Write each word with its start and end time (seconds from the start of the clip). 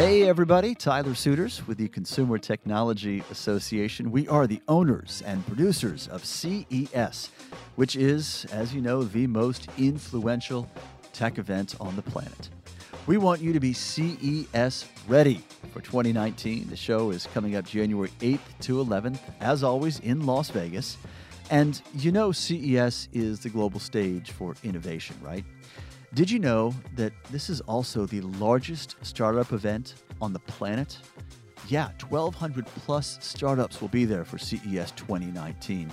Hey, 0.00 0.26
everybody, 0.26 0.74
Tyler 0.74 1.14
Suiters 1.14 1.66
with 1.66 1.76
the 1.76 1.86
Consumer 1.88 2.38
Technology 2.38 3.22
Association. 3.30 4.10
We 4.10 4.26
are 4.28 4.46
the 4.46 4.62
owners 4.66 5.22
and 5.26 5.46
producers 5.46 6.08
of 6.08 6.24
CES, 6.24 7.28
which 7.76 7.96
is, 7.96 8.46
as 8.50 8.74
you 8.74 8.80
know, 8.80 9.02
the 9.02 9.26
most 9.26 9.68
influential 9.76 10.66
tech 11.12 11.36
event 11.36 11.74
on 11.80 11.96
the 11.96 12.02
planet. 12.02 12.48
We 13.06 13.18
want 13.18 13.42
you 13.42 13.52
to 13.52 13.60
be 13.60 13.74
CES 13.74 14.86
ready 15.06 15.44
for 15.70 15.82
2019. 15.82 16.70
The 16.70 16.76
show 16.76 17.10
is 17.10 17.26
coming 17.34 17.56
up 17.56 17.66
January 17.66 18.10
8th 18.20 18.58
to 18.60 18.82
11th, 18.82 19.18
as 19.40 19.62
always, 19.62 19.98
in 19.98 20.24
Las 20.24 20.48
Vegas. 20.48 20.96
And 21.50 21.78
you 21.94 22.10
know, 22.10 22.32
CES 22.32 23.08
is 23.12 23.40
the 23.40 23.50
global 23.50 23.80
stage 23.80 24.30
for 24.30 24.54
innovation, 24.64 25.16
right? 25.20 25.44
Did 26.12 26.28
you 26.28 26.40
know 26.40 26.74
that 26.96 27.12
this 27.30 27.48
is 27.48 27.60
also 27.62 28.04
the 28.04 28.20
largest 28.22 28.96
startup 29.02 29.52
event 29.52 29.94
on 30.20 30.32
the 30.32 30.40
planet? 30.40 30.98
Yeah, 31.68 31.90
1,200 32.08 32.66
plus 32.66 33.16
startups 33.20 33.80
will 33.80 33.88
be 33.88 34.04
there 34.04 34.24
for 34.24 34.36
CES 34.36 34.90
2019. 34.90 35.88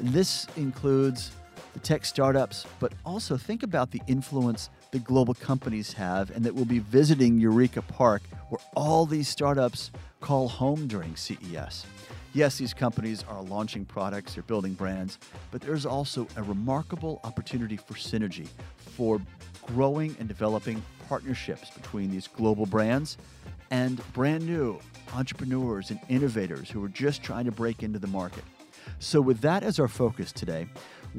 This 0.00 0.46
includes 0.56 1.32
the 1.74 1.80
tech 1.80 2.06
startups, 2.06 2.64
but 2.78 2.94
also 3.04 3.36
think 3.36 3.62
about 3.62 3.90
the 3.90 4.00
influence 4.06 4.70
the 4.92 4.98
global 4.98 5.34
companies 5.34 5.92
have 5.92 6.30
and 6.30 6.42
that 6.42 6.54
will 6.54 6.64
be 6.64 6.78
visiting 6.78 7.38
Eureka 7.38 7.82
Park, 7.82 8.22
where 8.48 8.60
all 8.74 9.04
these 9.04 9.28
startups 9.28 9.90
call 10.20 10.48
home 10.48 10.86
during 10.86 11.14
CES. 11.14 11.84
Yes, 12.32 12.56
these 12.56 12.72
companies 12.72 13.24
are 13.28 13.42
launching 13.42 13.84
products, 13.84 14.34
they're 14.34 14.42
building 14.44 14.72
brands, 14.72 15.18
but 15.50 15.60
there's 15.60 15.84
also 15.84 16.26
a 16.36 16.42
remarkable 16.42 17.20
opportunity 17.24 17.76
for 17.76 17.94
synergy, 17.94 18.48
for 18.96 19.20
growing 19.62 20.16
and 20.18 20.28
developing 20.28 20.82
partnerships 21.08 21.70
between 21.70 22.10
these 22.10 22.26
global 22.26 22.66
brands 22.66 23.16
and 23.70 24.00
brand 24.12 24.46
new 24.46 24.78
entrepreneurs 25.14 25.90
and 25.90 26.00
innovators 26.08 26.70
who 26.70 26.84
are 26.84 26.88
just 26.88 27.22
trying 27.22 27.44
to 27.44 27.52
break 27.52 27.82
into 27.82 27.98
the 27.98 28.06
market. 28.06 28.44
So, 28.98 29.20
with 29.20 29.40
that 29.40 29.62
as 29.62 29.78
our 29.78 29.88
focus 29.88 30.32
today, 30.32 30.66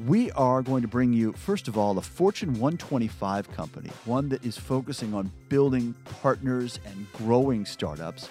we 0.06 0.30
are 0.32 0.62
going 0.62 0.82
to 0.82 0.88
bring 0.88 1.12
you, 1.12 1.32
first 1.32 1.68
of 1.68 1.76
all, 1.76 1.98
a 1.98 2.02
Fortune 2.02 2.50
125 2.54 3.50
company, 3.52 3.90
one 4.04 4.28
that 4.30 4.44
is 4.44 4.56
focusing 4.56 5.14
on 5.14 5.30
building 5.48 5.94
partners 6.22 6.78
and 6.86 7.06
growing 7.12 7.64
startups. 7.64 8.28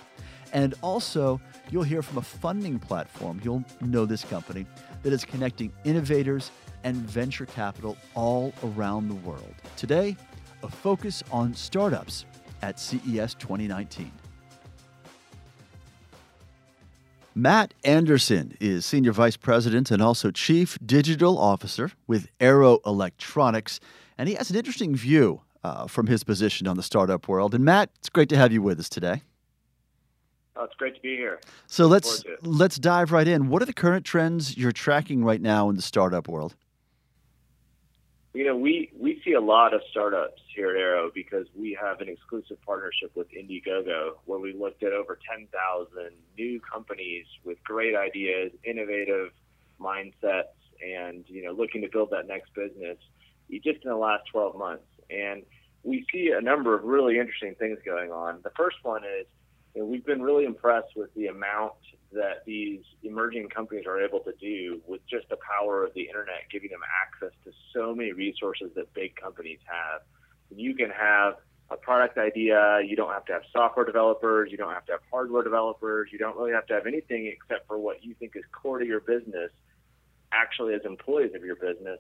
And 0.54 0.74
also, 0.82 1.40
you'll 1.70 1.84
hear 1.84 2.02
from 2.02 2.18
a 2.18 2.22
funding 2.22 2.80
platform, 2.80 3.40
you'll 3.44 3.64
know 3.80 4.06
this 4.06 4.24
company, 4.24 4.66
that 5.04 5.14
is 5.14 5.24
connecting 5.24 5.72
innovators 5.84 6.52
and 6.84 6.96
venture 6.96 7.46
capital 7.46 7.98
all 8.16 8.54
around 8.64 9.08
the 9.08 9.16
world. 9.16 9.54
Today, 9.78 10.16
a 10.64 10.70
focus 10.70 11.24
on 11.32 11.54
startups 11.54 12.26
at 12.62 12.80
CES 12.80 13.34
2019. 13.36 14.12
Matt 17.34 17.74
Anderson 17.86 18.58
is 18.60 18.86
Senior 18.86 19.14
Vice 19.14 19.38
President 19.38 19.90
and 19.90 20.02
also 20.02 20.32
Chief 20.32 20.78
Digital 20.86 21.38
Officer 21.38 21.92
with 22.06 22.28
Arrow 22.42 22.80
Electronics, 22.86 23.80
and 24.18 24.28
he 24.28 24.36
has 24.36 24.50
an 24.50 24.58
interesting 24.58 24.96
view 24.96 25.42
uh, 25.64 25.88
from 25.88 26.08
his 26.08 26.26
position 26.26 26.68
on 26.68 26.76
the 26.76 26.84
startup 26.84 27.30
world. 27.30 27.56
And 27.56 27.64
Matt, 27.64 27.90
it's 28.00 28.10
great 28.10 28.28
to 28.30 28.36
have 28.36 28.52
you 28.52 28.62
with 28.62 28.80
us 28.80 28.90
today. 28.90 29.22
Oh, 30.58 30.66
it's 30.66 30.76
great 30.76 30.96
to 30.96 31.02
be 31.02 31.16
here. 31.16 31.40
So 31.68 31.88
let's 31.88 32.24
let's 32.42 32.78
dive 32.78 33.14
right 33.14 33.28
in. 33.28 33.48
What 33.48 33.62
are 33.62 33.66
the 33.66 33.74
current 33.74 34.06
trends 34.06 34.58
you're 34.58 34.74
tracking 34.74 35.24
right 35.24 35.42
now 35.42 35.70
in 35.70 35.78
the 35.78 35.82
startup 35.82 36.28
world? 36.28 36.56
You 38.34 38.46
know, 38.46 38.56
we 38.56 38.92
we 38.98 39.22
see 39.26 39.34
a 39.34 39.42
lot 39.42 39.74
of 39.74 39.82
startups 39.92 40.42
here 40.56 40.70
at 40.70 40.78
Arrow 40.78 41.12
because 41.14 41.48
we 41.54 41.78
have 41.82 42.00
an 42.00 42.08
exclusive 42.08 42.58
partnership 42.66 43.12
with 43.14 43.28
Indiegogo, 43.32 44.14
where 44.26 44.40
we 44.40 44.54
looked 44.54 44.84
at 44.84 44.94
over 44.94 45.20
10,000 45.30 45.48
new 46.38 46.62
companies 46.62 47.26
with 47.44 47.62
great 47.64 47.94
ideas, 47.94 48.54
innovative 48.64 49.32
mindsets, 49.82 50.56
and 50.82 51.26
you 51.28 51.44
know, 51.44 51.52
looking 51.52 51.82
to 51.82 51.90
build 51.90 52.12
that 52.12 52.28
next 52.28 52.54
business. 52.54 52.98
Just 53.52 53.84
in 53.84 53.90
the 53.90 53.98
last 53.98 54.24
12 54.32 54.58
months, 54.58 54.88
and 55.10 55.44
we 55.84 56.06
see 56.10 56.32
a 56.34 56.40
number 56.40 56.74
of 56.74 56.86
really 56.86 57.20
interesting 57.20 57.54
things 57.56 57.80
going 57.84 58.14
on. 58.14 58.40
The 58.46 58.52
first 58.52 58.78
one 58.84 59.04
is 59.04 59.28
you 59.76 59.82
know, 59.82 59.88
we've 59.88 60.06
been 60.06 60.22
really 60.22 60.46
impressed 60.46 60.96
with 60.96 61.14
the 61.16 61.28
amount 61.28 61.74
that 62.14 62.44
these 62.46 62.82
emerging 63.04 63.50
companies 63.50 63.86
are 63.86 64.02
able 64.02 64.20
to 64.20 64.34
do 64.40 64.82
with 64.88 65.02
just 65.08 65.30
the 65.30 65.38
power 65.38 65.84
of 65.86 65.94
the 65.94 66.02
internet, 66.02 66.44
giving 66.52 66.70
them 66.70 66.82
access 67.04 67.36
to 67.46 67.52
so 67.74 67.96
many 67.96 68.12
resources 68.12 68.72
that 68.76 68.94
big 68.94 69.16
companies 69.16 69.60
have. 69.66 70.02
You 70.56 70.76
can 70.76 70.90
have 70.90 71.36
a 71.70 71.78
product 71.78 72.18
idea, 72.18 72.82
you 72.86 72.96
don't 72.96 73.12
have 73.12 73.26
to 73.26 73.34
have 73.34 73.44
software 73.54 73.86
developers, 73.86 74.52
you 74.52 74.58
don't 74.58 74.74
have 74.74 74.86
to 74.86 74.92
have 74.94 75.02
hardware 75.10 75.44
developers, 75.44 76.10
you 76.12 76.18
don't 76.18 76.36
really 76.38 76.52
have 76.52 76.66
to 76.68 76.74
have 76.74 76.86
anything 76.86 77.28
except 77.28 77.66
for 77.68 77.78
what 77.78 78.04
you 78.04 78.14
think 78.16 78.34
is 78.36 78.44
core 78.52 78.80
to 78.80 78.86
your 78.86 79.00
business, 79.00 79.52
actually 80.34 80.74
as 80.74 80.82
employees 80.84 81.32
of 81.34 81.46
your 81.46 81.56
business, 81.56 82.00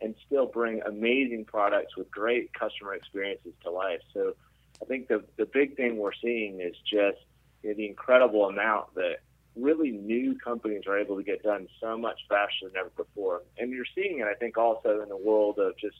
and 0.00 0.14
still 0.26 0.46
bring 0.46 0.80
amazing 0.86 1.44
products 1.44 1.96
with 1.96 2.10
great 2.10 2.52
customer 2.54 2.94
experiences 2.94 3.52
to 3.62 3.70
life. 3.70 4.00
So 4.14 4.34
I 4.82 4.86
think 4.86 5.08
the 5.08 5.22
the 5.36 5.44
big 5.44 5.76
thing 5.76 5.98
we're 5.98 6.12
seeing 6.22 6.60
is 6.60 6.74
just 6.78 7.18
you 7.62 7.70
know, 7.70 7.74
the 7.76 7.86
incredible 7.86 8.46
amount 8.46 8.94
that 8.94 9.16
really 9.56 9.90
new 9.90 10.36
companies 10.38 10.82
are 10.86 10.98
able 10.98 11.16
to 11.16 11.22
get 11.22 11.42
done 11.42 11.68
so 11.80 11.98
much 11.98 12.20
faster 12.28 12.66
than 12.66 12.76
ever 12.76 12.90
before. 12.96 13.42
And 13.58 13.70
you're 13.70 13.84
seeing 13.94 14.20
it, 14.20 14.26
I 14.26 14.34
think, 14.34 14.56
also 14.56 15.00
in 15.02 15.08
the 15.08 15.16
world 15.16 15.58
of 15.58 15.76
just 15.76 15.96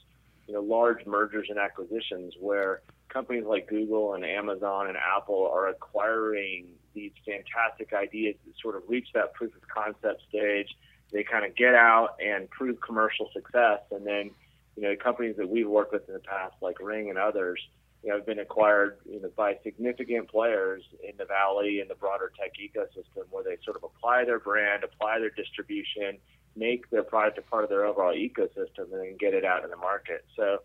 you 0.46 0.54
know 0.54 0.60
large 0.60 1.06
mergers 1.06 1.46
and 1.48 1.58
acquisitions 1.58 2.34
where 2.40 2.82
companies 3.08 3.44
like 3.44 3.68
Google 3.68 4.14
and 4.14 4.24
Amazon 4.24 4.88
and 4.88 4.96
Apple 4.96 5.50
are 5.52 5.68
acquiring 5.68 6.66
these 6.94 7.12
fantastic 7.24 7.92
ideas 7.92 8.36
that 8.46 8.54
sort 8.60 8.76
of 8.76 8.82
reach 8.88 9.08
that 9.14 9.32
proof 9.34 9.54
of 9.54 9.62
concept 9.68 10.22
stage. 10.28 10.68
They 11.12 11.24
kind 11.24 11.44
of 11.44 11.54
get 11.56 11.74
out 11.74 12.16
and 12.24 12.48
prove 12.50 12.80
commercial 12.80 13.30
success, 13.32 13.80
and 13.90 14.06
then 14.06 14.30
you 14.76 14.82
know 14.82 14.94
companies 14.96 15.36
that 15.36 15.48
we've 15.48 15.68
worked 15.68 15.92
with 15.92 16.08
in 16.08 16.14
the 16.14 16.20
past, 16.20 16.54
like 16.60 16.80
Ring 16.80 17.10
and 17.10 17.18
others, 17.18 17.60
you 18.02 18.10
know, 18.10 18.16
have 18.16 18.26
been 18.26 18.38
acquired 18.38 18.98
you 19.08 19.20
know, 19.20 19.30
by 19.36 19.58
significant 19.62 20.28
players 20.30 20.82
in 21.06 21.16
the 21.18 21.24
valley 21.24 21.80
and 21.80 21.90
the 21.90 21.94
broader 21.94 22.32
tech 22.38 22.52
ecosystem, 22.60 23.24
where 23.30 23.44
they 23.44 23.58
sort 23.64 23.76
of 23.76 23.84
apply 23.84 24.24
their 24.24 24.38
brand, 24.38 24.84
apply 24.84 25.18
their 25.18 25.30
distribution, 25.30 26.18
make 26.56 26.88
their 26.90 27.02
product 27.02 27.38
a 27.38 27.42
part 27.42 27.64
of 27.64 27.70
their 27.70 27.84
overall 27.84 28.14
ecosystem, 28.14 28.90
and 28.92 29.00
then 29.00 29.16
get 29.18 29.34
it 29.34 29.44
out 29.44 29.64
in 29.64 29.70
the 29.70 29.76
market. 29.76 30.24
So, 30.36 30.58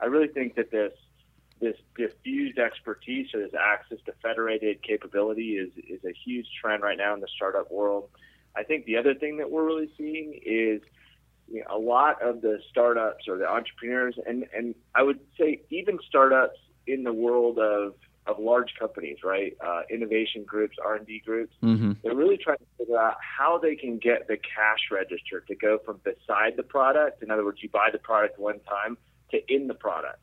I 0.00 0.06
really 0.06 0.28
think 0.28 0.56
that 0.56 0.70
this 0.70 0.92
this 1.60 1.76
diffused 1.96 2.58
expertise 2.58 3.28
or 3.32 3.40
this 3.40 3.54
access 3.54 3.98
to 4.04 4.12
federated 4.20 4.82
capability 4.82 5.52
is 5.56 5.70
is 5.88 6.04
a 6.04 6.12
huge 6.12 6.46
trend 6.60 6.82
right 6.82 6.98
now 6.98 7.14
in 7.14 7.20
the 7.20 7.28
startup 7.34 7.70
world. 7.70 8.10
I 8.54 8.64
think 8.64 8.84
the 8.84 8.96
other 8.96 9.14
thing 9.14 9.38
that 9.38 9.50
we're 9.50 9.64
really 9.64 9.90
seeing 9.96 10.38
is 10.44 10.82
you 11.48 11.60
know, 11.60 11.76
a 11.76 11.78
lot 11.78 12.20
of 12.20 12.42
the 12.42 12.58
startups 12.68 13.28
or 13.28 13.38
the 13.38 13.48
entrepreneurs, 13.48 14.18
and 14.26 14.44
and 14.54 14.74
I 14.94 15.04
would 15.04 15.20
say 15.38 15.62
even 15.70 15.98
startups 16.06 16.58
in 16.86 17.04
the 17.04 17.12
world 17.12 17.58
of 17.58 17.94
of 18.26 18.38
large 18.38 18.74
companies, 18.78 19.18
right? 19.24 19.56
Uh, 19.60 19.82
innovation 19.90 20.44
groups, 20.44 20.76
R 20.82 20.94
and 20.94 21.06
D 21.06 21.20
groups. 21.24 21.54
Mm-hmm. 21.62 21.92
They're 22.02 22.14
really 22.14 22.36
trying 22.36 22.58
to 22.58 22.66
figure 22.78 22.98
out 22.98 23.16
how 23.20 23.58
they 23.58 23.74
can 23.74 23.98
get 23.98 24.28
the 24.28 24.36
cash 24.36 24.90
register 24.92 25.40
to 25.48 25.54
go 25.56 25.78
from 25.84 26.00
beside 26.04 26.56
the 26.56 26.62
product. 26.62 27.22
In 27.22 27.30
other 27.30 27.44
words, 27.44 27.58
you 27.62 27.68
buy 27.68 27.88
the 27.90 27.98
product 27.98 28.38
one 28.38 28.60
time 28.60 28.96
to 29.32 29.40
in 29.52 29.66
the 29.66 29.74
product, 29.74 30.20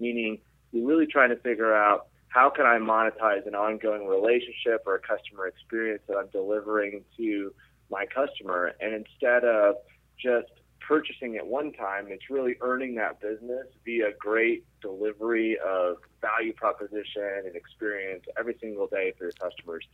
meaning 0.00 0.38
you're 0.72 0.86
really 0.86 1.06
trying 1.06 1.30
to 1.30 1.36
figure 1.36 1.72
out 1.72 2.08
how 2.28 2.50
can 2.50 2.66
I 2.66 2.78
monetize 2.78 3.46
an 3.46 3.54
ongoing 3.54 4.06
relationship 4.06 4.82
or 4.84 4.96
a 4.96 5.00
customer 5.00 5.46
experience 5.46 6.02
that 6.08 6.16
I'm 6.16 6.28
delivering 6.32 7.04
to 7.16 7.54
my 7.90 8.06
customer, 8.06 8.72
and 8.80 8.92
instead 8.92 9.44
of 9.44 9.76
just 10.18 10.50
purchasing 10.86 11.36
at 11.36 11.46
one 11.46 11.72
time. 11.72 12.06
It's 12.08 12.30
really 12.30 12.56
earning 12.60 12.94
that 12.96 13.20
business 13.20 13.66
via 13.84 14.12
great 14.18 14.64
delivery 14.80 15.58
of 15.58 15.96
value 16.20 16.52
proposition 16.52 17.42
and 17.44 17.56
experience 17.56 18.24
every 18.38 18.56
single 18.60 18.86
day 18.86 19.12
for 19.18 19.24
your 19.24 19.32
customers. 19.32 19.84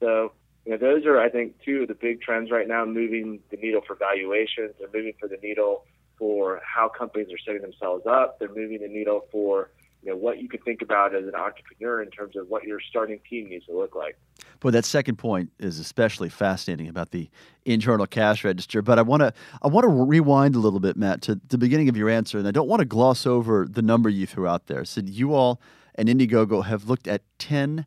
So, 0.00 0.32
you 0.64 0.72
know, 0.72 0.78
those 0.78 1.04
are, 1.06 1.20
I 1.20 1.28
think, 1.28 1.60
two 1.64 1.82
of 1.82 1.88
the 1.88 1.94
big 1.94 2.20
trends 2.22 2.50
right 2.50 2.68
now 2.68 2.84
moving 2.84 3.40
the 3.50 3.56
needle 3.56 3.82
for 3.86 3.94
valuations. 3.94 4.74
They're 4.78 4.88
moving 4.92 5.14
for 5.18 5.28
the 5.28 5.38
needle 5.42 5.84
for 6.18 6.60
how 6.64 6.88
companies 6.88 7.28
are 7.32 7.38
setting 7.38 7.62
themselves 7.62 8.06
up. 8.06 8.38
They're 8.38 8.48
moving 8.48 8.80
the 8.80 8.88
needle 8.88 9.26
for 9.32 9.70
you 10.02 10.10
know 10.10 10.16
what 10.16 10.38
you 10.38 10.48
could 10.48 10.64
think 10.64 10.82
about 10.82 11.14
as 11.14 11.24
an 11.24 11.34
entrepreneur 11.34 12.02
in 12.02 12.10
terms 12.10 12.36
of 12.36 12.48
what 12.48 12.64
your 12.64 12.80
starting 12.80 13.20
team 13.28 13.48
needs 13.48 13.66
to 13.66 13.76
look 13.76 13.94
like. 13.94 14.18
Boy, 14.60 14.70
that 14.70 14.84
second 14.84 15.16
point 15.16 15.50
is 15.58 15.78
especially 15.78 16.28
fascinating 16.28 16.88
about 16.88 17.10
the 17.10 17.28
internal 17.64 18.06
cash 18.06 18.44
register. 18.44 18.82
But 18.82 18.98
I 18.98 19.02
want 19.02 19.20
to 19.20 19.32
I 19.62 19.68
want 19.68 19.84
to 19.84 19.88
rewind 19.88 20.54
a 20.54 20.58
little 20.58 20.80
bit, 20.80 20.96
Matt, 20.96 21.22
to 21.22 21.40
the 21.48 21.58
beginning 21.58 21.88
of 21.88 21.96
your 21.96 22.08
answer, 22.08 22.38
and 22.38 22.48
I 22.48 22.50
don't 22.50 22.68
want 22.68 22.80
to 22.80 22.86
gloss 22.86 23.26
over 23.26 23.66
the 23.68 23.82
number 23.82 24.08
you 24.08 24.26
threw 24.26 24.46
out 24.46 24.66
there. 24.66 24.84
said 24.84 25.08
you 25.08 25.34
all 25.34 25.60
and 25.94 26.08
Indiegogo 26.08 26.64
have 26.64 26.88
looked 26.88 27.06
at 27.06 27.22
ten 27.38 27.86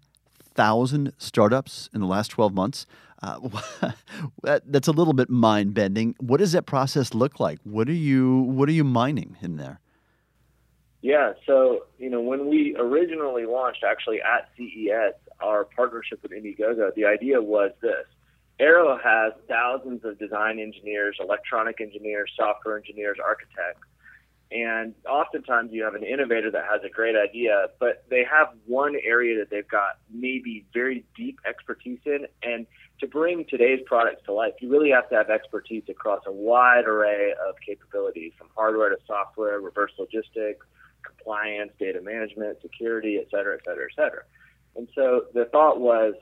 thousand 0.53 1.13
startups 1.17 1.89
in 1.93 2.01
the 2.01 2.07
last 2.07 2.29
twelve 2.29 2.53
months. 2.53 2.85
Uh, 3.23 3.39
that, 4.43 4.61
that's 4.65 4.87
a 4.87 4.91
little 4.91 5.13
bit 5.13 5.29
mind 5.29 5.73
bending. 5.73 6.13
What 6.19 6.37
does 6.37 6.51
that 6.51 6.65
process 6.65 7.13
look 7.13 7.39
like? 7.39 7.59
What 7.63 7.87
are 7.89 7.93
you 7.93 8.41
What 8.41 8.69
are 8.69 8.73
you 8.73 8.83
mining 8.83 9.37
in 9.41 9.57
there? 9.57 9.79
Yeah, 11.03 11.33
so 11.45 11.83
you 11.99 12.09
know 12.09 12.21
when 12.21 12.47
we 12.47 12.77
originally 12.79 13.45
launched, 13.45 13.83
actually 13.83 14.21
at 14.21 14.49
CES, 14.55 15.13
our 15.41 15.65
partnership 15.65 16.23
with 16.23 16.31
Indiegogo, 16.31 16.95
the 16.95 17.03
idea 17.03 17.41
was 17.41 17.71
this. 17.81 18.05
Arrow 18.57 18.97
has 19.03 19.33
thousands 19.49 20.05
of 20.05 20.17
design 20.17 20.59
engineers, 20.59 21.17
electronic 21.19 21.81
engineers, 21.81 22.31
software 22.37 22.77
engineers, 22.77 23.17
architects. 23.21 23.85
And 24.49 24.93
oftentimes 25.05 25.73
you 25.73 25.83
have 25.83 25.95
an 25.95 26.03
innovator 26.03 26.49
that 26.51 26.63
has 26.71 26.81
a 26.85 26.89
great 26.89 27.15
idea, 27.17 27.65
but 27.81 28.05
they 28.09 28.23
have 28.23 28.49
one 28.65 28.95
area 29.03 29.37
that 29.39 29.49
they've 29.49 29.67
got 29.67 29.97
maybe 30.09 30.65
very 30.73 31.03
deep 31.17 31.37
expertise 31.45 31.99
in. 32.05 32.27
And 32.43 32.65
to 33.01 33.07
bring 33.07 33.43
today's 33.49 33.81
products 33.85 34.21
to 34.27 34.33
life, 34.33 34.53
you 34.61 34.69
really 34.69 34.91
have 34.91 35.09
to 35.09 35.15
have 35.15 35.29
expertise 35.29 35.83
across 35.89 36.21
a 36.27 36.31
wide 36.31 36.85
array 36.85 37.33
of 37.45 37.55
capabilities 37.67 38.31
from 38.37 38.47
hardware 38.55 38.89
to 38.89 38.97
software, 39.05 39.59
reverse 39.59 39.91
logistics, 39.99 40.65
compliance, 41.23 41.71
data 41.79 42.01
management, 42.01 42.61
security, 42.61 43.17
et 43.17 43.27
cetera, 43.31 43.55
et 43.55 43.61
cetera, 43.65 43.85
et 43.85 43.95
cetera. 43.95 44.23
And 44.75 44.87
so 44.95 45.25
the 45.33 45.45
thought 45.45 45.79
was, 45.79 46.15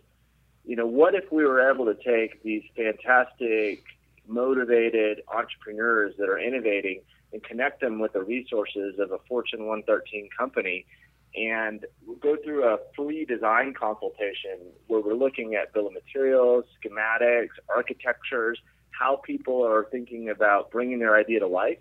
you 0.65 0.75
know, 0.75 0.85
what 0.85 1.15
if 1.15 1.31
we 1.31 1.43
were 1.43 1.71
able 1.71 1.85
to 1.85 1.95
take 1.95 2.43
these 2.43 2.63
fantastic, 2.75 3.83
motivated 4.27 5.21
entrepreneurs 5.27 6.13
that 6.17 6.29
are 6.29 6.39
innovating 6.39 7.01
and 7.33 7.43
connect 7.43 7.81
them 7.81 7.99
with 7.99 8.13
the 8.13 8.21
resources 8.21 8.99
of 8.99 9.11
a 9.11 9.17
Fortune 9.27 9.65
113 9.65 10.29
company 10.37 10.85
and 11.33 11.85
go 12.19 12.35
through 12.43 12.65
a 12.65 12.77
free 12.95 13.25
design 13.25 13.73
consultation 13.73 14.59
where 14.87 14.99
we're 14.99 15.15
looking 15.15 15.55
at 15.55 15.73
bill 15.73 15.87
of 15.87 15.93
materials, 15.93 16.65
schematics, 16.83 17.49
architectures, 17.73 18.59
how 18.91 19.15
people 19.15 19.65
are 19.65 19.85
thinking 19.91 20.29
about 20.29 20.71
bringing 20.71 20.99
their 20.99 21.15
idea 21.15 21.39
to 21.39 21.47
life. 21.47 21.79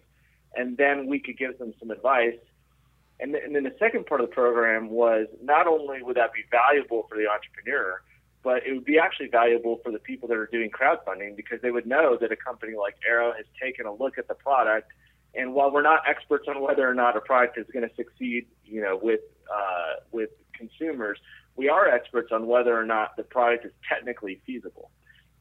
And 0.54 0.76
then 0.76 1.06
we 1.06 1.18
could 1.18 1.36
give 1.36 1.58
them 1.58 1.74
some 1.80 1.90
advice 1.90 2.38
and, 3.20 3.32
th- 3.32 3.44
and 3.44 3.54
then 3.54 3.64
the 3.64 3.74
second 3.78 4.06
part 4.06 4.20
of 4.20 4.28
the 4.28 4.34
program 4.34 4.90
was 4.90 5.26
not 5.42 5.66
only 5.66 6.02
would 6.02 6.16
that 6.16 6.32
be 6.32 6.44
valuable 6.50 7.06
for 7.08 7.16
the 7.16 7.26
entrepreneur, 7.28 8.02
but 8.42 8.66
it 8.66 8.72
would 8.72 8.84
be 8.84 8.98
actually 8.98 9.28
valuable 9.28 9.80
for 9.84 9.92
the 9.92 9.98
people 9.98 10.28
that 10.28 10.36
are 10.36 10.46
doing 10.46 10.70
crowdfunding 10.70 11.36
because 11.36 11.60
they 11.60 11.70
would 11.70 11.86
know 11.86 12.16
that 12.20 12.32
a 12.32 12.36
company 12.36 12.74
like 12.76 12.94
Arrow 13.06 13.32
has 13.32 13.44
taken 13.62 13.86
a 13.86 13.92
look 13.92 14.16
at 14.16 14.28
the 14.28 14.34
product. 14.34 14.90
And 15.34 15.54
while 15.54 15.70
we're 15.70 15.82
not 15.82 16.02
experts 16.08 16.46
on 16.48 16.60
whether 16.60 16.88
or 16.88 16.94
not 16.94 17.16
a 17.16 17.20
product 17.20 17.58
is 17.58 17.66
going 17.72 17.88
to 17.88 17.94
succeed, 17.94 18.46
you 18.64 18.80
know, 18.80 18.98
with 19.00 19.20
uh, 19.52 20.00
with 20.10 20.30
consumers, 20.54 21.18
we 21.56 21.68
are 21.68 21.88
experts 21.88 22.30
on 22.32 22.46
whether 22.46 22.78
or 22.78 22.84
not 22.84 23.16
the 23.16 23.22
product 23.22 23.66
is 23.66 23.72
technically 23.88 24.40
feasible. 24.46 24.90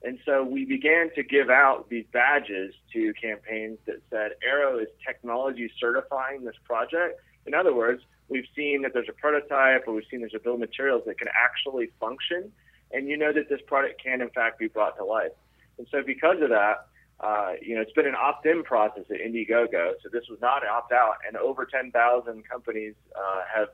And 0.03 0.17
so 0.25 0.43
we 0.43 0.65
began 0.65 1.09
to 1.15 1.23
give 1.23 1.49
out 1.49 1.89
these 1.89 2.05
badges 2.11 2.73
to 2.93 3.13
campaigns 3.21 3.79
that 3.85 4.01
said 4.09 4.31
Arrow 4.47 4.79
is 4.79 4.87
technology 5.05 5.71
certifying 5.79 6.43
this 6.43 6.55
project 6.63 7.19
in 7.45 7.53
other 7.53 7.73
words, 7.73 8.03
we've 8.27 8.47
seen 8.55 8.81
that 8.83 8.93
there's 8.93 9.09
a 9.09 9.13
prototype 9.13 9.87
or 9.87 9.93
we've 9.93 10.03
seen 10.09 10.19
there's 10.19 10.35
a 10.35 10.39
bill 10.39 10.53
of 10.53 10.59
materials 10.59 11.03
that 11.07 11.17
can 11.17 11.27
actually 11.29 11.91
function, 11.99 12.51
and 12.91 13.07
you 13.07 13.17
know 13.17 13.33
that 13.33 13.49
this 13.49 13.61
product 13.67 14.01
can 14.01 14.21
in 14.21 14.29
fact 14.29 14.59
be 14.59 14.67
brought 14.67 14.97
to 14.97 15.03
life. 15.03 15.31
And 15.77 15.87
so 15.91 16.03
because 16.05 16.41
of 16.41 16.49
that, 16.49 16.87
uh, 17.19 17.53
you 17.61 17.75
know, 17.75 17.81
it's 17.81 17.91
been 17.91 18.07
an 18.07 18.15
opt-in 18.15 18.63
process 18.63 19.03
at 19.09 19.17
Indiegogo, 19.17 19.93
so 20.01 20.09
this 20.11 20.23
was 20.29 20.39
not 20.41 20.63
an 20.63 20.69
opt-out, 20.71 21.15
and 21.27 21.35
over 21.35 21.65
10,000 21.65 22.49
companies 22.49 22.93
uh, 23.15 23.41
have 23.53 23.67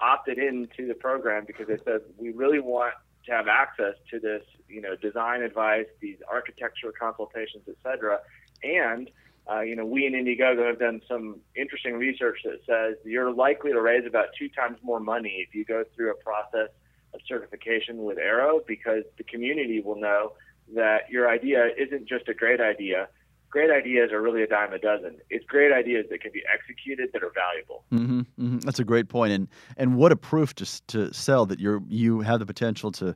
opted 0.00 0.38
into 0.38 0.86
the 0.86 0.94
program 0.94 1.44
because 1.46 1.68
they 1.68 1.78
said 1.84 2.00
we 2.18 2.30
really 2.32 2.58
want 2.58 2.92
to 3.24 3.32
have 3.32 3.46
access 3.48 3.94
to 4.10 4.18
this, 4.18 4.42
you 4.68 4.80
know, 4.80 4.96
design 4.96 5.42
advice, 5.42 5.86
these 6.00 6.18
architecture 6.30 6.92
consultations, 6.98 7.62
et 7.68 7.76
cetera, 7.82 8.18
and 8.62 9.10
uh, 9.50 9.60
you 9.60 9.74
know, 9.74 9.84
we 9.84 10.06
in 10.06 10.12
Indiegogo 10.12 10.66
have 10.66 10.78
done 10.78 11.00
some 11.08 11.40
interesting 11.56 11.94
research 11.94 12.38
that 12.44 12.60
says 12.66 12.96
you're 13.04 13.32
likely 13.32 13.72
to 13.72 13.80
raise 13.80 14.06
about 14.06 14.26
two 14.38 14.48
times 14.48 14.78
more 14.82 15.00
money 15.00 15.44
if 15.46 15.54
you 15.54 15.64
go 15.64 15.84
through 15.94 16.12
a 16.12 16.14
process 16.14 16.68
of 17.12 17.20
certification 17.26 18.04
with 18.04 18.18
Arrow 18.18 18.60
because 18.66 19.02
the 19.18 19.24
community 19.24 19.80
will 19.80 20.00
know 20.00 20.32
that 20.74 21.10
your 21.10 21.28
idea 21.28 21.70
isn't 21.76 22.08
just 22.08 22.28
a 22.28 22.34
great 22.34 22.60
idea. 22.60 23.08
Great 23.50 23.70
ideas 23.70 24.12
are 24.12 24.22
really 24.22 24.42
a 24.42 24.46
dime 24.46 24.72
a 24.72 24.78
dozen. 24.78 25.18
It's 25.28 25.44
great 25.44 25.72
ideas 25.72 26.06
that 26.10 26.22
can 26.22 26.30
be 26.32 26.42
executed 26.52 27.10
that 27.12 27.22
are 27.22 27.32
valuable. 27.34 27.84
Mm-hmm, 27.92 28.20
mm-hmm. 28.20 28.58
That's 28.60 28.78
a 28.78 28.84
great 28.84 29.10
point, 29.10 29.32
and 29.32 29.48
and 29.76 29.96
what 29.96 30.10
a 30.10 30.16
proof 30.16 30.54
to 30.54 30.86
to 30.86 31.12
sell 31.12 31.44
that 31.46 31.60
you're 31.60 31.82
you 31.86 32.20
have 32.20 32.38
the 32.38 32.46
potential 32.46 32.90
to, 32.92 33.14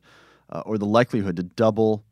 uh, 0.51 0.63
or 0.67 0.77
the 0.77 0.85
likelihood 0.85 1.37
to 1.37 1.43
double 1.43 2.05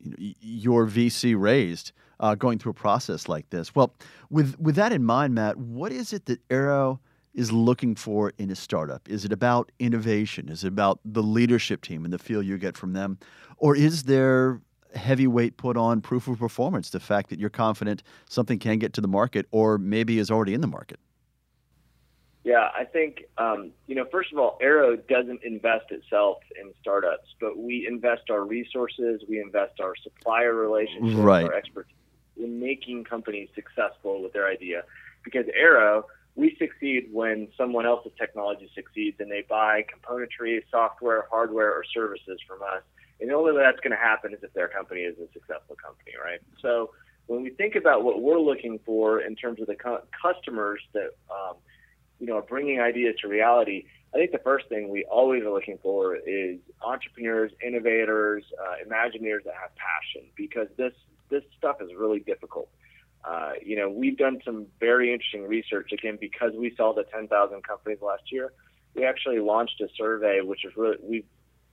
you 0.00 0.34
your 0.40 0.86
VC 0.86 1.38
raised 1.38 1.92
uh, 2.20 2.34
going 2.34 2.58
through 2.58 2.70
a 2.70 2.74
process 2.74 3.28
like 3.28 3.48
this. 3.50 3.74
Well, 3.74 3.94
with 4.28 4.58
with 4.60 4.76
that 4.76 4.92
in 4.92 5.02
mind, 5.02 5.34
Matt, 5.34 5.56
what 5.56 5.90
is 5.90 6.12
it 6.12 6.26
that 6.26 6.40
Arrow 6.50 7.00
is 7.34 7.50
looking 7.50 7.94
for 7.94 8.32
in 8.38 8.50
a 8.50 8.56
startup? 8.56 9.08
Is 9.08 9.24
it 9.24 9.32
about 9.32 9.72
innovation? 9.78 10.48
Is 10.48 10.62
it 10.62 10.68
about 10.68 11.00
the 11.04 11.22
leadership 11.22 11.82
team 11.82 12.04
and 12.04 12.12
the 12.12 12.18
feel 12.18 12.42
you 12.42 12.58
get 12.58 12.76
from 12.76 12.92
them, 12.92 13.18
or 13.56 13.74
is 13.74 14.04
there 14.04 14.60
heavy 14.94 15.26
weight 15.26 15.56
put 15.56 15.76
on 15.76 16.00
proof 16.00 16.28
of 16.28 16.38
performance? 16.38 16.90
The 16.90 17.00
fact 17.00 17.30
that 17.30 17.38
you're 17.38 17.50
confident 17.50 18.02
something 18.28 18.58
can 18.58 18.78
get 18.78 18.92
to 18.94 19.00
the 19.00 19.08
market, 19.08 19.46
or 19.50 19.78
maybe 19.78 20.18
is 20.18 20.30
already 20.30 20.54
in 20.54 20.60
the 20.60 20.66
market. 20.66 21.00
Yeah, 22.42 22.70
I 22.74 22.84
think 22.84 23.24
um, 23.38 23.70
you 23.86 23.94
know. 23.94 24.04
First 24.12 24.32
of 24.32 24.38
all, 24.38 24.58
Arrow 24.60 24.96
doesn't 24.96 25.40
invest 25.42 25.90
itself 25.90 26.38
in 26.60 26.72
startups, 26.80 27.28
but 27.40 27.56
we 27.56 27.86
invest 27.86 28.30
our 28.30 28.44
resources, 28.44 29.22
we 29.28 29.40
invest 29.40 29.80
our 29.80 29.94
supplier 30.02 30.54
relationships, 30.54 31.16
right. 31.16 31.44
our 31.44 31.54
expertise 31.54 31.94
in 32.42 32.60
making 32.60 33.04
companies 33.04 33.48
successful 33.54 34.22
with 34.22 34.32
their 34.32 34.48
idea. 34.48 34.82
Because 35.24 35.46
Arrow, 35.54 36.06
we 36.34 36.56
succeed 36.58 37.08
when 37.12 37.48
someone 37.56 37.86
else's 37.86 38.12
technology 38.18 38.70
succeeds 38.74 39.18
and 39.20 39.30
they 39.30 39.44
buy 39.48 39.84
componentry, 39.84 40.60
software, 40.70 41.26
hardware, 41.30 41.72
or 41.72 41.84
services 41.92 42.40
from 42.46 42.62
us. 42.62 42.82
And 43.20 43.28
the 43.28 43.34
only 43.34 43.52
way 43.52 43.62
that's 43.62 43.80
going 43.80 43.90
to 43.90 44.02
happen 44.02 44.32
is 44.32 44.38
if 44.42 44.52
their 44.54 44.68
company 44.68 45.00
is 45.00 45.16
a 45.18 45.30
successful 45.32 45.76
company, 45.76 46.12
right? 46.22 46.40
So 46.62 46.90
when 47.26 47.42
we 47.42 47.50
think 47.50 47.76
about 47.76 48.02
what 48.02 48.22
we're 48.22 48.40
looking 48.40 48.80
for 48.84 49.20
in 49.20 49.36
terms 49.36 49.60
of 49.60 49.66
the 49.66 49.76
customers 49.76 50.80
that 50.94 51.10
um, 51.30 51.56
you 52.18 52.26
know 52.26 52.38
are 52.38 52.42
bringing 52.42 52.80
ideas 52.80 53.16
to 53.20 53.28
reality, 53.28 53.84
I 54.14 54.18
think 54.18 54.32
the 54.32 54.38
first 54.38 54.68
thing 54.68 54.88
we 54.88 55.04
always 55.04 55.44
are 55.44 55.50
looking 55.50 55.78
for 55.82 56.16
is 56.16 56.58
entrepreneurs, 56.82 57.52
innovators, 57.64 58.44
uh, 58.60 58.84
imagineers 58.84 59.44
that 59.44 59.54
have 59.60 59.70
passion 59.76 60.28
because 60.36 60.66
this 60.76 60.92
this 61.30 61.44
stuff 61.56 61.76
is 61.80 61.90
really 61.96 62.20
difficult. 62.20 62.68
Uh, 63.24 63.52
you 63.62 63.76
know, 63.76 63.90
we've 63.90 64.16
done 64.16 64.40
some 64.44 64.66
very 64.78 65.12
interesting 65.12 65.46
research 65.46 65.92
again 65.92 66.16
because 66.20 66.52
we 66.56 66.74
saw 66.76 66.94
the 66.94 67.04
10,000 67.04 67.62
companies 67.62 67.98
last 68.00 68.22
year. 68.32 68.52
We 68.94 69.04
actually 69.04 69.38
launched 69.40 69.80
a 69.80 69.88
survey, 69.96 70.40
which 70.40 70.64
is 70.64 70.72
really 70.76 70.96
we've 71.02 71.26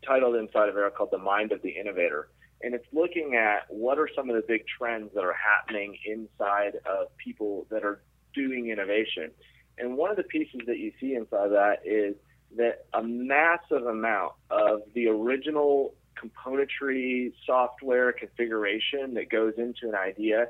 titled 0.06 0.36
inside 0.36 0.70
of 0.70 0.78
it 0.78 0.96
called 0.96 1.10
"The 1.12 1.18
Mind 1.18 1.52
of 1.52 1.62
the 1.62 1.70
Innovator," 1.70 2.30
and 2.62 2.76
it's 2.76 2.86
looking 2.94 3.36
at 3.36 3.66
what 3.70 3.98
are 3.98 4.10
some 4.16 4.30
of 4.30 4.36
the 4.36 4.44
big 4.48 4.66
trends 4.68 5.12
that 5.16 5.24
are 5.24 5.34
happening 5.34 5.98
inside 6.06 6.76
of 6.86 7.16
people 7.18 7.66
that 7.72 7.84
are 7.84 8.02
doing 8.36 8.70
innovation. 8.70 9.32
And 9.80 9.98
one 9.98 10.12
of 10.12 10.18
the 10.18 10.24
pieces 10.24 10.62
that 10.68 10.78
you 10.78 10.92
see 11.00 11.16
inside 11.16 11.50
that 11.50 11.80
is 11.86 12.16
that 12.56 12.86
a 12.94 13.04
massive 13.04 13.86
amount 13.86 14.34
of 14.50 14.82
the 14.94 15.08
original 15.08 15.94
componentry 16.22 17.34
software 17.46 18.12
configuration 18.12 19.14
that 19.14 19.30
goes 19.30 19.54
into 19.58 19.88
an 19.88 19.96
idea 19.96 20.48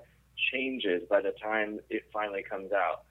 changes 0.51 1.03
by 1.09 1.21
the 1.21 1.33
time 1.41 1.79
it 1.89 2.03
finally 2.13 2.43
comes 2.43 2.71
out 2.71 3.03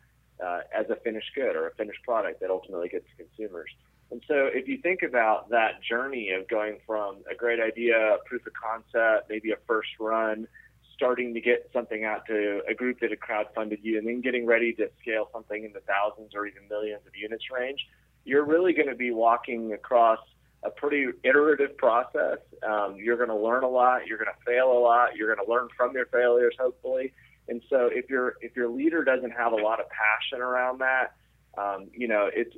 uh, 0.44 0.60
as 0.74 0.86
a 0.90 0.96
finished 0.96 1.30
good 1.34 1.56
or 1.56 1.68
a 1.68 1.74
finished 1.74 2.02
product 2.04 2.40
that 2.40 2.50
ultimately 2.50 2.88
gets 2.88 3.06
to 3.10 3.24
consumers. 3.24 3.70
And 4.10 4.22
so 4.28 4.46
if 4.52 4.68
you 4.68 4.78
think 4.78 5.02
about 5.02 5.50
that 5.50 5.82
journey 5.82 6.30
of 6.30 6.46
going 6.48 6.78
from 6.86 7.18
a 7.30 7.34
great 7.34 7.60
idea, 7.60 8.18
proof 8.26 8.46
of 8.46 8.52
concept, 8.52 9.28
maybe 9.28 9.50
a 9.50 9.56
first 9.66 9.88
run, 9.98 10.46
starting 10.94 11.34
to 11.34 11.40
get 11.40 11.68
something 11.72 12.04
out 12.04 12.24
to 12.26 12.62
a 12.68 12.74
group 12.74 13.00
that 13.00 13.10
had 13.10 13.18
crowdfunded 13.18 13.78
you, 13.82 13.98
and 13.98 14.06
then 14.06 14.20
getting 14.20 14.46
ready 14.46 14.72
to 14.74 14.88
scale 15.02 15.28
something 15.32 15.64
in 15.64 15.72
the 15.72 15.80
thousands 15.80 16.34
or 16.34 16.46
even 16.46 16.68
millions 16.68 17.02
of 17.06 17.16
units 17.16 17.44
range, 17.50 17.86
you're 18.24 18.44
really 18.44 18.72
going 18.72 18.88
to 18.88 18.94
be 18.94 19.10
walking 19.10 19.72
across– 19.72 20.20
a 20.66 20.70
pretty 20.70 21.06
iterative 21.22 21.76
process. 21.76 22.38
Um, 22.68 22.96
you're 22.96 23.16
going 23.16 23.28
to 23.28 23.36
learn 23.36 23.62
a 23.62 23.68
lot. 23.68 24.06
You're 24.06 24.18
going 24.18 24.30
to 24.30 24.44
fail 24.44 24.72
a 24.72 24.80
lot. 24.80 25.16
You're 25.16 25.32
going 25.34 25.44
to 25.44 25.50
learn 25.50 25.68
from 25.76 25.94
your 25.94 26.06
failures, 26.06 26.54
hopefully. 26.58 27.12
And 27.48 27.62
so, 27.70 27.88
if 27.92 28.10
your 28.10 28.34
if 28.40 28.56
your 28.56 28.68
leader 28.68 29.04
doesn't 29.04 29.30
have 29.30 29.52
a 29.52 29.56
lot 29.56 29.78
of 29.78 29.86
passion 29.88 30.42
around 30.42 30.80
that, 30.80 31.14
um, 31.56 31.88
you 31.92 32.08
know, 32.08 32.28
it's 32.32 32.56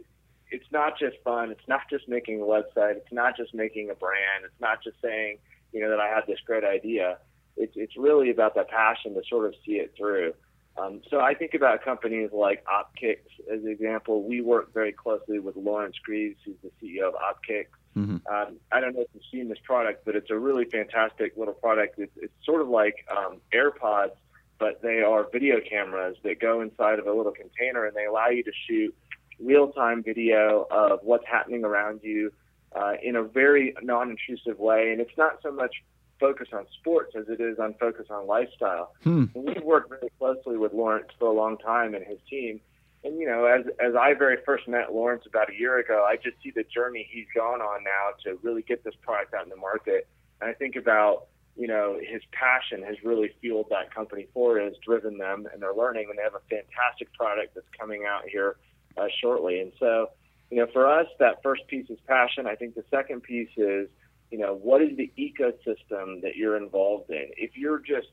it's 0.50 0.64
not 0.72 0.98
just 0.98 1.16
fun. 1.22 1.50
It's 1.50 1.68
not 1.68 1.82
just 1.90 2.08
making 2.08 2.40
a 2.40 2.44
website. 2.44 2.96
It's 2.96 3.12
not 3.12 3.36
just 3.36 3.54
making 3.54 3.90
a 3.90 3.94
brand. 3.94 4.44
It's 4.44 4.60
not 4.60 4.82
just 4.82 4.96
saying, 5.02 5.38
you 5.72 5.80
know, 5.80 5.90
that 5.90 6.00
I 6.00 6.08
have 6.08 6.26
this 6.26 6.38
great 6.46 6.64
idea. 6.64 7.18
It's 7.58 7.74
it's 7.76 7.96
really 7.98 8.30
about 8.30 8.54
that 8.54 8.68
passion 8.68 9.14
to 9.14 9.22
sort 9.28 9.46
of 9.46 9.54
see 9.66 9.72
it 9.72 9.92
through. 9.96 10.32
Um, 10.78 11.02
so 11.10 11.20
I 11.20 11.34
think 11.34 11.54
about 11.54 11.84
companies 11.84 12.30
like 12.32 12.64
Opkix 12.64 13.18
as 13.52 13.62
an 13.62 13.68
example. 13.68 14.22
We 14.22 14.40
work 14.40 14.72
very 14.72 14.92
closely 14.92 15.38
with 15.38 15.56
Lawrence 15.56 15.96
Greaves, 16.04 16.38
who's 16.44 16.56
the 16.62 16.70
CEO 16.80 17.08
of 17.08 17.14
Opkix. 17.14 17.66
Mm-hmm. 17.96 18.16
Um, 18.32 18.56
I 18.70 18.80
don't 18.80 18.94
know 18.94 19.02
if 19.02 19.08
you've 19.14 19.22
seen 19.32 19.48
this 19.48 19.58
product, 19.64 20.04
but 20.04 20.14
it's 20.14 20.30
a 20.30 20.38
really 20.38 20.64
fantastic 20.64 21.36
little 21.36 21.54
product. 21.54 21.98
It's, 21.98 22.12
it's 22.16 22.32
sort 22.44 22.60
of 22.60 22.68
like 22.68 23.04
um, 23.14 23.40
AirPods, 23.52 24.12
but 24.58 24.82
they 24.82 25.02
are 25.02 25.26
video 25.30 25.60
cameras 25.60 26.16
that 26.22 26.40
go 26.40 26.60
inside 26.60 26.98
of 26.98 27.06
a 27.06 27.12
little 27.12 27.32
container 27.32 27.86
and 27.86 27.96
they 27.96 28.04
allow 28.04 28.28
you 28.28 28.42
to 28.44 28.52
shoot 28.68 28.94
real 29.40 29.68
time 29.72 30.02
video 30.02 30.66
of 30.70 31.00
what's 31.02 31.26
happening 31.26 31.64
around 31.64 32.00
you 32.02 32.32
uh, 32.74 32.94
in 33.02 33.16
a 33.16 33.22
very 33.22 33.74
non-intrusive 33.82 34.58
way. 34.58 34.92
And 34.92 35.00
it's 35.00 35.16
not 35.16 35.38
so 35.42 35.50
much 35.50 35.74
focus 36.20 36.48
on 36.52 36.66
sports 36.80 37.14
as 37.16 37.28
it 37.28 37.40
is 37.40 37.58
on 37.58 37.74
focus 37.74 38.06
on 38.10 38.26
lifestyle. 38.26 38.94
Hmm. 39.02 39.26
And 39.34 39.44
we've 39.44 39.62
worked 39.62 39.90
very 39.90 40.10
closely 40.18 40.56
with 40.56 40.72
Lawrence 40.72 41.08
for 41.18 41.28
a 41.28 41.32
long 41.32 41.58
time 41.58 41.94
and 41.94 42.04
his 42.04 42.18
team. 42.28 42.60
And 43.04 43.18
you 43.18 43.26
know, 43.26 43.44
as 43.44 43.64
as 43.78 43.94
I 43.94 44.14
very 44.14 44.38
first 44.44 44.66
met 44.66 44.92
Lawrence 44.92 45.24
about 45.26 45.50
a 45.50 45.54
year 45.54 45.78
ago, 45.78 46.04
I 46.08 46.16
just 46.16 46.36
see 46.42 46.50
the 46.50 46.64
journey 46.64 47.08
he's 47.10 47.26
gone 47.34 47.60
on 47.60 47.84
now 47.84 48.10
to 48.24 48.38
really 48.42 48.62
get 48.62 48.84
this 48.84 48.94
product 49.02 49.34
out 49.34 49.44
in 49.44 49.50
the 49.50 49.56
market. 49.56 50.08
And 50.40 50.50
I 50.50 50.54
think 50.54 50.76
about 50.76 51.26
you 51.56 51.68
know 51.68 51.98
his 52.00 52.22
passion 52.32 52.82
has 52.82 52.96
really 53.04 53.30
fueled 53.40 53.66
that 53.70 53.94
company 53.94 54.26
forward, 54.34 54.62
has 54.62 54.74
driven 54.84 55.18
them, 55.18 55.46
and 55.52 55.62
they're 55.62 55.74
learning, 55.74 56.06
and 56.10 56.18
they 56.18 56.22
have 56.22 56.34
a 56.34 56.42
fantastic 56.50 57.12
product 57.14 57.54
that's 57.54 57.68
coming 57.78 58.04
out 58.04 58.22
here 58.28 58.56
uh, 58.96 59.06
shortly. 59.20 59.60
And 59.60 59.72
so, 59.78 60.10
you 60.50 60.58
know, 60.58 60.66
for 60.72 60.88
us, 60.88 61.06
that 61.20 61.42
first 61.42 61.66
piece 61.68 61.88
is 61.90 61.98
passion. 62.08 62.46
I 62.46 62.56
think 62.56 62.74
the 62.74 62.84
second 62.90 63.22
piece 63.22 63.50
is 63.56 63.88
you 64.30 64.38
know, 64.38 64.54
what 64.54 64.82
is 64.82 64.96
the 64.96 65.10
ecosystem 65.18 66.20
that 66.22 66.36
you're 66.36 66.56
involved 66.56 67.10
in? 67.10 67.28
If 67.36 67.56
you're 67.56 67.78
just, 67.78 68.08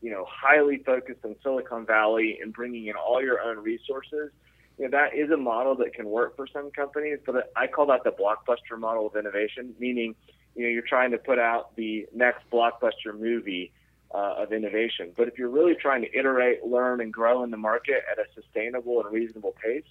you 0.00 0.10
know, 0.10 0.24
highly 0.28 0.78
focused 0.78 1.24
on 1.24 1.36
Silicon 1.42 1.86
Valley 1.86 2.38
and 2.40 2.52
bringing 2.52 2.86
in 2.86 2.94
all 2.94 3.22
your 3.22 3.40
own 3.40 3.58
resources, 3.58 4.30
you 4.78 4.84
know, 4.84 4.90
that 4.90 5.16
is 5.16 5.30
a 5.30 5.36
model 5.36 5.74
that 5.76 5.92
can 5.94 6.06
work 6.06 6.36
for 6.36 6.46
some 6.46 6.70
companies, 6.70 7.18
but 7.26 7.50
I 7.56 7.66
call 7.66 7.86
that 7.86 8.04
the 8.04 8.10
blockbuster 8.10 8.78
model 8.78 9.06
of 9.06 9.16
innovation, 9.16 9.74
meaning, 9.78 10.14
you 10.54 10.62
know, 10.64 10.68
you're 10.68 10.82
trying 10.82 11.10
to 11.10 11.18
put 11.18 11.38
out 11.38 11.74
the 11.76 12.06
next 12.14 12.48
blockbuster 12.52 13.18
movie 13.18 13.72
uh, 14.14 14.34
of 14.38 14.52
innovation. 14.52 15.12
But 15.16 15.28
if 15.28 15.36
you're 15.36 15.50
really 15.50 15.74
trying 15.74 16.02
to 16.02 16.16
iterate, 16.16 16.64
learn, 16.64 17.00
and 17.00 17.12
grow 17.12 17.42
in 17.42 17.50
the 17.50 17.56
market 17.56 18.04
at 18.10 18.18
a 18.18 18.24
sustainable 18.40 19.02
and 19.02 19.12
reasonable 19.12 19.54
pace, 19.62 19.84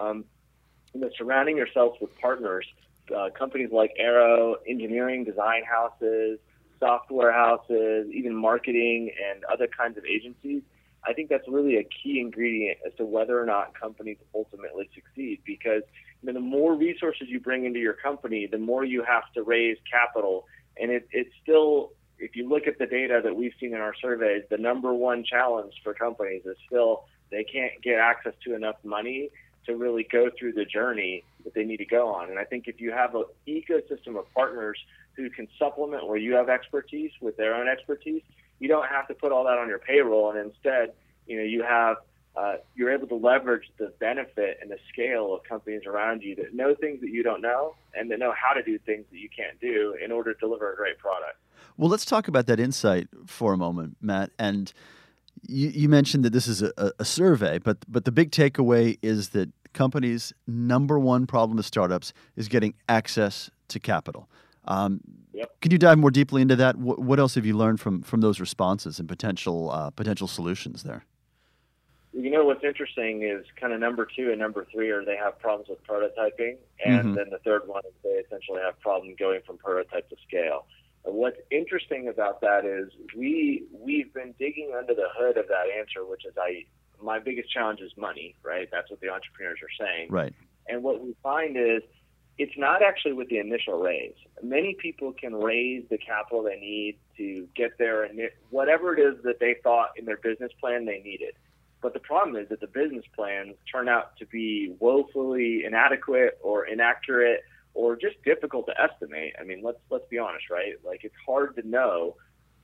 um, 0.00 0.24
you 0.94 1.00
know, 1.00 1.10
surrounding 1.16 1.56
yourself 1.56 1.96
with 2.00 2.16
partners 2.20 2.66
uh, 3.14 3.30
companies 3.30 3.70
like 3.72 3.92
Arrow, 3.98 4.56
engineering, 4.66 5.24
design 5.24 5.62
houses, 5.64 6.38
software 6.80 7.32
houses, 7.32 8.08
even 8.12 8.34
marketing 8.34 9.12
and 9.30 9.44
other 9.44 9.68
kinds 9.68 9.96
of 9.96 10.04
agencies. 10.04 10.62
I 11.06 11.12
think 11.12 11.28
that's 11.28 11.46
really 11.48 11.76
a 11.76 11.84
key 11.84 12.20
ingredient 12.20 12.78
as 12.86 12.92
to 12.96 13.04
whether 13.04 13.40
or 13.40 13.46
not 13.46 13.78
companies 13.78 14.18
ultimately 14.34 14.90
succeed 14.94 15.40
because 15.46 15.82
you 16.22 16.26
know, 16.26 16.32
the 16.32 16.40
more 16.40 16.74
resources 16.74 17.28
you 17.28 17.40
bring 17.40 17.64
into 17.64 17.78
your 17.78 17.94
company, 17.94 18.46
the 18.50 18.58
more 18.58 18.84
you 18.84 19.02
have 19.04 19.24
to 19.34 19.42
raise 19.42 19.78
capital. 19.90 20.46
And 20.78 20.90
it, 20.90 21.08
it's 21.12 21.30
still, 21.42 21.92
if 22.18 22.36
you 22.36 22.48
look 22.48 22.66
at 22.66 22.78
the 22.78 22.86
data 22.86 23.20
that 23.22 23.34
we've 23.34 23.54
seen 23.60 23.74
in 23.74 23.80
our 23.80 23.94
surveys, 23.94 24.42
the 24.50 24.58
number 24.58 24.92
one 24.92 25.24
challenge 25.24 25.74
for 25.82 25.94
companies 25.94 26.42
is 26.44 26.56
still 26.66 27.04
they 27.30 27.44
can't 27.44 27.72
get 27.82 27.98
access 27.98 28.34
to 28.44 28.54
enough 28.54 28.76
money 28.82 29.30
to 29.66 29.76
really 29.76 30.06
go 30.10 30.30
through 30.38 30.52
the 30.52 30.64
journey 30.64 31.24
that 31.44 31.54
they 31.54 31.64
need 31.64 31.78
to 31.78 31.86
go 31.86 32.08
on. 32.08 32.30
And 32.30 32.38
I 32.38 32.44
think 32.44 32.66
if 32.66 32.80
you 32.80 32.92
have 32.92 33.14
an 33.14 33.24
ecosystem 33.46 34.18
of 34.18 34.32
partners 34.34 34.78
who 35.14 35.30
can 35.30 35.48
supplement 35.58 36.06
where 36.06 36.18
you 36.18 36.34
have 36.34 36.48
expertise 36.48 37.12
with 37.20 37.36
their 37.36 37.54
own 37.54 37.68
expertise, 37.68 38.22
you 38.58 38.68
don't 38.68 38.86
have 38.88 39.08
to 39.08 39.14
put 39.14 39.32
all 39.32 39.44
that 39.44 39.58
on 39.58 39.68
your 39.68 39.78
payroll, 39.78 40.30
and 40.30 40.38
instead, 40.38 40.92
you 41.26 41.36
know, 41.36 41.42
you 41.44 41.62
have 41.62 41.96
uh, 42.36 42.54
you're 42.76 42.92
able 42.92 43.08
to 43.08 43.16
leverage 43.16 43.64
the 43.78 43.92
benefit 43.98 44.58
and 44.62 44.70
the 44.70 44.78
scale 44.92 45.34
of 45.34 45.42
companies 45.42 45.82
around 45.84 46.22
you 46.22 46.36
that 46.36 46.54
know 46.54 46.74
things 46.74 47.00
that 47.00 47.10
you 47.10 47.22
don't 47.22 47.40
know 47.40 47.74
and 47.94 48.10
that 48.10 48.18
know 48.18 48.32
how 48.32 48.52
to 48.52 48.62
do 48.62 48.78
things 48.78 49.04
that 49.10 49.18
you 49.18 49.28
can't 49.36 49.60
do 49.60 49.96
in 50.02 50.12
order 50.12 50.32
to 50.32 50.38
deliver 50.38 50.72
a 50.72 50.76
great 50.76 50.96
product. 50.98 51.36
Well, 51.76 51.90
let's 51.90 52.04
talk 52.04 52.28
about 52.28 52.46
that 52.46 52.60
insight 52.60 53.08
for 53.26 53.52
a 53.52 53.56
moment, 53.56 53.96
Matt. 54.00 54.30
And 54.38 54.72
you, 55.46 55.68
you 55.68 55.88
mentioned 55.88 56.24
that 56.24 56.32
this 56.32 56.46
is 56.46 56.62
a, 56.62 56.92
a 56.98 57.04
survey, 57.04 57.58
but 57.58 57.78
but 57.88 58.04
the 58.04 58.12
big 58.12 58.30
takeaway 58.30 58.98
is 59.02 59.30
that 59.30 59.50
companies' 59.72 60.32
number 60.46 60.98
one 60.98 61.26
problem 61.26 61.56
with 61.56 61.66
startups 61.66 62.12
is 62.36 62.48
getting 62.48 62.74
access 62.88 63.50
to 63.68 63.78
capital. 63.78 64.28
Um, 64.64 65.00
yep. 65.32 65.50
Can 65.60 65.70
you 65.72 65.78
dive 65.78 65.98
more 65.98 66.10
deeply 66.10 66.42
into 66.42 66.56
that? 66.56 66.76
What, 66.76 66.98
what, 66.98 67.18
else 67.18 67.34
have 67.34 67.46
you 67.46 67.56
learned 67.56 67.80
from 67.80 68.02
from 68.02 68.20
those 68.20 68.40
responses 68.40 68.98
and 68.98 69.08
potential 69.08 69.70
uh, 69.70 69.90
potential 69.90 70.28
solutions 70.28 70.82
there? 70.82 71.04
You 72.12 72.30
know 72.30 72.44
what's 72.44 72.64
interesting 72.64 73.22
is 73.22 73.46
kind 73.58 73.72
of 73.72 73.78
number 73.78 74.06
two 74.16 74.30
and 74.30 74.38
number 74.38 74.66
three 74.72 74.90
are 74.90 75.04
they 75.04 75.16
have 75.16 75.38
problems 75.38 75.68
with 75.68 75.78
prototyping, 75.86 76.56
and 76.84 76.98
mm-hmm. 76.98 77.14
then 77.14 77.30
the 77.30 77.38
third 77.44 77.62
one 77.66 77.82
is 77.86 77.92
they 78.02 78.10
essentially 78.10 78.60
have 78.62 78.78
problem 78.80 79.14
going 79.18 79.40
from 79.46 79.58
prototype 79.58 80.08
to 80.10 80.16
scale. 80.26 80.66
What's 81.04 81.38
interesting 81.50 82.08
about 82.08 82.40
that 82.42 82.64
is 82.64 82.92
we 83.16 83.64
we've 83.72 84.12
been 84.12 84.34
digging 84.38 84.72
under 84.76 84.94
the 84.94 85.08
hood 85.16 85.36
of 85.36 85.48
that 85.48 85.66
answer, 85.78 86.04
which 86.04 86.24
is 86.24 86.34
I 86.38 86.64
my 87.02 87.18
biggest 87.18 87.50
challenge 87.50 87.80
is 87.80 87.92
money, 87.96 88.34
right? 88.42 88.68
That's 88.70 88.90
what 88.90 89.00
the 89.00 89.08
entrepreneurs 89.08 89.58
are 89.62 89.86
saying. 89.86 90.08
Right. 90.10 90.34
And 90.68 90.82
what 90.82 91.00
we 91.00 91.16
find 91.22 91.56
is 91.56 91.82
it's 92.38 92.56
not 92.56 92.82
actually 92.82 93.12
with 93.12 93.28
the 93.28 93.38
initial 93.38 93.78
raise. 93.80 94.14
Many 94.42 94.74
people 94.74 95.12
can 95.12 95.34
raise 95.34 95.84
the 95.90 95.98
capital 95.98 96.42
they 96.42 96.58
need 96.58 96.98
to 97.16 97.46
get 97.54 97.76
there 97.78 98.04
and 98.04 98.18
whatever 98.50 98.96
it 98.96 99.00
is 99.00 99.22
that 99.24 99.40
they 99.40 99.56
thought 99.62 99.90
in 99.96 100.04
their 100.06 100.16
business 100.16 100.50
plan 100.60 100.86
they 100.86 101.00
needed. 101.04 101.34
But 101.82 101.94
the 101.94 102.00
problem 102.00 102.36
is 102.36 102.48
that 102.50 102.60
the 102.60 102.66
business 102.66 103.04
plans 103.14 103.56
turn 103.70 103.88
out 103.88 104.16
to 104.18 104.26
be 104.26 104.74
woefully 104.78 105.64
inadequate 105.64 106.38
or 106.42 106.66
inaccurate 106.66 107.42
or 107.74 107.96
just 107.96 108.22
difficult 108.24 108.66
to 108.66 108.74
estimate. 108.80 109.34
I 109.40 109.44
mean, 109.44 109.62
let's 109.62 109.78
let's 109.90 110.06
be 110.08 110.18
honest, 110.18 110.50
right? 110.50 110.74
Like 110.84 111.00
it's 111.04 111.14
hard 111.26 111.56
to 111.56 111.68
know 111.68 112.16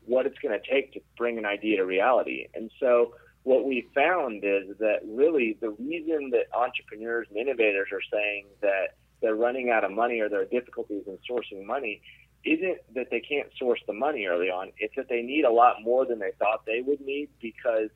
what 0.04 0.26
it's 0.26 0.38
going 0.38 0.58
to 0.58 0.70
take 0.70 0.92
to 0.92 1.00
bring 1.16 1.38
an 1.38 1.44
idea 1.44 1.78
to 1.78 1.84
reality. 1.84 2.46
And 2.54 2.70
so 2.78 3.14
what 3.42 3.64
we 3.64 3.88
found 3.94 4.44
is 4.44 4.76
that 4.78 5.00
really 5.06 5.56
the 5.60 5.70
reason 5.70 6.30
that 6.30 6.46
entrepreneurs 6.56 7.26
and 7.28 7.38
innovators 7.38 7.88
are 7.92 8.02
saying 8.12 8.46
that 8.60 8.96
they're 9.20 9.36
running 9.36 9.70
out 9.70 9.84
of 9.84 9.90
money 9.90 10.20
or 10.20 10.28
there 10.28 10.42
are 10.42 10.46
difficulties 10.46 11.04
in 11.06 11.18
sourcing 11.28 11.64
money 11.64 12.00
isn't 12.44 12.78
that 12.94 13.08
they 13.10 13.20
can't 13.20 13.48
source 13.58 13.80
the 13.86 13.92
money 13.92 14.26
early 14.26 14.48
on. 14.48 14.70
It's 14.78 14.94
that 14.96 15.08
they 15.08 15.22
need 15.22 15.44
a 15.44 15.50
lot 15.50 15.82
more 15.82 16.06
than 16.06 16.18
they 16.18 16.30
thought 16.38 16.64
they 16.64 16.80
would 16.80 17.00
need 17.00 17.28
because 17.40 17.90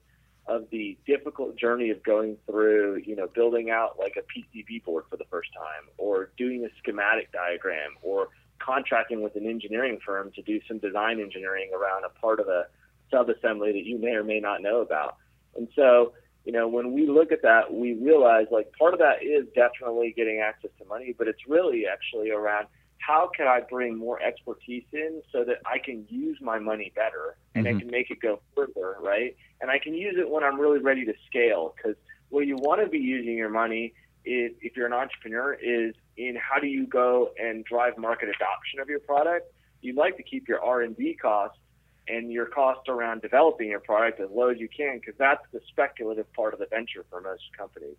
of 0.50 0.68
the 0.70 0.98
difficult 1.06 1.56
journey 1.56 1.90
of 1.90 2.02
going 2.02 2.36
through, 2.44 3.00
you 3.06 3.14
know, 3.14 3.28
building 3.28 3.70
out 3.70 3.96
like 4.00 4.16
a 4.16 4.22
PCB 4.22 4.82
board 4.84 5.04
for 5.08 5.16
the 5.16 5.24
first 5.30 5.48
time 5.54 5.88
or 5.96 6.30
doing 6.36 6.64
a 6.64 6.68
schematic 6.78 7.30
diagram 7.30 7.92
or 8.02 8.28
contracting 8.58 9.22
with 9.22 9.36
an 9.36 9.46
engineering 9.46 10.00
firm 10.04 10.32
to 10.32 10.42
do 10.42 10.60
some 10.66 10.78
design 10.78 11.20
engineering 11.20 11.70
around 11.72 12.04
a 12.04 12.08
part 12.20 12.40
of 12.40 12.48
a 12.48 12.66
subassembly 13.12 13.72
that 13.72 13.84
you 13.84 13.96
may 13.96 14.10
or 14.10 14.24
may 14.24 14.40
not 14.40 14.60
know 14.60 14.80
about. 14.80 15.18
And 15.56 15.68
so, 15.76 16.14
you 16.44 16.50
know, 16.50 16.66
when 16.66 16.92
we 16.92 17.06
look 17.06 17.30
at 17.30 17.42
that, 17.42 17.72
we 17.72 17.94
realize 17.94 18.46
like 18.50 18.72
part 18.76 18.92
of 18.92 18.98
that 18.98 19.22
is 19.22 19.46
definitely 19.54 20.12
getting 20.16 20.40
access 20.40 20.70
to 20.80 20.84
money, 20.86 21.14
but 21.16 21.28
it's 21.28 21.46
really 21.46 21.84
actually 21.86 22.32
around 22.32 22.66
how 23.00 23.30
can 23.34 23.46
I 23.46 23.60
bring 23.60 23.96
more 23.96 24.20
expertise 24.22 24.84
in 24.92 25.22
so 25.32 25.44
that 25.44 25.56
I 25.66 25.78
can 25.78 26.06
use 26.08 26.38
my 26.40 26.58
money 26.58 26.92
better 26.94 27.36
and 27.54 27.66
mm-hmm. 27.66 27.76
I 27.76 27.80
can 27.80 27.90
make 27.90 28.10
it 28.10 28.20
go 28.20 28.40
further, 28.54 28.96
right? 29.00 29.36
And 29.60 29.70
I 29.70 29.78
can 29.78 29.94
use 29.94 30.16
it 30.18 30.30
when 30.30 30.44
I'm 30.44 30.60
really 30.60 30.78
ready 30.78 31.04
to 31.06 31.14
scale 31.26 31.74
because 31.76 31.96
what 32.28 32.46
you 32.46 32.56
want 32.56 32.82
to 32.82 32.88
be 32.88 32.98
using 32.98 33.36
your 33.36 33.48
money 33.48 33.94
is, 34.24 34.52
if 34.60 34.76
you're 34.76 34.86
an 34.86 34.92
entrepreneur, 34.92 35.54
is 35.54 35.94
in 36.16 36.36
how 36.36 36.60
do 36.60 36.66
you 36.66 36.86
go 36.86 37.30
and 37.38 37.64
drive 37.64 37.96
market 37.96 38.28
adoption 38.28 38.80
of 38.80 38.88
your 38.88 39.00
product. 39.00 39.52
You'd 39.80 39.96
like 39.96 40.16
to 40.18 40.22
keep 40.22 40.46
your 40.46 40.62
R&D 40.62 41.14
costs 41.14 41.58
and 42.06 42.30
your 42.30 42.46
cost 42.46 42.88
around 42.88 43.22
developing 43.22 43.68
your 43.68 43.80
product 43.80 44.20
as 44.20 44.28
low 44.30 44.50
as 44.50 44.58
you 44.58 44.68
can 44.68 44.98
because 44.98 45.14
that's 45.18 45.42
the 45.52 45.60
speculative 45.68 46.30
part 46.34 46.52
of 46.52 46.60
the 46.60 46.66
venture 46.66 47.04
for 47.08 47.20
most 47.20 47.44
companies. 47.56 47.96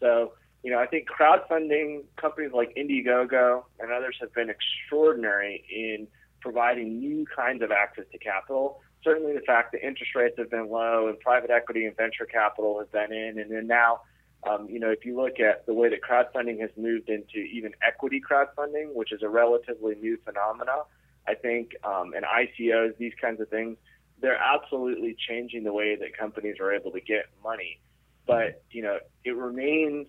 So, 0.00 0.32
you 0.62 0.70
know, 0.70 0.78
I 0.78 0.86
think 0.86 1.08
crowdfunding 1.08 2.04
companies 2.16 2.52
like 2.52 2.74
Indiegogo 2.76 3.64
and 3.78 3.90
others 3.90 4.16
have 4.20 4.32
been 4.34 4.50
extraordinary 4.50 5.64
in 5.70 6.06
providing 6.40 6.98
new 6.98 7.24
kinds 7.34 7.62
of 7.62 7.70
access 7.70 8.04
to 8.12 8.18
capital. 8.18 8.80
Certainly, 9.02 9.34
the 9.34 9.40
fact 9.40 9.72
that 9.72 9.86
interest 9.86 10.14
rates 10.14 10.36
have 10.38 10.50
been 10.50 10.68
low 10.68 11.08
and 11.08 11.18
private 11.20 11.50
equity 11.50 11.86
and 11.86 11.96
venture 11.96 12.26
capital 12.26 12.78
has 12.78 12.88
been 12.88 13.12
in, 13.12 13.38
and 13.38 13.50
then 13.50 13.66
now, 13.66 14.00
um, 14.48 14.68
you 14.68 14.78
know, 14.78 14.90
if 14.90 15.04
you 15.04 15.16
look 15.16 15.40
at 15.40 15.64
the 15.66 15.72
way 15.72 15.88
that 15.88 16.00
crowdfunding 16.02 16.60
has 16.60 16.70
moved 16.76 17.08
into 17.08 17.38
even 17.38 17.72
equity 17.86 18.20
crowdfunding, 18.20 18.94
which 18.94 19.12
is 19.12 19.22
a 19.22 19.28
relatively 19.28 19.94
new 19.94 20.18
phenomenon, 20.24 20.82
I 21.26 21.34
think, 21.34 21.72
um, 21.84 22.12
and 22.14 22.24
ICOs, 22.24 22.96
these 22.98 23.12
kinds 23.20 23.40
of 23.40 23.48
things, 23.48 23.78
they're 24.20 24.36
absolutely 24.36 25.16
changing 25.28 25.64
the 25.64 25.72
way 25.72 25.96
that 25.96 26.16
companies 26.16 26.56
are 26.60 26.72
able 26.72 26.90
to 26.92 27.00
get 27.00 27.26
money. 27.42 27.80
But, 28.26 28.62
you 28.70 28.82
know, 28.82 28.98
it 29.24 29.34
remains 29.36 30.08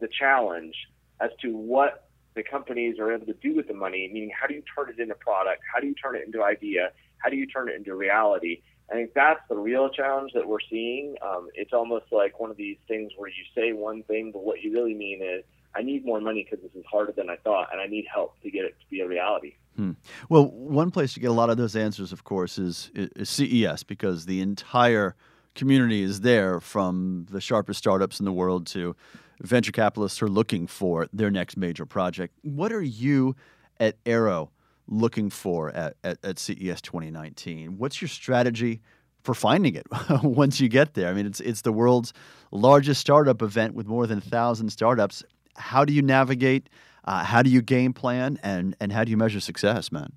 the 0.00 0.08
challenge 0.08 0.74
as 1.20 1.30
to 1.42 1.56
what 1.56 2.08
the 2.34 2.42
companies 2.42 2.98
are 2.98 3.12
able 3.12 3.26
to 3.26 3.34
do 3.34 3.54
with 3.54 3.66
the 3.66 3.74
money, 3.74 4.10
meaning 4.12 4.30
how 4.38 4.46
do 4.46 4.54
you 4.54 4.62
turn 4.74 4.90
it 4.90 5.00
into 5.00 5.14
product? 5.14 5.62
How 5.72 5.80
do 5.80 5.86
you 5.86 5.94
turn 5.94 6.16
it 6.16 6.22
into 6.26 6.42
idea? 6.42 6.90
How 7.18 7.30
do 7.30 7.36
you 7.36 7.46
turn 7.46 7.68
it 7.68 7.76
into 7.76 7.94
reality? 7.94 8.62
I 8.90 8.94
think 8.94 9.14
that's 9.14 9.40
the 9.48 9.56
real 9.56 9.88
challenge 9.88 10.32
that 10.34 10.46
we're 10.46 10.60
seeing. 10.70 11.16
Um, 11.22 11.48
it's 11.54 11.72
almost 11.72 12.06
like 12.12 12.38
one 12.38 12.50
of 12.50 12.56
these 12.56 12.76
things 12.86 13.10
where 13.16 13.28
you 13.28 13.42
say 13.54 13.72
one 13.72 14.04
thing, 14.04 14.30
but 14.32 14.44
what 14.44 14.62
you 14.62 14.72
really 14.72 14.94
mean 14.94 15.22
is, 15.22 15.44
I 15.74 15.82
need 15.82 16.06
more 16.06 16.20
money 16.20 16.46
because 16.48 16.64
this 16.64 16.74
is 16.74 16.86
harder 16.90 17.12
than 17.12 17.28
I 17.28 17.36
thought, 17.36 17.68
and 17.70 17.80
I 17.80 17.86
need 17.86 18.06
help 18.12 18.40
to 18.42 18.50
get 18.50 18.64
it 18.64 18.76
to 18.80 18.86
be 18.90 19.00
a 19.00 19.08
reality. 19.08 19.54
Hmm. 19.76 19.92
Well, 20.30 20.46
one 20.46 20.90
place 20.90 21.12
to 21.14 21.20
get 21.20 21.28
a 21.28 21.34
lot 21.34 21.50
of 21.50 21.58
those 21.58 21.76
answers, 21.76 22.12
of 22.12 22.24
course, 22.24 22.58
is, 22.58 22.90
is 22.94 23.28
CES 23.28 23.82
because 23.82 24.24
the 24.24 24.40
entire 24.40 25.16
community 25.54 26.02
is 26.02 26.22
there 26.22 26.60
from 26.60 27.26
the 27.30 27.40
sharpest 27.40 27.78
startups 27.78 28.20
in 28.20 28.24
the 28.24 28.32
world 28.32 28.66
to 28.68 28.96
venture 29.40 29.72
capitalists 29.72 30.22
are 30.22 30.28
looking 30.28 30.66
for 30.66 31.08
their 31.12 31.30
next 31.30 31.56
major 31.56 31.86
project. 31.86 32.34
What 32.42 32.72
are 32.72 32.82
you 32.82 33.36
at 33.78 33.96
Arrow 34.06 34.50
looking 34.86 35.30
for 35.30 35.70
at, 35.70 35.96
at, 36.04 36.18
at 36.24 36.38
CES 36.38 36.80
2019? 36.80 37.78
What's 37.78 38.00
your 38.00 38.08
strategy 38.08 38.80
for 39.22 39.34
finding 39.34 39.74
it 39.74 39.86
once 40.22 40.60
you 40.60 40.68
get 40.68 40.94
there? 40.94 41.08
I 41.08 41.12
mean, 41.12 41.26
it's, 41.26 41.40
it's 41.40 41.62
the 41.62 41.72
world's 41.72 42.12
largest 42.50 43.00
startup 43.00 43.42
event 43.42 43.74
with 43.74 43.86
more 43.86 44.06
than 44.06 44.20
1,000 44.20 44.70
startups. 44.70 45.24
How 45.56 45.84
do 45.84 45.92
you 45.92 46.02
navigate? 46.02 46.68
Uh, 47.04 47.24
how 47.24 47.42
do 47.42 47.50
you 47.50 47.62
game 47.62 47.92
plan? 47.92 48.38
And, 48.42 48.76
and 48.80 48.92
how 48.92 49.04
do 49.04 49.10
you 49.10 49.16
measure 49.16 49.40
success, 49.40 49.92
man? 49.92 50.12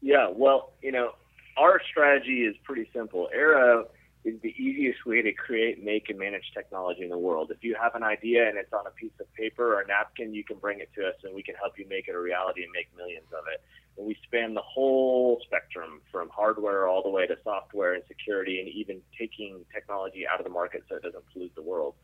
Yeah, 0.00 0.28
well, 0.30 0.72
you 0.82 0.92
know, 0.92 1.12
our 1.56 1.80
strategy 1.90 2.42
is 2.42 2.56
pretty 2.64 2.88
simple. 2.92 3.28
Arrow 3.32 3.86
is 4.24 4.40
the 4.40 4.54
easiest 4.56 5.04
way 5.04 5.20
to 5.20 5.32
create, 5.32 5.84
make, 5.84 6.08
and 6.08 6.18
manage 6.18 6.50
technology 6.54 7.02
in 7.02 7.10
the 7.10 7.18
world. 7.18 7.50
If 7.50 7.62
you 7.62 7.76
have 7.80 7.94
an 7.94 8.02
idea 8.02 8.48
and 8.48 8.56
it's 8.56 8.72
on 8.72 8.86
a 8.86 8.90
piece 8.90 9.12
of 9.20 9.32
paper 9.34 9.74
or 9.74 9.82
a 9.82 9.86
napkin, 9.86 10.32
you 10.32 10.42
can 10.42 10.56
bring 10.56 10.80
it 10.80 10.90
to 10.96 11.06
us 11.06 11.14
and 11.24 11.34
we 11.34 11.42
can 11.42 11.54
help 11.56 11.78
you 11.78 11.86
make 11.88 12.08
it 12.08 12.14
a 12.14 12.18
reality 12.18 12.62
and 12.62 12.72
make 12.72 12.88
millions 12.96 13.26
of 13.32 13.44
it. 13.52 13.62
And 13.98 14.06
we 14.06 14.16
span 14.24 14.54
the 14.54 14.62
whole 14.62 15.40
spectrum 15.44 16.00
from 16.10 16.30
hardware 16.30 16.88
all 16.88 17.02
the 17.02 17.10
way 17.10 17.26
to 17.26 17.36
software 17.44 17.94
and 17.94 18.02
security 18.08 18.60
and 18.60 18.68
even 18.68 19.02
taking 19.18 19.64
technology 19.72 20.24
out 20.26 20.40
of 20.40 20.44
the 20.44 20.50
market 20.50 20.84
so 20.88 20.96
it 20.96 21.02
doesn't 21.02 21.24
pollute 21.32 21.54
the 21.54 21.62
world. 21.62 21.94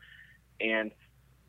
And 0.59 0.91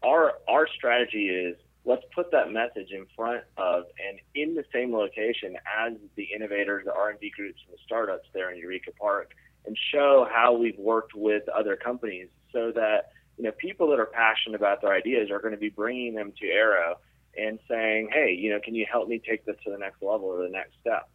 our 0.02 0.32
our 0.48 0.66
strategy 0.66 1.28
is 1.28 1.56
let's 1.84 2.02
put 2.14 2.30
that 2.30 2.50
message 2.50 2.92
in 2.92 3.06
front 3.14 3.42
of 3.58 3.84
and 4.08 4.18
in 4.34 4.54
the 4.54 4.64
same 4.72 4.92
location 4.92 5.56
as 5.66 5.92
the 6.16 6.28
innovators, 6.34 6.84
the 6.86 6.94
R&D 6.94 7.30
groups, 7.36 7.60
and 7.66 7.74
the 7.74 7.82
startups 7.84 8.28
there 8.32 8.50
in 8.50 8.58
Eureka 8.58 8.92
Park 8.98 9.32
and 9.64 9.76
show 9.92 10.26
how 10.30 10.54
we've 10.54 10.78
worked 10.78 11.14
with 11.14 11.48
other 11.48 11.76
companies 11.76 12.28
so 12.52 12.72
that 12.74 13.12
you 13.36 13.44
know 13.44 13.52
people 13.52 13.88
that 13.90 13.98
are 13.98 14.06
passionate 14.06 14.56
about 14.56 14.82
their 14.82 14.92
ideas 14.92 15.30
are 15.30 15.40
going 15.40 15.54
to 15.54 15.60
be 15.60 15.68
bringing 15.68 16.14
them 16.14 16.32
to 16.40 16.46
Arrow 16.46 16.96
and 17.36 17.58
saying, 17.68 18.10
hey, 18.12 18.36
you 18.38 18.50
know, 18.50 18.60
can 18.62 18.74
you 18.74 18.86
help 18.90 19.08
me 19.08 19.20
take 19.26 19.44
this 19.46 19.56
to 19.64 19.70
the 19.70 19.78
next 19.78 20.02
level 20.02 20.26
or 20.26 20.42
the 20.42 20.50
next 20.50 20.74
step? 20.80 21.08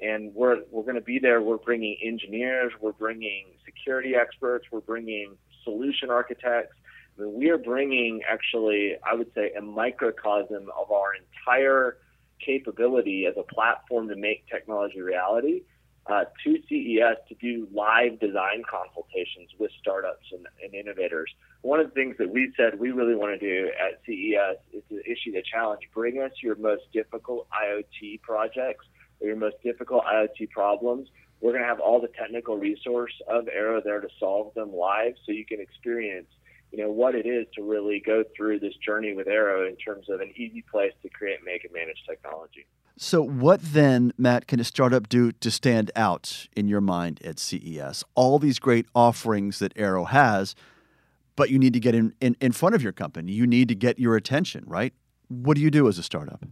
And 0.00 0.34
we're 0.34 0.62
we're 0.70 0.82
going 0.82 0.96
to 0.96 1.00
be 1.00 1.18
there. 1.18 1.40
We're 1.40 1.58
bringing 1.58 1.96
engineers, 2.02 2.72
we're 2.80 2.92
bringing 2.92 3.46
security 3.64 4.14
experts, 4.14 4.66
we're 4.70 4.80
bringing 4.80 5.36
solution 5.64 6.10
architects. 6.10 6.76
I 7.18 7.22
mean, 7.22 7.34
we 7.34 7.50
are 7.50 7.58
bringing 7.58 8.20
actually, 8.28 8.96
I 9.08 9.14
would 9.14 9.32
say, 9.34 9.52
a 9.56 9.60
microcosm 9.62 10.70
of 10.76 10.90
our 10.90 11.12
entire 11.14 11.98
capability 12.44 13.26
as 13.26 13.34
a 13.38 13.42
platform 13.42 14.08
to 14.08 14.16
make 14.16 14.48
technology 14.48 15.00
reality 15.00 15.62
uh, 16.06 16.24
to 16.44 16.58
CES 16.68 17.16
to 17.28 17.34
do 17.40 17.68
live 17.72 18.18
design 18.18 18.62
consultations 18.68 19.50
with 19.58 19.70
startups 19.80 20.26
and, 20.32 20.46
and, 20.62 20.74
innovators. 20.74 21.30
One 21.62 21.78
of 21.78 21.86
the 21.86 21.94
things 21.94 22.16
that 22.18 22.28
we 22.30 22.52
said 22.56 22.78
we 22.78 22.90
really 22.90 23.14
want 23.14 23.38
to 23.38 23.46
do 23.46 23.70
at 23.70 24.00
CES 24.04 24.56
is 24.72 24.82
to 24.88 25.00
issue 25.10 25.32
the 25.32 25.42
challenge 25.42 25.82
bring 25.94 26.18
us 26.20 26.32
your 26.42 26.56
most 26.56 26.82
difficult 26.92 27.46
IoT 27.50 28.20
projects 28.22 28.86
or 29.20 29.28
your 29.28 29.36
most 29.36 29.56
difficult 29.62 30.04
IoT 30.04 30.50
problems. 30.50 31.08
We're 31.40 31.52
going 31.52 31.62
to 31.62 31.68
have 31.68 31.80
all 31.80 32.00
the 32.00 32.08
technical 32.08 32.56
resource 32.56 33.12
of 33.28 33.48
Arrow 33.48 33.80
there 33.80 34.00
to 34.00 34.08
solve 34.18 34.54
them 34.54 34.74
live 34.74 35.14
so 35.24 35.32
you 35.32 35.44
can 35.44 35.60
experience 35.60 36.26
you 36.72 36.82
know 36.82 36.90
what 36.90 37.14
it 37.14 37.26
is 37.26 37.46
to 37.54 37.62
really 37.62 38.02
go 38.04 38.24
through 38.34 38.58
this 38.58 38.74
journey 38.84 39.14
with 39.14 39.28
Arrow 39.28 39.66
in 39.68 39.76
terms 39.76 40.08
of 40.08 40.20
an 40.20 40.32
easy 40.36 40.64
place 40.70 40.92
to 41.02 41.10
create, 41.10 41.40
make, 41.44 41.64
and 41.64 41.72
manage 41.72 42.02
technology. 42.08 42.66
So, 43.04 43.20
what 43.20 43.60
then, 43.60 44.12
Matt, 44.16 44.46
can 44.46 44.60
a 44.60 44.64
startup 44.64 45.08
do 45.08 45.32
to 45.32 45.50
stand 45.50 45.90
out 45.96 46.46
in 46.54 46.68
your 46.68 46.80
mind 46.80 47.20
at 47.24 47.40
CES? 47.40 48.04
All 48.14 48.38
these 48.38 48.60
great 48.60 48.86
offerings 48.94 49.58
that 49.58 49.72
Arrow 49.74 50.04
has, 50.04 50.54
but 51.34 51.50
you 51.50 51.58
need 51.58 51.72
to 51.72 51.80
get 51.80 51.96
in, 51.96 52.14
in, 52.20 52.36
in 52.40 52.52
front 52.52 52.76
of 52.76 52.82
your 52.82 52.92
company. 52.92 53.32
You 53.32 53.44
need 53.44 53.66
to 53.70 53.74
get 53.74 53.98
your 53.98 54.14
attention, 54.14 54.62
right? 54.68 54.94
What 55.26 55.56
do 55.56 55.62
you 55.62 55.70
do 55.70 55.88
as 55.88 55.98
a 55.98 56.02
startup? 56.04 56.44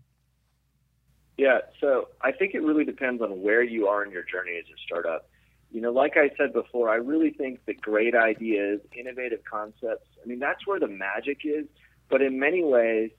Yeah, 1.38 1.58
so 1.80 2.08
I 2.20 2.32
think 2.32 2.54
it 2.54 2.64
really 2.64 2.84
depends 2.84 3.22
on 3.22 3.42
where 3.42 3.62
you 3.62 3.86
are 3.86 4.04
in 4.04 4.10
your 4.10 4.24
journey 4.24 4.58
as 4.58 4.64
a 4.64 4.78
startup. 4.84 5.30
You 5.70 5.80
know, 5.80 5.92
like 5.92 6.16
I 6.16 6.32
said 6.36 6.52
before, 6.52 6.88
I 6.88 6.96
really 6.96 7.30
think 7.30 7.64
that 7.66 7.80
great 7.80 8.16
ideas, 8.16 8.80
innovative 8.92 9.44
concepts, 9.48 10.08
I 10.20 10.26
mean, 10.26 10.40
that's 10.40 10.66
where 10.66 10.80
the 10.80 10.88
magic 10.88 11.42
is. 11.44 11.66
But 12.08 12.22
in 12.22 12.40
many 12.40 12.64
ways, 12.64 13.12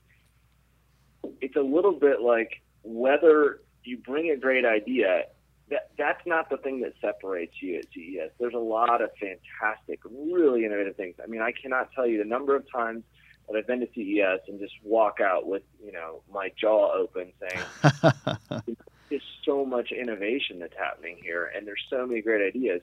it's 1.40 1.56
a 1.56 1.62
little 1.62 1.92
bit 1.92 2.20
like 2.20 2.60
whether 2.82 3.60
you 3.84 3.98
bring 3.98 4.30
a 4.30 4.36
great 4.36 4.64
idea, 4.64 5.24
that 5.70 5.90
that's 5.96 6.24
not 6.26 6.50
the 6.50 6.58
thing 6.58 6.80
that 6.82 6.92
separates 7.00 7.54
you 7.60 7.78
at 7.78 7.86
CES. 7.94 8.30
There's 8.38 8.54
a 8.54 8.58
lot 8.58 9.00
of 9.00 9.10
fantastic, 9.18 10.00
really 10.04 10.64
innovative 10.64 10.96
things. 10.96 11.16
I 11.22 11.26
mean, 11.26 11.40
I 11.40 11.52
cannot 11.52 11.90
tell 11.92 12.06
you 12.06 12.18
the 12.18 12.28
number 12.28 12.54
of 12.54 12.70
times 12.70 13.04
that 13.48 13.56
I've 13.56 13.66
been 13.66 13.80
to 13.80 13.88
CES 13.94 14.48
and 14.48 14.60
just 14.60 14.74
walk 14.82 15.20
out 15.20 15.46
with, 15.46 15.62
you 15.84 15.92
know, 15.92 16.22
my 16.32 16.50
jaw 16.60 16.92
open 16.92 17.32
saying, 17.40 18.12
there's 19.10 19.22
so 19.44 19.64
much 19.64 19.92
innovation 19.92 20.58
that's 20.58 20.76
happening 20.76 21.18
here 21.22 21.50
and 21.54 21.66
there's 21.66 21.82
so 21.90 22.06
many 22.06 22.20
great 22.20 22.46
ideas. 22.46 22.80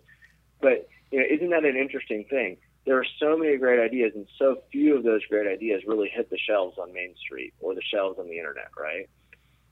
But, 0.61 0.89
you 1.11 1.19
know, 1.19 1.25
isn't 1.29 1.49
that 1.49 1.65
an 1.65 1.77
interesting 1.77 2.25
thing? 2.29 2.57
There 2.85 2.97
are 2.97 3.05
so 3.19 3.37
many 3.37 3.57
great 3.57 3.79
ideas 3.79 4.13
and 4.15 4.27
so 4.37 4.63
few 4.71 4.97
of 4.97 5.03
those 5.03 5.21
great 5.25 5.47
ideas 5.47 5.83
really 5.85 6.09
hit 6.09 6.29
the 6.29 6.37
shelves 6.37 6.77
on 6.77 6.93
Main 6.93 7.13
Street 7.15 7.53
or 7.59 7.75
the 7.75 7.81
shelves 7.81 8.19
on 8.19 8.27
the 8.27 8.37
internet, 8.37 8.69
right? 8.77 9.09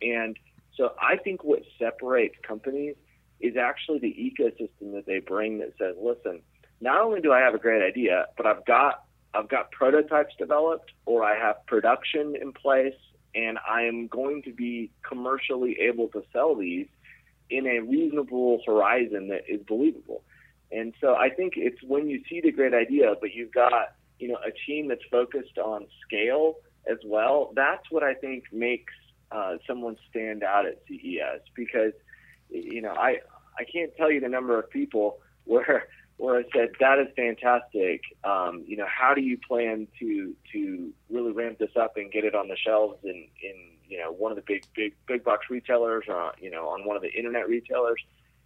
And 0.01 0.37
so 0.75 0.93
I 1.01 1.17
think 1.17 1.43
what 1.43 1.63
separates 1.79 2.35
companies 2.47 2.95
is 3.39 3.55
actually 3.57 3.99
the 3.99 4.15
ecosystem 4.15 4.93
that 4.93 5.05
they 5.05 5.19
bring 5.19 5.59
that 5.59 5.73
says, 5.77 5.95
listen, 6.01 6.41
not 6.81 7.01
only 7.01 7.21
do 7.21 7.31
I 7.31 7.39
have 7.39 7.53
a 7.53 7.59
great 7.59 7.81
idea, 7.83 8.27
but 8.35 8.45
I've 8.45 8.65
got 8.65 9.03
I've 9.33 9.49
got 9.49 9.71
prototypes 9.71 10.33
developed 10.37 10.91
or 11.05 11.23
I 11.23 11.37
have 11.37 11.65
production 11.67 12.35
in 12.39 12.53
place 12.53 12.95
and 13.35 13.59
I 13.69 13.83
am 13.83 14.07
going 14.07 14.41
to 14.43 14.53
be 14.53 14.91
commercially 15.07 15.77
able 15.81 16.07
to 16.09 16.23
sell 16.33 16.55
these 16.55 16.87
in 17.49 17.67
a 17.67 17.79
reasonable 17.79 18.61
horizon 18.65 19.27
that 19.29 19.43
is 19.47 19.61
believable. 19.67 20.23
And 20.71 20.93
so 20.99 21.15
I 21.15 21.29
think 21.29 21.53
it's 21.55 21.81
when 21.83 22.09
you 22.09 22.21
see 22.29 22.41
the 22.41 22.51
great 22.51 22.73
idea, 22.73 23.13
but 23.19 23.33
you've 23.33 23.53
got, 23.53 23.95
you 24.19 24.27
know, 24.29 24.37
a 24.45 24.51
team 24.65 24.87
that's 24.87 25.05
focused 25.09 25.57
on 25.57 25.85
scale 26.05 26.55
as 26.89 26.97
well, 27.05 27.51
that's 27.55 27.89
what 27.91 28.03
I 28.03 28.13
think 28.13 28.45
makes 28.51 28.93
uh, 29.31 29.57
someone 29.67 29.97
stand 30.09 30.43
out 30.43 30.65
at 30.65 30.81
CES 30.87 31.41
because 31.55 31.93
you 32.49 32.81
know 32.81 32.91
I 32.91 33.17
I 33.57 33.63
can't 33.63 33.95
tell 33.97 34.11
you 34.11 34.19
the 34.19 34.29
number 34.29 34.59
of 34.59 34.69
people 34.69 35.19
where 35.45 35.87
where 36.17 36.39
I 36.39 36.43
said 36.53 36.69
that 36.79 36.99
is 36.99 37.07
fantastic. 37.15 38.01
Um, 38.23 38.63
you 38.67 38.75
know, 38.75 38.87
how 38.87 39.13
do 39.13 39.21
you 39.21 39.37
plan 39.37 39.87
to 39.99 40.35
to 40.53 40.93
really 41.09 41.31
ramp 41.31 41.59
this 41.59 41.75
up 41.79 41.97
and 41.97 42.11
get 42.11 42.25
it 42.25 42.35
on 42.35 42.47
the 42.47 42.57
shelves 42.57 42.97
in 43.03 43.27
in 43.41 43.55
you 43.87 43.99
know 43.99 44.11
one 44.11 44.31
of 44.31 44.35
the 44.35 44.43
big 44.45 44.63
big 44.75 44.93
big 45.07 45.23
box 45.23 45.45
retailers, 45.49 46.05
uh, 46.09 46.31
you 46.39 46.49
know, 46.49 46.69
on 46.69 46.85
one 46.85 46.95
of 46.95 47.01
the 47.01 47.11
internet 47.11 47.47
retailers, 47.47 48.03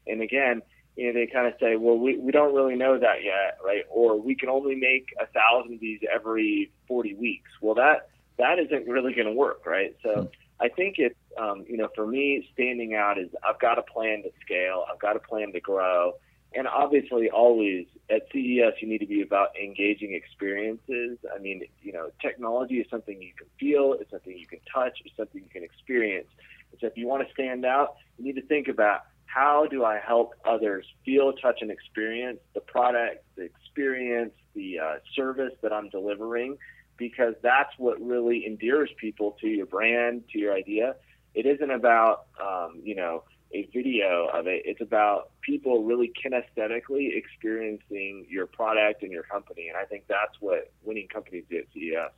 and 0.07 0.21
again. 0.21 0.61
You 0.97 1.07
know, 1.07 1.13
they 1.13 1.25
kind 1.25 1.47
of 1.47 1.53
say, 1.57 1.77
well, 1.77 1.97
we, 1.97 2.17
we 2.17 2.33
don't 2.33 2.53
really 2.53 2.75
know 2.75 2.99
that 2.99 3.23
yet, 3.23 3.57
right? 3.65 3.85
Or 3.89 4.19
we 4.19 4.35
can 4.35 4.49
only 4.49 4.75
make 4.75 5.07
a 5.21 5.25
thousand 5.25 5.75
of 5.75 5.79
these 5.79 6.01
every 6.13 6.69
40 6.89 7.15
weeks. 7.15 7.49
Well, 7.61 7.75
that 7.75 8.09
that 8.37 8.59
isn't 8.59 8.87
really 8.87 9.13
going 9.13 9.27
to 9.27 9.33
work, 9.33 9.65
right? 9.65 9.95
So 10.03 10.29
I 10.61 10.69
think 10.69 10.95
it's, 10.99 11.15
um, 11.39 11.65
you 11.67 11.75
know, 11.75 11.89
for 11.95 12.05
me, 12.05 12.47
standing 12.53 12.93
out 12.93 13.17
is 13.17 13.29
I've 13.47 13.59
got 13.59 13.79
a 13.79 13.81
plan 13.81 14.21
to 14.23 14.31
scale, 14.41 14.85
I've 14.91 14.99
got 14.99 15.15
a 15.15 15.19
plan 15.19 15.51
to 15.53 15.59
grow. 15.59 16.13
And 16.53 16.67
obviously, 16.67 17.29
always 17.29 17.87
at 18.09 18.23
CES, 18.31 18.73
you 18.81 18.87
need 18.87 18.99
to 18.99 19.07
be 19.07 19.21
about 19.21 19.49
engaging 19.61 20.13
experiences. 20.13 21.17
I 21.33 21.39
mean, 21.39 21.63
you 21.81 21.93
know, 21.93 22.11
technology 22.21 22.75
is 22.75 22.87
something 22.91 23.21
you 23.21 23.31
can 23.37 23.47
feel, 23.59 23.95
it's 23.99 24.11
something 24.11 24.37
you 24.37 24.47
can 24.47 24.59
touch, 24.71 24.99
it's 25.05 25.15
something 25.15 25.41
you 25.41 25.49
can 25.49 25.63
experience. 25.63 26.27
And 26.71 26.79
so, 26.81 26.87
if 26.87 26.97
you 26.97 27.07
want 27.07 27.25
to 27.25 27.33
stand 27.33 27.65
out, 27.65 27.95
you 28.17 28.25
need 28.25 28.35
to 28.35 28.45
think 28.45 28.67
about 28.67 29.05
how 29.25 29.65
do 29.65 29.85
I 29.85 29.99
help 30.05 30.33
others 30.43 30.85
feel, 31.05 31.31
touch, 31.33 31.59
and 31.61 31.71
experience 31.71 32.39
the 32.53 32.59
product, 32.59 33.23
the 33.37 33.43
experience, 33.43 34.33
the 34.53 34.79
uh, 34.79 34.95
service 35.15 35.53
that 35.61 35.71
I'm 35.71 35.89
delivering 35.89 36.57
because 37.01 37.33
that's 37.41 37.73
what 37.79 37.99
really 37.99 38.45
endears 38.45 38.91
people 38.95 39.35
to 39.41 39.47
your 39.47 39.65
brand, 39.65 40.21
to 40.31 40.37
your 40.37 40.53
idea. 40.53 40.95
It 41.33 41.47
isn't 41.47 41.71
about, 41.71 42.27
um, 42.39 42.79
you 42.83 42.93
know, 42.93 43.23
a 43.53 43.67
video 43.73 44.29
of 44.31 44.45
it. 44.45 44.61
It's 44.65 44.81
about 44.81 45.31
people 45.41 45.83
really 45.83 46.13
kinesthetically 46.23 47.17
experiencing 47.17 48.27
your 48.29 48.45
product 48.45 49.01
and 49.01 49.11
your 49.11 49.23
company. 49.23 49.67
And 49.67 49.75
I 49.75 49.85
think 49.85 50.03
that's 50.07 50.39
what 50.41 50.71
winning 50.83 51.07
companies 51.07 51.43
do 51.49 51.57
at 51.57 51.65
CES. 51.73 52.11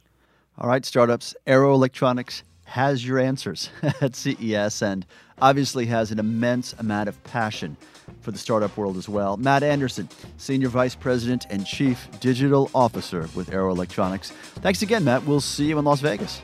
All 0.58 0.68
right, 0.68 0.84
startups, 0.84 1.34
Arrow 1.48 1.74
Electronics 1.74 2.44
has 2.66 3.06
your 3.06 3.20
answers 3.20 3.70
at 4.02 4.16
CES 4.16 4.82
and 4.82 5.06
obviously 5.42 5.86
has 5.86 6.12
an 6.12 6.20
immense 6.20 6.74
amount 6.74 7.10
of 7.10 7.24
passion 7.24 7.78
for 8.22 8.32
the 8.32 8.38
startup 8.38 8.76
world 8.78 8.98
as 8.98 9.10
well. 9.10 9.38
Matt 9.38 9.64
Anderson, 9.64 10.08
Senior 10.38 10.70
Vice 10.70 10.96
President 10.96 11.46
and 11.50 11.66
Chief 11.66 12.08
Digital 12.20 12.70
Officer 12.74 13.28
with 13.36 13.52
Arrow 13.52 13.72
Electronics. 13.72 14.32
Thanks 14.62 14.82
again, 14.82 15.04
Matt. 15.04 15.26
We'll 15.26 15.42
see 15.42 15.66
you 15.66 15.78
in 15.78 15.86
Las 15.86 16.00
Vegas. 16.00 16.42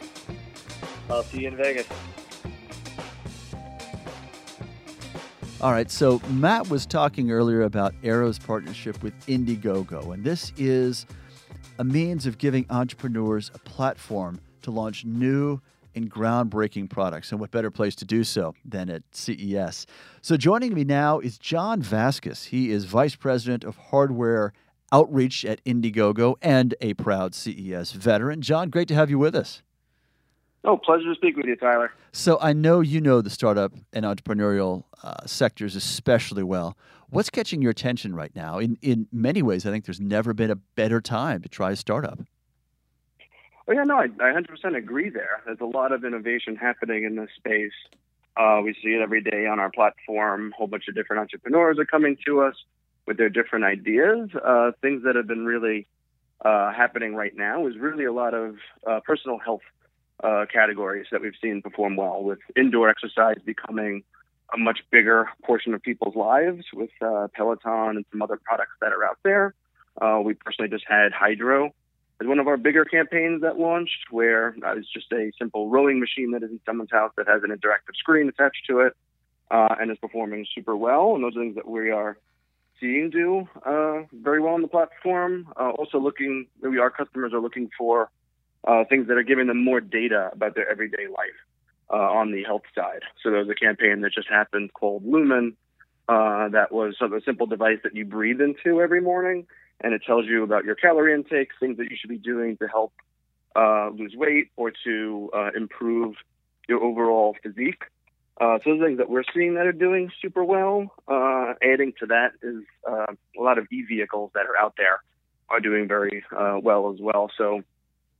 I'll 1.10 1.24
see 1.24 1.42
you 1.42 1.48
in 1.48 1.58
Vegas. 1.58 1.88
All 5.62 5.72
right, 5.74 5.92
so 5.92 6.22
Matt 6.30 6.70
was 6.70 6.86
talking 6.86 7.32
earlier 7.32 7.64
about 7.64 7.94
Arrow's 8.02 8.40
partnership 8.40 9.04
with 9.04 9.14
Indiegogo, 9.28 10.14
and 10.14 10.24
this 10.24 10.54
is 10.56 11.06
a 11.80 11.84
means 11.84 12.26
of 12.26 12.38
giving 12.38 12.66
entrepreneurs 12.70 13.52
a 13.54 13.60
platform 13.60 14.40
to 14.62 14.72
launch 14.72 15.04
new 15.04 15.60
and 15.95 16.12
groundbreaking 16.12 16.89
products. 16.89 17.32
And 17.32 17.39
what 17.39 17.52
better 17.52 17.71
place 17.71 17.95
to 17.95 18.06
do 18.06 18.23
so 18.23 18.54
than 18.65 18.89
at 18.89 19.04
CES? 19.12 19.86
So 20.21 20.38
joining 20.38 20.73
me 20.73 20.84
now 20.84 21.19
is 21.19 21.38
John 21.38 21.82
Vaskis. 21.82 22.45
He 22.45 22.71
is 22.71 22.86
Vice 22.86 23.15
President 23.15 23.63
of 23.63 23.78
Hardware 23.78 24.54
Outreach 24.91 25.45
at 25.45 25.63
Indiegogo 25.65 26.36
and 26.41 26.75
a 26.82 26.93
proud 26.95 27.36
CES 27.36 27.91
veteran. 27.91 28.41
John, 28.41 28.69
great 28.69 28.88
to 28.88 28.95
have 28.95 29.10
you 29.10 29.19
with 29.19 29.36
us. 29.36 29.62
Oh, 30.63 30.78
pleasure 30.78 31.06
to 31.06 31.15
speak 31.15 31.38
with 31.38 31.45
you, 31.45 31.56
Tyler. 31.56 31.91
So 32.12 32.38
I 32.41 32.54
know 32.54 32.82
you 32.82 32.99
know 32.99 33.21
the 33.21 33.30
startup 33.30 33.73
and 33.93 34.04
entrepreneurial 34.04 34.84
uh, 35.04 35.25
sectors 35.25 35.75
especially 35.75 36.43
well. 36.43 36.78
What's 37.10 37.30
catching 37.30 37.62
your 37.62 37.71
attention 37.71 38.13
right 38.13 38.36
now? 38.36 38.60
In 38.60 38.78
in 38.82 39.08
many 39.12 39.41
ways, 39.41 39.65
I 39.65 39.71
think 39.71 39.86
there's 39.86 40.02
never 40.02 40.34
been 40.34 40.52
a 40.52 40.56
better 40.56 41.02
time 41.02 41.41
to 41.41 41.49
try 41.49 41.71
a 41.71 41.75
startup. 41.75 42.19
Oh 43.70 43.74
yeah, 43.74 43.84
no, 43.84 43.98
I, 43.98 44.06
I 44.06 44.34
100% 44.34 44.76
agree 44.76 45.10
there. 45.12 45.44
There's 45.46 45.60
a 45.62 45.66
lot 45.66 45.92
of 45.92 46.04
innovation 46.04 46.56
happening 46.56 47.04
in 47.04 47.16
this 47.16 47.30
space. 47.38 47.72
Uh, 48.36 48.62
we 48.64 48.74
see 48.74 48.90
it 48.96 49.02
every 49.02 49.22
day 49.22 49.46
on 49.46 49.60
our 49.60 49.70
platform. 49.70 50.52
A 50.54 50.58
whole 50.58 50.66
bunch 50.66 50.88
of 50.88 50.96
different 50.96 51.22
entrepreneurs 51.22 51.78
are 51.78 51.86
coming 51.86 52.18
to 52.26 52.42
us 52.42 52.56
with 53.06 53.18
their 53.18 53.30
different 53.30 53.66
ideas. 53.66 54.30
Uh, 54.44 54.72
things 54.82 55.04
that 55.04 55.16
have 55.16 55.28
been 55.28 55.46
really 55.46 55.86
uh, 56.44 56.74
happening 56.74 57.14
right 57.14 57.36
now 57.36 57.68
is 57.68 57.78
really 57.78 58.06
a 58.06 58.12
lot 58.12 58.34
of 58.34 58.56
uh, 58.88 59.02
personal 59.06 59.38
health 59.38 59.62
uh, 60.24 60.46
categories 60.52 61.06
that 61.12 61.22
we've 61.22 61.34
seen 61.40 61.62
perform 61.62 61.96
well, 61.96 62.24
with 62.24 62.40
indoor 62.56 62.90
exercise 62.90 63.38
becoming 63.46 64.02
a 64.52 64.58
much 64.58 64.80
bigger 64.90 65.30
portion 65.46 65.76
of 65.76 65.82
people's 65.84 66.16
lives 66.16 66.66
with 66.74 66.90
uh, 67.02 67.28
Peloton 67.36 67.98
and 67.98 68.06
some 68.12 68.24
other 68.24 68.40
products 68.44 68.74
that 68.82 68.94
are 68.94 69.04
out 69.04 69.20
there. 69.24 69.54
We 70.26 70.34
personally 70.34 70.72
just 70.72 70.86
had 70.88 71.12
Hydrow 71.12 71.72
as 72.22 72.28
one 72.28 72.40
of 72.40 72.48
our 72.48 72.58
bigger 72.58 72.86
campaigns 72.86 73.42
that 73.42 73.58
launched, 73.58 74.12
where 74.12 74.56
uh, 74.66 74.76
it's 74.76 74.92
just 74.92 75.12
a 75.12 75.32
simple 75.40 75.70
rowing 75.70 76.00
machine 76.00 76.32
that 76.32 76.44
is 76.44 76.52
in 76.52 76.60
someone's 76.66 76.92
house 76.92 77.12
that 77.18 77.28
has 77.28 77.44
an 77.44 77.50
interactive 77.50 77.96
screen 77.96 78.28
attached 78.28 78.66
to 78.68 78.82
it 78.82 78.94
uh, 79.52 79.76
and 79.80 79.90
is 79.92 79.98
performing 79.98 80.46
super 80.54 80.76
well. 80.76 81.16
And 81.16 81.24
those 81.24 81.36
are 81.36 81.42
things 81.42 81.56
that 81.56 81.68
we 81.68 81.92
are 81.92 82.18
seeing 82.80 83.10
do 83.10 83.48
uh, 83.66 84.04
very 84.14 84.42
well 84.42 84.54
on 84.54 84.62
the 84.62 84.68
platform. 84.68 85.48
Uh, 85.60 85.72
also, 85.72 86.00
looking, 86.00 86.48
maybe 86.62 86.78
our 86.78 86.90
customers 86.90 87.34
are 87.34 87.40
looking 87.40 87.70
for 87.78 88.10
uh, 88.68 88.84
things 88.90 89.08
that 89.08 89.18
are 89.18 89.24
giving 89.24 89.48
them 89.48 89.64
more 89.64 89.80
data 89.80 90.30
about 90.34 90.56
their 90.56 90.70
everyday 90.70 91.08
life 91.08 91.40
uh, 91.90 91.96
on 91.96 92.32
the 92.32 92.44
health 92.44 92.64
side. 92.76 93.02
So 93.24 93.32
there 93.32 93.40
was 93.40 93.50
a 93.50 93.56
campaign 93.56 94.02
that 94.02 94.14
just 94.14 94.30
happened 94.30 94.74
called 94.74 95.06
Lumen. 95.06 95.56
Uh, 96.08 96.50
that 96.50 96.72
was 96.72 96.98
sort 96.98 97.14
of 97.14 97.18
a 97.18 97.24
simple 97.24 97.46
device 97.46 97.78
that 97.84 97.96
you 97.96 98.04
breathe 98.04 98.42
into 98.42 98.82
every 98.82 99.00
morning, 99.00 99.46
and 99.82 99.94
it 99.94 100.02
tells 100.06 100.26
you 100.26 100.44
about 100.44 100.65
your 100.65 100.76
calorie 100.76 101.13
intake, 101.13 101.50
things 101.60 101.78
that 101.78 101.89
you 101.89 101.98
should 102.00 102.10
be 102.10 102.18
doing 102.18 102.58
to 102.58 102.68
help 102.68 102.94
uh, 103.56 103.89
lose 103.89 104.13
weight 104.15 104.52
or 104.56 104.72
to 104.84 105.30
uh, 105.34 105.50
improve 105.56 106.15
your 106.68 106.84
overall 106.84 107.36
physique. 107.42 107.84
Uh, 108.39 108.58
so 108.63 108.72
those 108.72 108.82
things 108.82 108.98
that 108.98 109.10
we're 109.10 109.24
seeing 109.34 109.56
that 109.56 109.65
are 109.65 109.74
doing 109.74 110.12
super 110.22 110.44
well. 110.44 110.94
Uh, 111.08 111.54
adding 111.62 111.94
to 112.00 112.06
that 112.06 112.32
is 112.42 112.63
uh, 112.89 113.08
a 113.38 113.42
lot 113.42 113.58
of 113.58 113.68
e-vehicles 113.72 114.32
that 114.34 114.46
are 114.46 114.56
out 114.58 114.76
there 114.78 115.02
are 115.50 115.60
doing 115.60 115.88
very 115.88 116.24
uh, 116.38 116.58
well 116.62 116.94
as 116.94 117.00
well. 117.02 117.30
So 117.38 117.63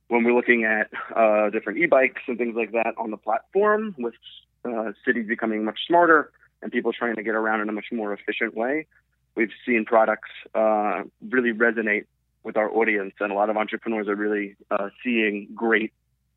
when 0.08 0.24
we're 0.24 0.34
looking 0.34 0.64
at 0.64 0.90
different 1.52 1.78
e-bikes 1.78 2.22
and 2.26 2.36
things 2.36 2.56
like 2.56 2.72
that 2.72 2.94
on 2.98 3.10
the 3.10 3.16
platform, 3.16 3.94
with 3.96 4.14
cities 5.06 5.26
becoming 5.26 5.64
much 5.64 5.78
smarter 5.86 6.32
and 6.60 6.72
people 6.72 6.92
trying 6.92 7.14
to 7.14 7.22
get 7.22 7.34
around 7.34 7.60
in 7.60 7.68
a 7.68 7.72
much 7.72 7.86
more 7.92 8.12
efficient 8.12 8.54
way, 8.54 8.86
we've 9.40 9.50
seen 9.64 9.86
products 9.86 10.28
uh, 10.54 11.02
really 11.30 11.52
resonate 11.52 12.04
with 12.42 12.56
our 12.58 12.70
audience, 12.70 13.14
and 13.20 13.32
a 13.32 13.34
lot 13.34 13.48
of 13.48 13.56
entrepreneurs 13.56 14.06
are 14.06 14.14
really 14.14 14.54
uh, 14.70 14.90
seeing 15.02 15.48
great 15.54 15.92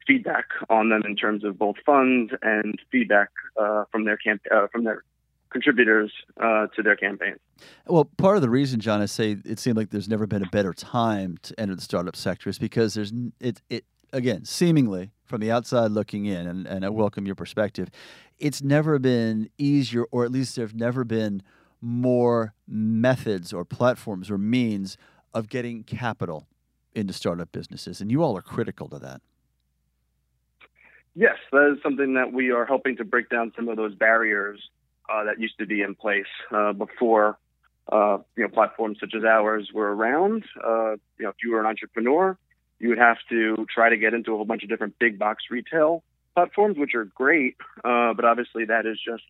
feedback 0.08 0.46
on 0.70 0.90
them 0.90 1.02
in 1.06 1.16
terms 1.16 1.44
of 1.44 1.58
both 1.58 1.76
funds 1.86 2.32
and 2.42 2.80
feedback 2.92 3.30
uh, 3.62 3.84
from 3.92 4.06
their 4.06 4.18
camp- 4.18 4.42
uh, 4.54 4.68
from 4.72 4.86
their 4.86 5.04
contributors 5.50 6.12
uh, 6.42 6.68
to 6.76 6.82
their 6.82 6.96
campaigns. 6.96 7.40
Well, 7.88 8.06
part 8.18 8.38
of 8.38 8.42
the 8.42 8.50
reason, 8.50 8.80
John, 8.80 9.02
I 9.02 9.06
say 9.06 9.38
it 9.46 9.60
seemed 9.60 9.78
like 9.78 9.92
there's 9.92 10.10
never 10.10 10.26
been 10.26 10.44
a 10.44 10.50
better 10.50 10.74
time 10.74 11.38
to 11.44 11.60
enter 11.60 11.76
the 11.76 11.82
startup 11.82 12.16
sector 12.16 12.50
is 12.50 12.58
because 12.58 12.94
there's 12.94 13.12
it 13.42 13.62
it 13.70 13.84
again 14.14 14.46
seemingly 14.46 15.12
from 15.26 15.42
the 15.42 15.52
outside 15.52 15.92
looking 15.92 16.26
in, 16.26 16.48
and, 16.48 16.66
and 16.68 16.86
I 16.86 16.90
welcome 16.90 17.26
your 17.26 17.36
perspective. 17.36 17.90
It's 18.40 18.62
never 18.62 18.98
been 18.98 19.50
easier, 19.58 20.06
or 20.12 20.24
at 20.24 20.32
least 20.32 20.56
there've 20.56 20.76
never 20.76 21.04
been 21.04 21.44
more 21.84 22.54
methods 22.66 23.52
or 23.52 23.66
platforms 23.66 24.32
or 24.32 24.38
means 24.38 24.98
of 25.34 25.50
getting 25.50 25.84
capital 25.84 26.48
into 26.94 27.12
startup 27.12 27.52
businesses, 27.52 28.00
and 28.00 28.10
you 28.10 28.24
all 28.24 28.38
are 28.38 28.42
critical 28.42 28.88
to 28.88 29.00
that. 29.00 29.22
Yes, 31.16 31.36
that 31.52 31.74
is 31.76 31.84
something 31.84 32.14
that 32.14 32.32
we 32.32 32.52
are 32.52 32.66
helping 32.66 32.98
to 32.98 33.04
break 33.04 33.30
down 33.30 33.52
some 33.56 33.68
of 33.68 33.78
those 33.78 33.94
barriers 33.94 34.60
uh, 35.10 35.26
that 35.26 35.40
used 35.40 35.58
to 35.60 35.66
be 35.66 35.82
in 35.82 35.94
place 35.94 36.26
uh, 36.52 36.74
before 36.74 37.38
uh, 37.92 38.20
you 38.38 38.44
know 38.44 38.50
platforms 38.50 38.98
such 39.00 39.14
as 39.16 39.24
ours 39.24 39.70
were 39.74 39.94
around. 39.94 40.44
Uh, 40.64 40.92
you 41.18 41.26
know, 41.26 41.30
if 41.30 41.36
you 41.44 41.52
were 41.52 41.60
an 41.60 41.66
entrepreneur, 41.66 42.38
you 42.80 42.90
would 42.90 42.98
have 42.98 43.18
to 43.30 43.68
try 43.74 43.90
to 43.90 43.98
get 43.98 44.14
into 44.14 44.34
a 44.34 44.36
whole 44.38 44.46
bunch 44.46 44.64
of 44.64 44.70
different 44.70 44.98
big 45.00 45.20
box 45.20 45.44
retail 45.52 46.04
platforms, 46.34 46.78
which 46.78 46.96
are 46.96 47.06
great, 47.06 47.58
uh, 47.84 48.14
but 48.14 48.26
obviously 48.26 48.66
that 48.66 48.86
is 48.86 48.98
just 48.98 49.24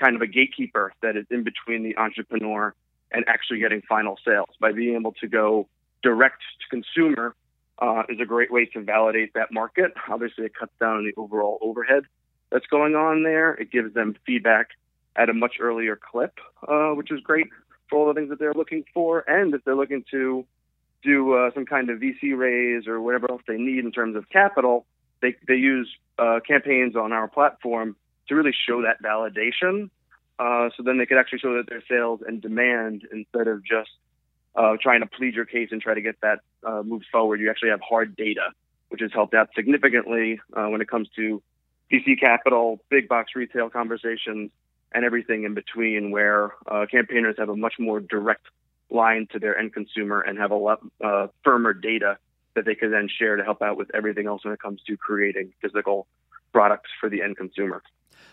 kind 0.00 0.16
of 0.16 0.22
a 0.22 0.26
gatekeeper 0.26 0.92
that 1.02 1.16
is 1.16 1.26
in 1.30 1.44
between 1.44 1.82
the 1.82 1.96
entrepreneur 1.96 2.74
and 3.12 3.24
actually 3.28 3.58
getting 3.58 3.82
final 3.82 4.18
sales. 4.24 4.48
By 4.60 4.72
being 4.72 4.96
able 4.96 5.12
to 5.20 5.28
go 5.28 5.68
direct 6.02 6.42
to 6.60 6.76
consumer 6.76 7.34
uh, 7.78 8.04
is 8.08 8.18
a 8.20 8.24
great 8.24 8.50
way 8.52 8.64
to 8.66 8.80
validate 8.80 9.34
that 9.34 9.52
market. 9.52 9.92
Obviously, 10.08 10.46
it 10.46 10.54
cuts 10.54 10.72
down 10.80 10.98
on 10.98 11.04
the 11.04 11.12
overall 11.20 11.58
overhead 11.60 12.04
that's 12.50 12.66
going 12.66 12.94
on 12.94 13.22
there. 13.22 13.54
It 13.54 13.70
gives 13.70 13.94
them 13.94 14.16
feedback 14.26 14.70
at 15.16 15.28
a 15.28 15.32
much 15.32 15.56
earlier 15.60 15.96
clip, 15.96 16.38
uh, 16.66 16.90
which 16.90 17.10
is 17.10 17.20
great 17.20 17.46
for 17.88 17.98
all 17.98 18.06
the 18.06 18.14
things 18.14 18.30
that 18.30 18.38
they're 18.38 18.54
looking 18.54 18.84
for. 18.92 19.24
And 19.28 19.54
if 19.54 19.64
they're 19.64 19.76
looking 19.76 20.04
to 20.10 20.46
do 21.02 21.32
uh, 21.34 21.50
some 21.54 21.66
kind 21.66 21.90
of 21.90 21.98
VC 21.98 22.36
raise 22.36 22.86
or 22.86 23.00
whatever 23.00 23.30
else 23.30 23.42
they 23.48 23.56
need 23.56 23.84
in 23.84 23.92
terms 23.92 24.16
of 24.16 24.28
capital, 24.28 24.86
they, 25.22 25.34
they 25.48 25.54
use 25.54 25.88
uh, 26.18 26.40
campaigns 26.46 26.96
on 26.96 27.12
our 27.12 27.28
platform 27.28 27.96
to 28.30 28.34
really 28.34 28.54
show 28.66 28.82
that 28.82 29.02
validation. 29.02 29.90
Uh, 30.38 30.70
so 30.74 30.82
then 30.82 30.96
they 30.96 31.04
could 31.04 31.18
actually 31.18 31.40
show 31.40 31.54
that 31.56 31.68
their 31.68 31.82
sales 31.86 32.20
and 32.26 32.40
demand 32.40 33.06
instead 33.12 33.46
of 33.46 33.62
just 33.62 33.90
uh, 34.56 34.76
trying 34.82 35.00
to 35.00 35.06
plead 35.06 35.34
your 35.34 35.44
case 35.44 35.68
and 35.70 35.82
try 35.82 35.92
to 35.92 36.00
get 36.00 36.16
that 36.22 36.40
uh, 36.64 36.82
moved 36.82 37.04
forward. 37.12 37.40
You 37.40 37.50
actually 37.50 37.70
have 37.70 37.80
hard 37.86 38.16
data, 38.16 38.52
which 38.88 39.02
has 39.02 39.10
helped 39.12 39.34
out 39.34 39.50
significantly 39.54 40.40
uh, 40.56 40.66
when 40.66 40.80
it 40.80 40.88
comes 40.88 41.08
to 41.16 41.42
VC 41.92 42.18
capital, 42.18 42.80
big 42.88 43.08
box 43.08 43.32
retail 43.34 43.68
conversations, 43.68 44.50
and 44.92 45.04
everything 45.04 45.44
in 45.44 45.54
between, 45.54 46.10
where 46.10 46.52
uh, 46.66 46.86
campaigners 46.90 47.36
have 47.38 47.48
a 47.48 47.56
much 47.56 47.74
more 47.78 48.00
direct 48.00 48.46
line 48.90 49.28
to 49.32 49.38
their 49.38 49.58
end 49.58 49.72
consumer 49.72 50.20
and 50.20 50.38
have 50.38 50.50
a 50.50 50.56
lot 50.56 50.80
uh, 51.04 51.26
firmer 51.44 51.72
data 51.72 52.16
that 52.54 52.64
they 52.64 52.74
can 52.74 52.90
then 52.90 53.08
share 53.08 53.36
to 53.36 53.44
help 53.44 53.62
out 53.62 53.76
with 53.76 53.90
everything 53.94 54.26
else 54.26 54.44
when 54.44 54.52
it 54.52 54.60
comes 54.60 54.80
to 54.86 54.96
creating 54.96 55.52
physical 55.60 56.06
products 56.52 56.90
for 56.98 57.08
the 57.08 57.22
end 57.22 57.36
consumer. 57.36 57.82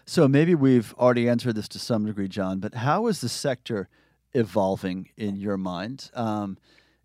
So 0.05 0.27
maybe 0.27 0.55
we've 0.55 0.93
already 0.95 1.27
answered 1.27 1.55
this 1.55 1.67
to 1.69 1.79
some 1.79 2.05
degree, 2.05 2.27
John, 2.27 2.59
but 2.59 2.75
how 2.75 3.07
is 3.07 3.21
the 3.21 3.29
sector 3.29 3.89
evolving 4.33 5.09
in 5.17 5.35
your 5.35 5.57
mind? 5.57 6.11
Um, 6.13 6.57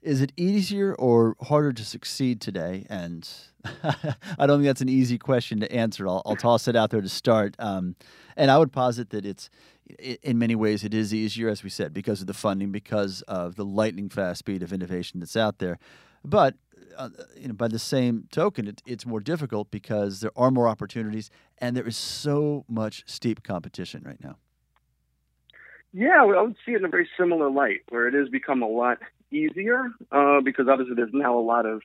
is 0.03 0.21
it 0.21 0.33
easier 0.37 0.95
or 0.95 1.37
harder 1.43 1.73
to 1.73 1.85
succeed 1.85 2.41
today? 2.41 2.87
And 2.91 3.29
I 3.85 4.47
don't 4.47 4.59
think 4.59 4.65
that's 4.65 4.81
an 4.81 4.89
easy 4.89 5.17
question 5.17 5.61
to 5.61 5.73
answer. 5.73 6.09
I'll, 6.09 6.23
I'll 6.27 6.37
toss 6.37 6.67
it 6.67 6.75
out 6.75 6.91
there 6.91 7.01
to 7.01 7.09
start. 7.09 7.55
Um, 7.59 7.95
and 8.37 8.51
I 8.51 8.59
would 8.59 8.73
posit 8.73 9.11
that 9.11 9.25
it's, 9.25 9.49
in 10.23 10.39
many 10.39 10.57
ways, 10.57 10.83
it 10.85 10.93
is 10.93 11.15
easier, 11.15 11.49
as 11.49 11.63
we 11.63 11.71
said, 11.71 11.93
because 11.93 12.21
of 12.21 12.27
the 12.27 12.35
funding, 12.35 12.73
because 12.73 13.23
of 13.23 13.55
the 13.55 13.65
lightning 13.65 14.09
fast 14.09 14.41
speed 14.41 14.63
of 14.63 14.73
innovation 14.73 15.21
that's 15.21 15.37
out 15.37 15.59
there. 15.59 15.79
But 16.25 16.55
uh, 16.97 17.09
you 17.37 17.49
know, 17.49 17.55
by 17.55 17.69
the 17.69 17.79
same 17.79 18.29
token, 18.31 18.69
it, 18.69 18.83
it's 18.87 19.07
more 19.07 19.21
difficult 19.21 19.71
because 19.71 20.21
there 20.21 20.33
are 20.37 20.51
more 20.51 20.69
opportunities 20.69 21.31
and 21.59 21.77
there 21.77 21.87
is 21.87 21.97
so 21.97 22.65
much 22.69 23.05
steep 23.07 23.43
competition 23.43 24.03
right 24.05 24.23
now. 24.23 24.37
Yeah, 25.93 26.23
I 26.23 26.25
would 26.25 26.57
see 26.65 26.73
it 26.73 26.79
in 26.79 26.85
a 26.87 26.89
very 26.89 27.09
similar 27.19 27.51
light, 27.51 27.81
where 27.91 28.09
it 28.09 28.15
has 28.15 28.29
become 28.29 28.63
a 28.63 28.69
lot 28.69 28.99
easier 29.31 29.93
uh, 30.11 30.41
because 30.41 30.67
obviously 30.69 30.95
there's 30.95 31.13
now 31.13 31.39
a 31.39 31.41
lot 31.41 31.67
of 31.67 31.83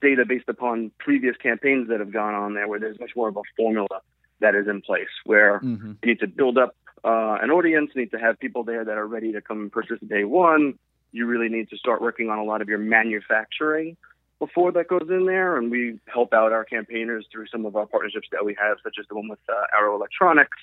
data 0.00 0.24
based 0.26 0.48
upon 0.48 0.90
previous 0.98 1.36
campaigns 1.36 1.88
that 1.88 2.00
have 2.00 2.12
gone 2.12 2.34
on 2.34 2.54
there, 2.54 2.66
where 2.66 2.80
there's 2.80 2.98
much 2.98 3.12
more 3.14 3.28
of 3.28 3.36
a 3.36 3.42
formula 3.56 4.00
that 4.40 4.54
is 4.54 4.66
in 4.68 4.80
place, 4.80 5.08
where 5.24 5.60
mm-hmm. 5.60 5.92
you 6.02 6.08
need 6.08 6.20
to 6.20 6.26
build 6.26 6.56
up 6.58 6.74
uh, 7.04 7.38
an 7.42 7.50
audience, 7.50 7.90
you 7.94 8.02
need 8.02 8.10
to 8.10 8.18
have 8.18 8.38
people 8.38 8.64
there 8.64 8.84
that 8.84 8.96
are 8.96 9.06
ready 9.06 9.32
to 9.32 9.40
come 9.40 9.60
and 9.60 9.72
purchase 9.72 9.98
day 10.06 10.24
one. 10.24 10.78
You 11.12 11.26
really 11.26 11.48
need 11.48 11.68
to 11.70 11.76
start 11.76 12.00
working 12.00 12.30
on 12.30 12.38
a 12.38 12.44
lot 12.44 12.62
of 12.62 12.68
your 12.68 12.78
manufacturing 12.78 13.96
before 14.42 14.72
that 14.72 14.88
goes 14.88 15.06
in 15.08 15.24
there, 15.26 15.56
and 15.56 15.70
we 15.70 16.00
help 16.12 16.34
out 16.34 16.50
our 16.50 16.64
campaigners 16.64 17.24
through 17.30 17.46
some 17.46 17.64
of 17.64 17.76
our 17.76 17.86
partnerships 17.86 18.26
that 18.32 18.44
we 18.44 18.56
have, 18.60 18.76
such 18.82 18.96
as 18.98 19.06
the 19.06 19.14
one 19.14 19.28
with 19.28 19.38
uh, 19.48 19.66
Arrow 19.72 19.94
Electronics 19.94 20.58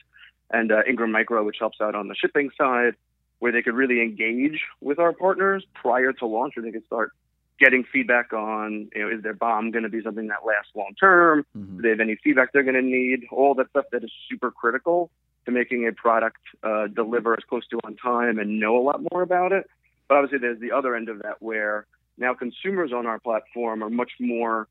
and 0.51 0.69
uh, 0.69 0.81
Ingram 0.85 1.13
Micro, 1.13 1.45
which 1.45 1.55
helps 1.59 1.79
out 1.79 1.95
on 1.95 2.09
the 2.09 2.15
shipping 2.15 2.49
side, 2.57 2.95
where 3.39 3.53
they 3.53 3.61
could 3.61 3.75
really 3.75 4.01
engage 4.01 4.65
with 4.81 4.99
our 4.99 5.13
partners 5.13 5.65
prior 5.73 6.11
to 6.11 6.25
launch, 6.25 6.57
or 6.57 6.61
they 6.61 6.71
could 6.71 6.85
start 6.87 7.13
getting 7.57 7.85
feedback 7.85 8.33
on, 8.33 8.89
you 8.93 9.01
know, 9.01 9.15
is 9.15 9.23
their 9.23 9.33
BOM 9.33 9.71
going 9.71 9.83
to 9.83 9.89
be 9.89 10.01
something 10.03 10.27
that 10.27 10.45
lasts 10.45 10.71
long 10.75 10.93
term? 10.99 11.45
Mm-hmm. 11.57 11.77
Do 11.77 11.81
they 11.81 11.89
have 11.91 12.01
any 12.01 12.17
feedback 12.21 12.51
they're 12.51 12.63
going 12.63 12.75
to 12.75 12.81
need? 12.81 13.27
All 13.31 13.53
that 13.55 13.69
stuff 13.69 13.85
that 13.93 14.03
is 14.03 14.11
super 14.29 14.51
critical 14.51 15.09
to 15.45 15.51
making 15.53 15.87
a 15.87 15.93
product 15.93 16.41
uh, 16.63 16.87
deliver 16.87 17.31
as 17.31 17.45
close 17.47 17.65
to 17.67 17.79
on 17.85 17.95
time 17.95 18.39
and 18.39 18.59
know 18.59 18.77
a 18.77 18.83
lot 18.83 18.99
more 19.09 19.21
about 19.21 19.53
it. 19.53 19.69
But 20.09 20.17
obviously, 20.17 20.39
there's 20.39 20.59
the 20.59 20.73
other 20.73 20.95
end 20.95 21.07
of 21.07 21.19
that 21.19 21.41
where 21.41 21.85
now 22.19 22.33
consumers 22.33 22.91
on 22.93 23.05
our 23.05 23.19
platform 23.19 23.83
are 23.83 23.89
much 23.89 24.11
more 24.19 24.67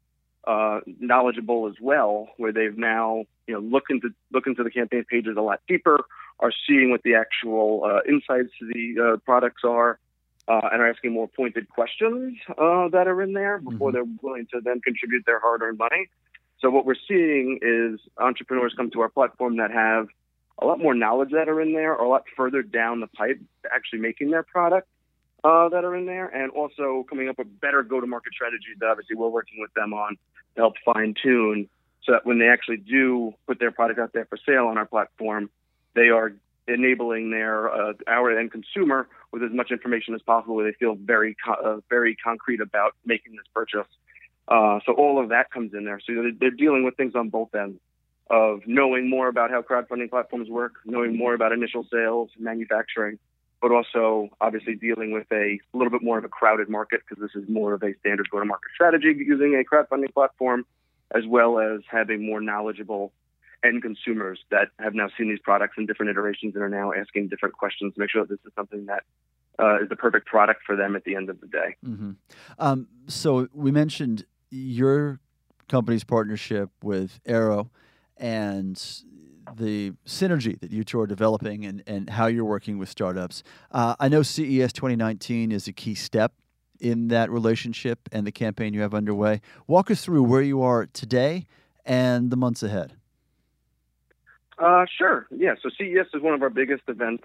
uh, 0.47 0.81
knowledgeable 1.01 1.67
as 1.69 1.75
well, 1.81 2.29
where 2.37 2.53
they've 2.53 2.77
now 2.77 3.25
you 3.47 3.55
know 3.55 3.61
look 3.61 3.85
into 3.91 4.11
look 4.33 4.47
into 4.47 4.63
the 4.63 4.71
campaign 4.71 5.05
pages 5.09 5.37
a 5.37 5.41
lot 5.41 5.61
deeper, 5.67 6.05
are 6.41 6.53
seeing 6.67 6.91
what 6.91 7.03
the 7.03 7.15
actual 7.15 7.83
uh, 7.85 8.01
insights 8.09 8.51
to 8.59 8.71
the 8.73 9.03
uh, 9.03 9.17
products 9.25 9.63
are, 9.65 9.99
uh, 10.47 10.69
and 10.73 10.81
are 10.81 10.89
asking 10.89 11.13
more 11.13 11.29
pointed 11.29 11.69
questions 11.69 12.39
uh, 12.51 12.89
that 12.89 13.07
are 13.09 13.21
in 13.23 13.33
there 13.33 13.59
before 13.59 13.91
mm-hmm. 13.91 13.95
they're 13.95 14.19
willing 14.23 14.47
to 14.53 14.61
then 14.63 14.81
contribute 14.81 15.25
their 15.27 15.41
hard-earned 15.41 15.79
money. 15.79 16.09
So 16.61 16.71
what 16.71 16.85
we're 16.87 16.97
seeing 17.07 17.59
is 17.63 18.01
entrepreneurs 18.17 18.75
come 18.77 18.91
to 18.93 19.01
our 19.01 19.09
platform 19.09 19.59
that 19.59 19.71
have 19.71 20.09
a 20.61 20.67
lot 20.67 20.81
more 20.81 20.95
knowledge 20.95 21.31
that 21.31 21.49
are 21.49 21.61
in 21.61 21.73
there, 21.73 21.95
or 21.95 22.05
a 22.05 22.09
lot 22.09 22.25
further 22.37 22.63
down 22.63 23.01
the 23.01 23.07
pipe 23.07 23.41
actually 23.73 24.01
making 24.01 24.31
their 24.31 24.43
product 24.43 24.89
uh, 25.45 25.69
that 25.69 25.85
are 25.85 25.95
in 25.95 26.07
there, 26.07 26.27
and 26.27 26.51
also 26.53 27.05
coming 27.09 27.29
up 27.29 27.39
with 27.39 27.61
better 27.61 27.83
go-to-market 27.83 28.33
strategies 28.33 28.77
that 28.81 28.89
obviously 28.89 29.17
we're 29.17 29.29
working 29.29 29.61
with 29.61 29.73
them 29.75 29.93
on 29.93 30.17
to 30.55 30.61
help 30.63 30.75
fine-tune, 30.85 31.69
so 32.05 32.13
that 32.13 32.27
when 32.27 32.39
they 32.39 32.49
actually 32.49 32.79
do 32.79 33.33
put 33.47 33.59
their 33.59 33.71
product 33.71 33.99
out 33.99 34.13
there 34.13 34.25
for 34.27 34.39
sale 34.47 34.67
on 34.67 34.79
our 34.79 34.87
platform, 34.87 35.51
they 35.95 36.09
are 36.09 36.33
enabling 36.67 37.31
their 37.31 37.71
uh, 37.71 37.93
our 38.07 38.39
end 38.39 38.53
consumer 38.53 39.09
with 39.33 39.43
as 39.43 39.53
much 39.53 39.71
information 39.71 40.15
as 40.15 40.23
possible, 40.23 40.55
where 40.55 40.71
they 40.71 40.77
feel 40.77 40.95
very 40.95 41.37
co- 41.45 41.53
uh, 41.53 41.81
very 41.89 42.15
concrete 42.17 42.61
about 42.61 42.95
making 43.05 43.33
this 43.33 43.47
purchase. 43.55 43.87
Uh, 44.49 44.81
so 44.87 44.93
all 44.93 45.23
of 45.23 45.29
that 45.29 45.51
comes 45.51 45.75
in 45.75 45.85
there. 45.85 46.01
So 46.07 46.15
they're, 46.15 46.33
they're 46.39 46.51
dealing 46.51 46.85
with 46.85 46.97
things 46.97 47.15
on 47.15 47.29
both 47.29 47.55
ends 47.55 47.79
of 48.31 48.61
knowing 48.67 49.09
more 49.09 49.29
about 49.29 49.51
how 49.51 49.63
crowdfunding 49.63 50.11
platforms 50.11 50.49
work, 50.49 50.75
knowing 50.85 51.17
more 51.17 51.35
about 51.35 51.53
initial 51.53 51.87
sales, 51.91 52.31
manufacturing, 52.39 53.19
but 53.61 53.73
also 53.73 54.29
obviously 54.41 54.75
dealing 54.75 55.13
with 55.13 55.27
a 55.33 55.59
little 55.73 55.91
bit 55.91 56.03
more 56.03 56.19
of 56.19 56.25
a 56.25 56.29
crowded 56.29 56.69
market 56.69 57.01
because 57.09 57.21
this 57.21 57.41
is 57.41 57.49
more 57.49 57.75
of 57.75 57.83
a 57.83 57.95
standard 58.01 58.29
go-to-market 58.31 58.71
strategy 58.75 59.15
using 59.17 59.55
a 59.55 59.65
crowdfunding 59.65 60.13
platform, 60.15 60.65
as 61.15 61.25
well 61.27 61.59
as 61.59 61.81
having 61.91 62.25
more 62.25 62.41
knowledgeable 62.41 63.13
end 63.65 63.83
consumers 63.83 64.39
that 64.51 64.69
have 64.79 64.95
now 64.95 65.09
seen 65.19 65.29
these 65.29 65.41
products 65.41 65.75
in 65.77 65.87
different 65.87 66.11
iterations 66.11 66.55
and 66.55 66.63
are 66.63 66.69
now 66.69 66.93
asking 66.93 67.29
different 67.29 67.57
questions 67.57 67.93
to 67.95 68.01
make 68.01 68.11
sure 68.11 68.25
that 68.25 68.29
this 68.29 68.47
is 68.47 68.53
something 68.55 68.87
that 68.87 69.03
uh, 69.59 69.83
is 69.83 69.89
the 69.89 69.97
perfect 69.97 70.27
product 70.27 70.63
for 70.65 70.77
them 70.77 70.95
at 70.95 71.03
the 71.05 71.17
end 71.17 71.29
of 71.29 71.41
the 71.41 71.47
day. 71.49 71.75
Mm-hmm. 71.85 72.13
Um, 72.59 72.87
so 73.09 73.49
we 73.53 73.73
mentioned 73.73 74.25
your 74.51 75.19
company's 75.69 76.05
partnership 76.05 76.71
with 76.83 77.19
Arrow 77.27 77.71
and 78.17 78.81
the 79.57 79.93
synergy 80.07 80.59
that 80.61 80.71
you 80.71 80.85
two 80.85 81.01
are 81.01 81.07
developing 81.07 81.65
and, 81.65 81.83
and 81.87 82.11
how 82.11 82.27
you're 82.27 82.45
working 82.45 82.79
with 82.79 82.89
startups. 82.89 83.43
Uh, 83.71 83.95
I 83.99 84.09
know 84.09 84.23
CES 84.23 84.73
2019 84.73 85.53
is 85.53 85.69
a 85.69 85.73
key 85.73 85.95
step 85.95 86.33
in 86.81 87.09
that 87.09 87.31
relationship 87.31 88.09
and 88.13 88.27
the 88.27 88.33
campaign 88.33 88.75
you 88.75 88.81
have 88.83 88.95
underway. 88.95 89.41
Walk 89.67 89.91
us 89.91 90.05
through 90.05 90.23
where 90.23 90.43
you 90.43 90.63
are 90.63 90.87
today 90.87 91.47
and 91.85 92.31
the 92.31 92.37
months 92.37 92.63
ahead. 92.63 92.95
Uh, 94.59 94.87
sure. 94.97 95.27
Yeah. 95.31 95.55
So 95.63 95.71
CES 95.71 96.07
is 96.15 96.23
one 96.23 96.35
of 96.35 96.43
our 96.43 96.51
biggest 96.51 96.83
events 96.89 97.25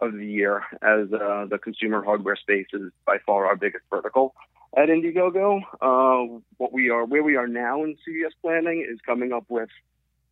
of 0.00 0.14
the 0.14 0.26
year, 0.26 0.64
as 0.82 1.12
uh, 1.12 1.46
the 1.50 1.58
consumer 1.62 2.02
hardware 2.02 2.36
space 2.36 2.66
is 2.72 2.90
by 3.04 3.18
far 3.26 3.46
our 3.46 3.56
biggest 3.56 3.84
vertical 3.90 4.34
at 4.76 4.88
Indiegogo. 4.88 5.60
Uh, 5.80 6.40
what 6.56 6.72
we 6.72 6.90
are, 6.90 7.04
where 7.04 7.22
we 7.22 7.36
are 7.36 7.48
now 7.48 7.84
in 7.84 7.96
CES 8.04 8.32
planning, 8.40 8.86
is 8.88 8.98
coming 9.04 9.32
up 9.32 9.44
with 9.48 9.68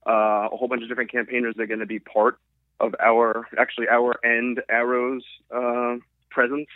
uh, 0.07 0.49
a 0.53 0.57
whole 0.57 0.69
bunch 0.69 0.83
of 0.83 0.89
different 0.89 1.11
campaigners 1.11 1.55
are 1.59 1.67
going 1.67 1.81
to 1.81 1.87
be 1.87 1.99
part 1.99 2.39
of 2.81 2.95
our, 3.01 3.47
actually 3.59 3.89
our 3.89 4.15
end 4.25 4.63
Arrows 4.69 5.25
uh, 5.55 5.97
presence 6.31 6.69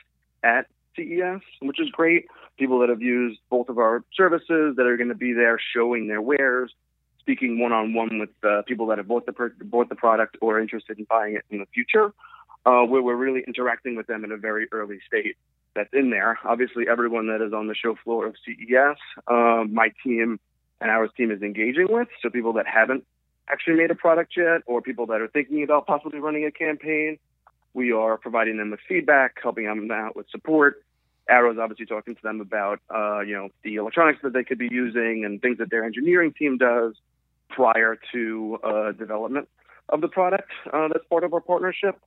at 0.42 0.66
CES, 0.96 1.40
which 1.60 1.80
is 1.80 1.88
great. 1.90 2.26
People 2.58 2.80
that 2.80 2.88
have 2.88 3.02
used 3.02 3.40
both 3.50 3.68
of 3.68 3.78
our 3.78 4.04
services 4.14 4.76
that 4.76 4.86
are 4.86 4.96
going 4.96 5.08
to 5.08 5.14
be 5.14 5.32
there 5.32 5.58
showing 5.74 6.08
their 6.08 6.20
wares, 6.20 6.72
speaking 7.20 7.58
one 7.58 7.72
on 7.72 7.94
one 7.94 8.18
with 8.18 8.30
uh, 8.44 8.62
people 8.62 8.86
that 8.86 8.98
have 8.98 9.08
bought 9.08 9.26
the 9.26 9.32
per- 9.32 9.54
bought 9.62 9.88
the 9.88 9.94
product 9.94 10.36
or 10.40 10.58
are 10.58 10.60
interested 10.60 10.98
in 10.98 11.06
buying 11.08 11.36
it 11.36 11.44
in 11.50 11.58
the 11.58 11.66
future, 11.72 12.12
uh, 12.66 12.82
where 12.82 13.02
we're 13.02 13.16
really 13.16 13.42
interacting 13.46 13.96
with 13.96 14.06
them 14.06 14.24
in 14.24 14.32
a 14.32 14.36
very 14.36 14.68
early 14.72 14.98
state. 15.06 15.36
That's 15.74 15.92
in 15.94 16.10
there. 16.10 16.38
Obviously, 16.44 16.84
everyone 16.88 17.28
that 17.28 17.40
is 17.40 17.54
on 17.54 17.66
the 17.66 17.74
show 17.74 17.96
floor 18.04 18.26
of 18.26 18.34
CES, 18.44 18.98
uh, 19.26 19.64
my 19.70 19.90
team 20.04 20.38
and 20.82 20.90
our 20.90 21.06
team 21.08 21.30
is 21.30 21.40
engaging 21.40 21.86
with. 21.88 22.08
So 22.20 22.28
people 22.28 22.52
that 22.54 22.66
haven't 22.66 23.06
actually 23.48 23.76
made 23.76 23.90
a 23.90 23.94
product 23.94 24.34
yet, 24.36 24.62
or 24.66 24.82
people 24.82 25.06
that 25.06 25.20
are 25.20 25.28
thinking 25.28 25.62
about 25.62 25.86
possibly 25.86 26.18
running 26.18 26.44
a 26.44 26.50
campaign, 26.50 27.18
we 27.72 27.92
are 27.92 28.18
providing 28.18 28.58
them 28.58 28.70
with 28.72 28.80
feedback, 28.88 29.36
helping 29.42 29.64
them 29.64 29.90
out 29.90 30.16
with 30.16 30.26
support. 30.30 30.82
Arrow's 31.28 31.56
obviously 31.58 31.86
talking 31.86 32.16
to 32.16 32.22
them 32.22 32.40
about, 32.40 32.80
uh, 32.92 33.20
you 33.20 33.34
know, 33.34 33.48
the 33.62 33.76
electronics 33.76 34.18
that 34.24 34.32
they 34.32 34.42
could 34.42 34.58
be 34.58 34.68
using 34.70 35.24
and 35.24 35.40
things 35.40 35.58
that 35.58 35.70
their 35.70 35.84
engineering 35.84 36.34
team 36.36 36.58
does 36.58 36.94
prior 37.48 37.96
to 38.12 38.58
uh, 38.64 38.92
development 38.92 39.48
of 39.88 40.00
the 40.00 40.08
product. 40.08 40.50
Uh, 40.72 40.88
that's 40.88 41.04
part 41.08 41.22
of 41.22 41.32
our 41.32 41.40
partnership. 41.40 41.98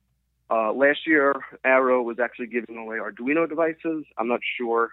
Uh, 0.50 0.72
last 0.72 1.06
year, 1.06 1.34
Arrow 1.64 2.02
was 2.02 2.18
actually 2.20 2.46
giving 2.46 2.76
away 2.76 2.98
Arduino 2.98 3.48
devices. 3.48 4.04
I'm 4.18 4.28
not 4.28 4.40
sure 4.58 4.90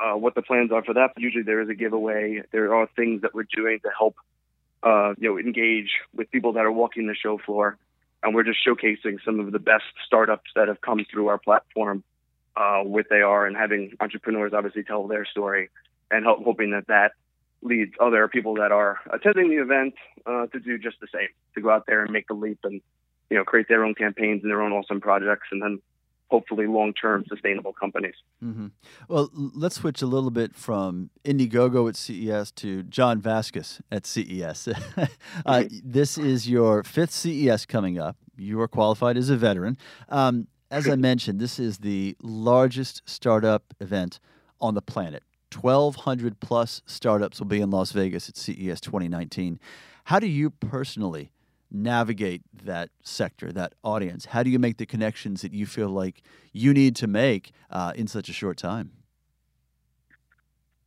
uh, 0.00 0.16
what 0.16 0.34
the 0.34 0.42
plans 0.42 0.72
are 0.72 0.82
for 0.84 0.94
that, 0.94 1.10
but 1.14 1.22
usually 1.22 1.44
there 1.44 1.60
is 1.60 1.68
a 1.68 1.74
giveaway. 1.74 2.42
There 2.50 2.74
are 2.74 2.88
things 2.96 3.22
that 3.22 3.34
we're 3.34 3.46
doing 3.54 3.78
to 3.84 3.90
help, 3.96 4.16
uh, 4.82 5.14
you 5.18 5.30
know, 5.30 5.38
engage 5.38 5.90
with 6.14 6.30
people 6.30 6.54
that 6.54 6.64
are 6.64 6.72
walking 6.72 7.06
the 7.06 7.14
show 7.14 7.38
floor, 7.38 7.78
and 8.22 8.34
we're 8.34 8.44
just 8.44 8.58
showcasing 8.66 9.18
some 9.24 9.40
of 9.40 9.52
the 9.52 9.58
best 9.58 9.84
startups 10.06 10.50
that 10.54 10.68
have 10.68 10.80
come 10.80 11.04
through 11.10 11.28
our 11.28 11.38
platform, 11.38 12.02
uh, 12.56 12.82
they 13.10 13.22
are, 13.22 13.46
and 13.46 13.56
having 13.56 13.96
entrepreneurs 14.00 14.52
obviously 14.52 14.82
tell 14.82 15.06
their 15.06 15.24
story, 15.24 15.70
and 16.10 16.24
help, 16.24 16.44
hoping 16.44 16.70
that 16.72 16.86
that 16.88 17.12
leads 17.62 17.94
other 18.00 18.26
people 18.28 18.54
that 18.54 18.72
are 18.72 18.98
attending 19.12 19.48
the 19.48 19.62
event 19.62 19.94
uh, 20.26 20.46
to 20.48 20.58
do 20.58 20.78
just 20.78 20.98
the 21.00 21.06
same, 21.14 21.28
to 21.54 21.60
go 21.60 21.70
out 21.70 21.84
there 21.86 22.02
and 22.02 22.12
make 22.12 22.26
the 22.26 22.34
leap 22.34 22.58
and 22.64 22.80
you 23.30 23.36
know 23.36 23.44
create 23.44 23.68
their 23.68 23.84
own 23.84 23.94
campaigns 23.94 24.42
and 24.42 24.50
their 24.50 24.62
own 24.62 24.72
awesome 24.72 25.00
projects, 25.00 25.48
and 25.52 25.62
then 25.62 25.80
hopefully 26.32 26.66
long-term 26.66 27.26
sustainable 27.28 27.74
companies. 27.74 28.14
Mm-hmm. 28.42 28.68
Well, 29.06 29.28
let's 29.34 29.76
switch 29.76 30.00
a 30.00 30.06
little 30.06 30.30
bit 30.30 30.56
from 30.56 31.10
Indiegogo 31.26 31.90
at 31.90 31.94
CES 31.94 32.50
to 32.52 32.84
John 32.84 33.20
Vaskis 33.20 33.82
at 33.92 34.06
CES. 34.06 34.70
uh, 35.46 35.64
this 35.84 36.16
is 36.16 36.48
your 36.48 36.82
fifth 36.84 37.12
CES 37.12 37.66
coming 37.66 37.98
up. 37.98 38.16
You 38.38 38.58
are 38.62 38.68
qualified 38.68 39.18
as 39.18 39.28
a 39.28 39.36
veteran. 39.36 39.76
Um, 40.08 40.48
as 40.70 40.88
I 40.88 40.96
mentioned, 40.96 41.38
this 41.38 41.58
is 41.58 41.78
the 41.78 42.16
largest 42.22 43.02
startup 43.04 43.74
event 43.78 44.18
on 44.58 44.72
the 44.72 44.80
planet. 44.80 45.22
1,200 45.54 46.40
plus 46.40 46.80
startups 46.86 47.40
will 47.40 47.46
be 47.46 47.60
in 47.60 47.70
Las 47.70 47.92
Vegas 47.92 48.30
at 48.30 48.38
CES 48.38 48.80
2019. 48.80 49.60
How 50.04 50.18
do 50.18 50.26
you 50.26 50.48
personally 50.48 51.30
navigate 51.72 52.42
that 52.64 52.90
sector, 53.02 53.52
that 53.52 53.74
audience? 53.82 54.26
How 54.26 54.42
do 54.42 54.50
you 54.50 54.58
make 54.58 54.76
the 54.76 54.86
connections 54.86 55.42
that 55.42 55.52
you 55.52 55.66
feel 55.66 55.88
like 55.88 56.22
you 56.52 56.72
need 56.72 56.96
to 56.96 57.06
make 57.06 57.52
uh, 57.70 57.92
in 57.96 58.06
such 58.06 58.28
a 58.28 58.32
short 58.32 58.58
time? 58.58 58.92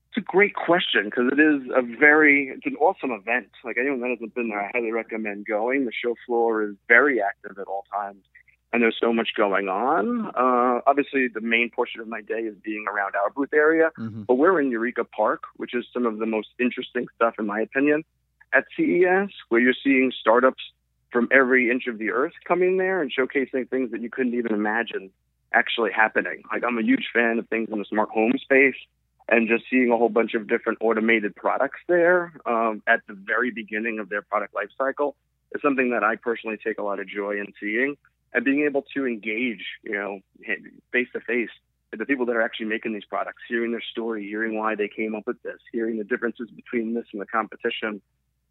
It's 0.09 0.17
a 0.17 0.21
great 0.21 0.55
question 0.55 1.05
because 1.05 1.25
it 1.31 1.39
is 1.39 1.63
a 1.75 1.81
very, 1.81 2.47
it's 2.55 2.65
an 2.65 2.77
awesome 2.77 3.11
event. 3.11 3.49
Like 3.63 3.77
anyone 3.77 3.99
that 4.01 4.11
hasn't 4.11 4.33
been 4.33 4.49
there, 4.49 4.61
I 4.61 4.71
highly 4.73 4.91
recommend 4.91 5.45
going. 5.45 5.85
The 5.85 5.91
show 5.91 6.15
floor 6.25 6.63
is 6.63 6.75
very 6.87 7.21
active 7.21 7.57
at 7.59 7.67
all 7.67 7.83
times 7.91 8.23
and 8.75 8.83
there's 8.83 8.97
so 8.99 9.13
much 9.13 9.29
going 9.37 9.69
on. 9.69 10.27
Uh, 10.35 10.81
obviously, 10.85 11.29
the 11.33 11.39
main 11.39 11.69
portion 11.69 12.01
of 12.01 12.09
my 12.09 12.19
day 12.19 12.41
is 12.41 12.55
being 12.61 12.85
around 12.93 13.15
our 13.15 13.29
booth 13.29 13.53
area, 13.53 13.89
mm-hmm. 13.97 14.23
but 14.23 14.35
we're 14.35 14.59
in 14.59 14.69
Eureka 14.69 15.05
Park, 15.05 15.43
which 15.55 15.73
is 15.73 15.85
some 15.93 16.05
of 16.05 16.17
the 16.19 16.25
most 16.25 16.49
interesting 16.59 17.07
stuff, 17.15 17.35
in 17.39 17.45
my 17.45 17.61
opinion, 17.61 18.03
at 18.51 18.65
CES, 18.75 19.29
where 19.47 19.61
you're 19.61 19.73
seeing 19.81 20.11
startups 20.19 20.61
from 21.15 21.30
every 21.32 21.71
inch 21.71 21.88
of 21.88 21.97
the 21.97 22.12
earth 22.12 22.34
coming 22.45 22.75
there 22.75 23.01
and 23.01 23.10
showcasing 23.10 23.69
things 23.69 23.89
that 23.91 24.01
you 24.01 24.10
couldn't 24.10 24.34
even 24.34 24.54
imagine 24.54 25.10
actually 25.54 25.89
happening. 25.89 26.43
Like, 26.51 26.65
I'm 26.65 26.78
a 26.78 26.82
huge 26.82 27.08
fan 27.13 27.39
of 27.39 27.47
things 27.47 27.69
in 27.71 27.80
the 27.80 27.86
smart 27.86 28.10
home 28.10 28.34
space. 28.41 28.75
And 29.30 29.47
just 29.47 29.63
seeing 29.69 29.91
a 29.91 29.97
whole 29.97 30.10
bunch 30.10 30.34
of 30.34 30.49
different 30.49 30.80
automated 30.82 31.34
products 31.34 31.80
there 31.88 32.34
um, 32.45 32.84
at 32.86 32.99
the 33.08 33.13
very 33.13 33.49
beginning 33.49 33.99
of 33.99 34.10
their 34.10 34.21
product 34.23 34.54
life 34.54 34.67
cycle 34.78 35.15
is 35.54 35.62
something 35.62 35.91
that 35.91 36.04
I 36.04 36.17
personally 36.17 36.58
take 36.62 36.80
a 36.80 36.84
lot 36.84 36.99
of 36.99 37.08
joy 37.08 37.39
in 37.39 37.54
seeing 37.62 37.95
and 38.34 38.43
being 38.43 38.65
able 38.65 38.84
to 38.93 39.08
engage, 39.08 39.63
you 39.84 39.93
know, 39.93 40.19
face 40.91 41.08
to 41.13 41.21
face 41.21 41.49
with 41.91 42.01
the 42.01 42.06
people 42.06 42.25
that 42.25 42.36
are 42.36 42.41
actually 42.41 42.67
making 42.67 42.93
these 42.93 43.06
products, 43.06 43.41
hearing 43.47 43.71
their 43.71 43.82
story, 43.89 44.28
hearing 44.28 44.58
why 44.58 44.75
they 44.75 44.89
came 44.89 45.15
up 45.15 45.25
with 45.25 45.41
this, 45.43 45.60
hearing 45.71 45.97
the 45.97 46.04
differences 46.04 46.49
between 46.49 46.93
this 46.93 47.06
and 47.13 47.21
the 47.21 47.25
competition 47.25 48.01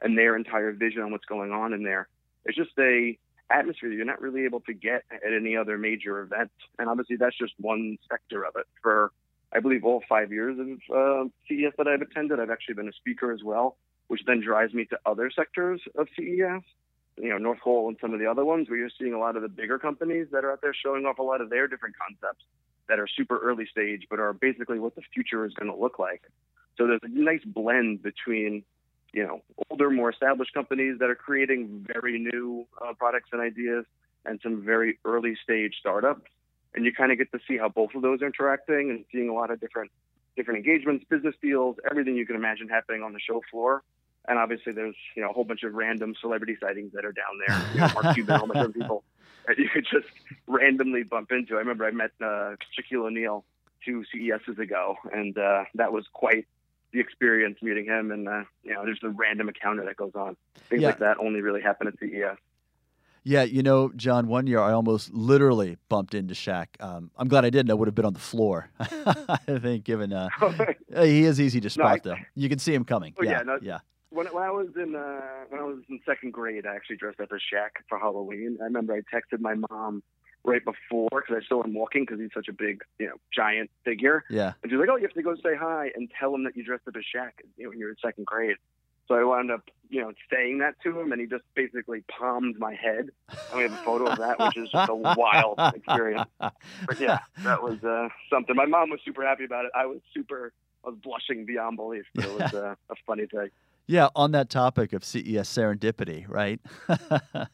and 0.00 0.16
their 0.16 0.34
entire 0.34 0.72
vision 0.72 1.02
on 1.02 1.12
what's 1.12 1.26
going 1.26 1.52
on 1.52 1.74
in 1.74 1.84
there. 1.84 2.08
It's 2.44 2.56
just 2.56 2.70
a 2.78 3.18
atmosphere 3.50 3.90
that 3.90 3.96
you're 3.96 4.04
not 4.04 4.20
really 4.20 4.44
able 4.44 4.60
to 4.60 4.72
get 4.72 5.02
at 5.10 5.32
any 5.32 5.56
other 5.56 5.78
major 5.78 6.20
event. 6.20 6.50
And 6.78 6.88
obviously 6.88 7.16
that's 7.16 7.36
just 7.36 7.52
one 7.58 7.98
sector 8.10 8.44
of 8.44 8.54
it. 8.56 8.66
For 8.82 9.12
I 9.52 9.60
believe 9.60 9.84
all 9.84 10.02
five 10.08 10.32
years 10.32 10.58
of 10.58 10.66
uh, 10.94 11.28
CES 11.48 11.74
that 11.78 11.86
I've 11.86 12.02
attended, 12.02 12.40
I've 12.40 12.50
actually 12.50 12.74
been 12.74 12.88
a 12.88 12.92
speaker 12.92 13.32
as 13.32 13.42
well, 13.42 13.76
which 14.08 14.22
then 14.26 14.40
drives 14.40 14.74
me 14.74 14.84
to 14.86 14.98
other 15.06 15.30
sectors 15.34 15.80
of 15.96 16.08
CES. 16.16 16.62
You 17.16 17.28
know, 17.28 17.38
North 17.38 17.60
Hall 17.60 17.88
and 17.88 17.96
some 18.00 18.12
of 18.12 18.18
the 18.18 18.26
other 18.26 18.44
ones 18.44 18.68
where 18.68 18.78
you're 18.78 18.90
seeing 18.98 19.14
a 19.14 19.18
lot 19.18 19.36
of 19.36 19.42
the 19.42 19.48
bigger 19.48 19.78
companies 19.78 20.26
that 20.32 20.44
are 20.44 20.50
out 20.50 20.60
there 20.62 20.74
showing 20.74 21.06
off 21.06 21.18
a 21.18 21.22
lot 21.22 21.40
of 21.40 21.48
their 21.48 21.68
different 21.68 21.94
concepts 21.96 22.44
that 22.88 22.98
are 22.98 23.06
super 23.06 23.38
early 23.38 23.66
stage, 23.70 24.06
but 24.10 24.18
are 24.18 24.32
basically 24.32 24.80
what 24.80 24.96
the 24.96 25.02
future 25.14 25.44
is 25.46 25.54
going 25.54 25.70
to 25.72 25.78
look 25.78 25.98
like. 25.98 26.22
So 26.76 26.86
there's 26.88 27.00
a 27.04 27.08
nice 27.08 27.44
blend 27.44 28.02
between, 28.02 28.64
you 29.14 29.22
know, 29.22 29.40
older, 29.70 29.90
more 29.90 30.10
established 30.10 30.52
companies 30.52 30.98
that 30.98 31.08
are 31.08 31.14
creating 31.14 31.86
very 31.86 32.18
new 32.18 32.66
uh, 32.84 32.92
products 32.94 33.30
and 33.32 33.40
ideas, 33.40 33.86
and 34.26 34.40
some 34.42 34.62
very 34.62 34.98
early 35.04 35.36
stage 35.42 35.76
startups. 35.78 36.28
And 36.74 36.84
you 36.84 36.92
kind 36.92 37.12
of 37.12 37.18
get 37.18 37.30
to 37.30 37.38
see 37.46 37.56
how 37.56 37.68
both 37.68 37.94
of 37.94 38.02
those 38.02 38.20
are 38.22 38.26
interacting 38.26 38.90
and 38.90 39.04
seeing 39.12 39.28
a 39.28 39.32
lot 39.32 39.52
of 39.52 39.60
different 39.60 39.92
different 40.36 40.66
engagements, 40.66 41.04
business 41.08 41.36
deals, 41.40 41.76
everything 41.88 42.16
you 42.16 42.26
can 42.26 42.34
imagine 42.34 42.68
happening 42.68 43.02
on 43.04 43.12
the 43.12 43.20
show 43.20 43.40
floor. 43.52 43.84
And 44.26 44.36
obviously, 44.36 44.72
there's 44.72 44.96
you 45.14 45.22
know 45.22 45.30
a 45.30 45.32
whole 45.32 45.44
bunch 45.44 45.62
of 45.62 45.74
random 45.74 46.14
celebrity 46.20 46.56
sightings 46.60 46.92
that 46.94 47.04
are 47.04 47.12
down 47.12 47.38
there. 47.46 47.62
You 47.74 47.80
know, 47.80 48.02
Mark 48.02 48.14
Cuban, 48.16 48.34
a 48.34 48.38
whole 48.38 48.48
bunch 48.48 48.66
of 48.66 48.74
people 48.74 49.04
that 49.46 49.58
you 49.58 49.68
could 49.68 49.86
just 49.88 50.08
randomly 50.48 51.04
bump 51.04 51.30
into. 51.30 51.54
I 51.54 51.58
remember 51.58 51.86
I 51.86 51.92
met 51.92 52.10
uh, 52.20 52.56
Shaquille 52.74 53.06
O'Neal 53.06 53.44
two 53.84 54.04
CESs 54.12 54.58
ago, 54.58 54.96
and 55.12 55.38
uh, 55.38 55.64
that 55.74 55.92
was 55.92 56.06
quite 56.12 56.46
the 56.94 57.00
experience 57.00 57.58
meeting 57.60 57.84
him. 57.84 58.10
And 58.10 58.26
uh, 58.28 58.44
you 58.62 58.72
know, 58.72 58.84
there's 58.86 59.00
a 59.02 59.10
random 59.10 59.48
encounter 59.48 59.84
that 59.84 59.96
goes 59.96 60.12
on. 60.14 60.36
Things 60.70 60.80
Yeah. 60.80 60.88
like 60.88 61.00
that 61.00 61.18
only 61.18 61.42
really 61.42 61.60
happen 61.60 61.86
at 61.88 61.98
CES. 61.98 62.38
Yeah, 63.26 63.42
you 63.44 63.62
know, 63.62 63.90
John, 63.96 64.26
one 64.28 64.46
year 64.46 64.60
I 64.60 64.72
almost 64.72 65.12
literally 65.14 65.78
bumped 65.88 66.14
into 66.14 66.34
Shaq. 66.34 66.66
Um, 66.80 67.10
I'm 67.16 67.26
glad 67.28 67.46
I 67.46 67.50
didn't. 67.50 67.70
I 67.70 67.74
would 67.74 67.88
have 67.88 67.94
been 67.94 68.04
on 68.04 68.12
the 68.12 68.18
floor. 68.18 68.68
I 68.78 69.38
think, 69.62 69.84
given 69.84 70.12
uh, 70.12 70.28
he 71.02 71.24
is 71.24 71.40
easy 71.40 71.58
to 71.62 71.78
No, 71.78 71.84
I- 71.84 71.96
spot, 71.96 72.02
though. 72.04 72.16
You 72.34 72.48
can 72.50 72.58
see 72.58 72.74
him 72.74 72.84
coming. 72.84 73.14
Oh, 73.18 73.22
yeah, 73.24 73.30
yeah, 73.30 73.42
no- 73.42 73.58
yeah. 73.62 73.78
when, 74.10 74.26
when 74.26 74.42
I 74.44 74.50
was 74.50 74.68
in 74.76 74.94
uh, 74.94 75.20
when 75.48 75.58
I 75.58 75.64
was 75.64 75.78
in 75.88 76.00
second 76.04 76.32
grade, 76.34 76.66
I 76.66 76.74
actually 76.76 76.96
dressed 76.96 77.18
up 77.18 77.30
as 77.32 77.40
Shaq 77.40 77.70
for 77.88 77.98
Halloween. 77.98 78.58
I 78.60 78.64
remember 78.64 78.92
I 78.94 79.00
texted 79.00 79.40
my 79.40 79.54
mom 79.70 80.02
right 80.44 80.62
before 80.64 81.08
because 81.10 81.42
I 81.42 81.48
saw 81.48 81.62
him 81.62 81.74
walking 81.74 82.02
because 82.04 82.20
he's 82.20 82.32
such 82.34 82.48
a 82.48 82.52
big, 82.52 82.82
you 82.98 83.06
know, 83.06 83.14
giant 83.34 83.70
figure. 83.84 84.24
Yeah. 84.30 84.52
And 84.62 84.70
she's 84.70 84.78
like, 84.78 84.88
"Oh, 84.90 84.96
you 84.96 85.02
have 85.02 85.14
to 85.14 85.22
go 85.22 85.34
say 85.36 85.56
hi 85.58 85.90
and 85.94 86.10
tell 86.18 86.34
him 86.34 86.44
that 86.44 86.56
you 86.56 86.64
dressed 86.64 86.86
up 86.86 86.94
as 86.96 87.02
Shaq, 87.02 87.30
you 87.56 87.64
know, 87.64 87.70
when 87.70 87.78
you're 87.78 87.90
in 87.90 87.96
second 88.02 88.26
grade." 88.26 88.56
So 89.06 89.14
I 89.14 89.24
wound 89.24 89.50
up, 89.50 89.62
you 89.90 90.00
know, 90.00 90.12
saying 90.32 90.58
that 90.58 90.76
to 90.82 90.98
him, 90.98 91.12
and 91.12 91.20
he 91.20 91.26
just 91.26 91.44
basically 91.54 92.02
palmed 92.08 92.58
my 92.58 92.74
head. 92.74 93.10
And 93.28 93.56
we 93.56 93.62
have 93.62 93.72
a 93.72 93.84
photo 93.84 94.06
of 94.06 94.18
that, 94.18 94.38
which 94.38 94.56
is 94.56 94.70
just 94.70 94.88
a 94.88 94.94
wild 94.94 95.58
experience. 95.74 96.28
But 96.38 96.98
yeah, 96.98 97.18
that 97.42 97.62
was 97.62 97.82
uh, 97.84 98.08
something. 98.30 98.56
My 98.56 98.64
mom 98.64 98.90
was 98.90 99.00
super 99.04 99.22
happy 99.22 99.44
about 99.44 99.66
it. 99.66 99.72
I 99.74 99.84
was 99.86 100.00
super, 100.14 100.52
I 100.84 100.88
was 100.88 100.98
blushing 101.02 101.44
beyond 101.44 101.76
belief. 101.76 102.06
But 102.14 102.24
it 102.24 102.32
was 102.32 102.54
uh, 102.54 102.74
a 102.88 102.94
funny 103.06 103.26
thing. 103.26 103.50
Yeah, 103.86 104.08
on 104.16 104.32
that 104.32 104.48
topic 104.48 104.94
of 104.94 105.04
CES 105.04 105.48
serendipity, 105.50 106.24
right? 106.26 106.60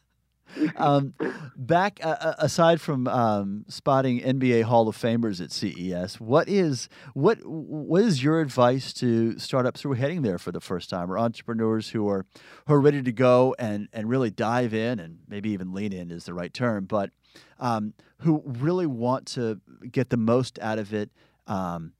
um, 0.75 1.13
back 1.55 1.99
uh, 2.03 2.15
uh, 2.19 2.35
aside 2.39 2.81
from 2.81 3.07
um, 3.07 3.65
spotting 3.67 4.21
NBA 4.21 4.63
Hall 4.63 4.87
of 4.87 4.97
Famers 4.97 5.41
at 5.41 5.51
CES, 5.51 6.19
what 6.19 6.47
is 6.49 6.89
what 7.13 7.39
what 7.45 8.03
is 8.03 8.23
your 8.23 8.41
advice 8.41 8.93
to 8.93 9.37
startups 9.39 9.81
who 9.81 9.91
are 9.91 9.95
heading 9.95 10.21
there 10.21 10.37
for 10.37 10.51
the 10.51 10.61
first 10.61 10.89
time, 10.89 11.11
or 11.11 11.17
entrepreneurs 11.17 11.89
who 11.89 12.07
are 12.09 12.25
who 12.67 12.73
are 12.73 12.81
ready 12.81 13.01
to 13.01 13.11
go 13.11 13.55
and 13.59 13.87
and 13.93 14.09
really 14.09 14.29
dive 14.29 14.73
in, 14.73 14.99
and 14.99 15.19
maybe 15.27 15.49
even 15.51 15.73
lean 15.73 15.93
in 15.93 16.11
is 16.11 16.25
the 16.25 16.33
right 16.33 16.53
term, 16.53 16.85
but 16.85 17.11
um, 17.59 17.93
who 18.19 18.41
really 18.45 18.87
want 18.87 19.25
to 19.27 19.59
get 19.91 20.09
the 20.09 20.17
most 20.17 20.59
out 20.59 20.79
of 20.79 20.93
it. 20.93 21.09
Um, 21.47 21.93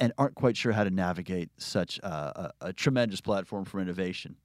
and 0.00 0.12
aren't 0.16 0.36
quite 0.36 0.56
sure 0.56 0.70
how 0.70 0.84
to 0.84 0.90
navigate 0.90 1.50
such 1.56 1.98
a, 1.98 2.52
a, 2.60 2.68
a 2.68 2.72
tremendous 2.72 3.20
platform 3.20 3.64
for 3.64 3.80
innovation. 3.80 4.36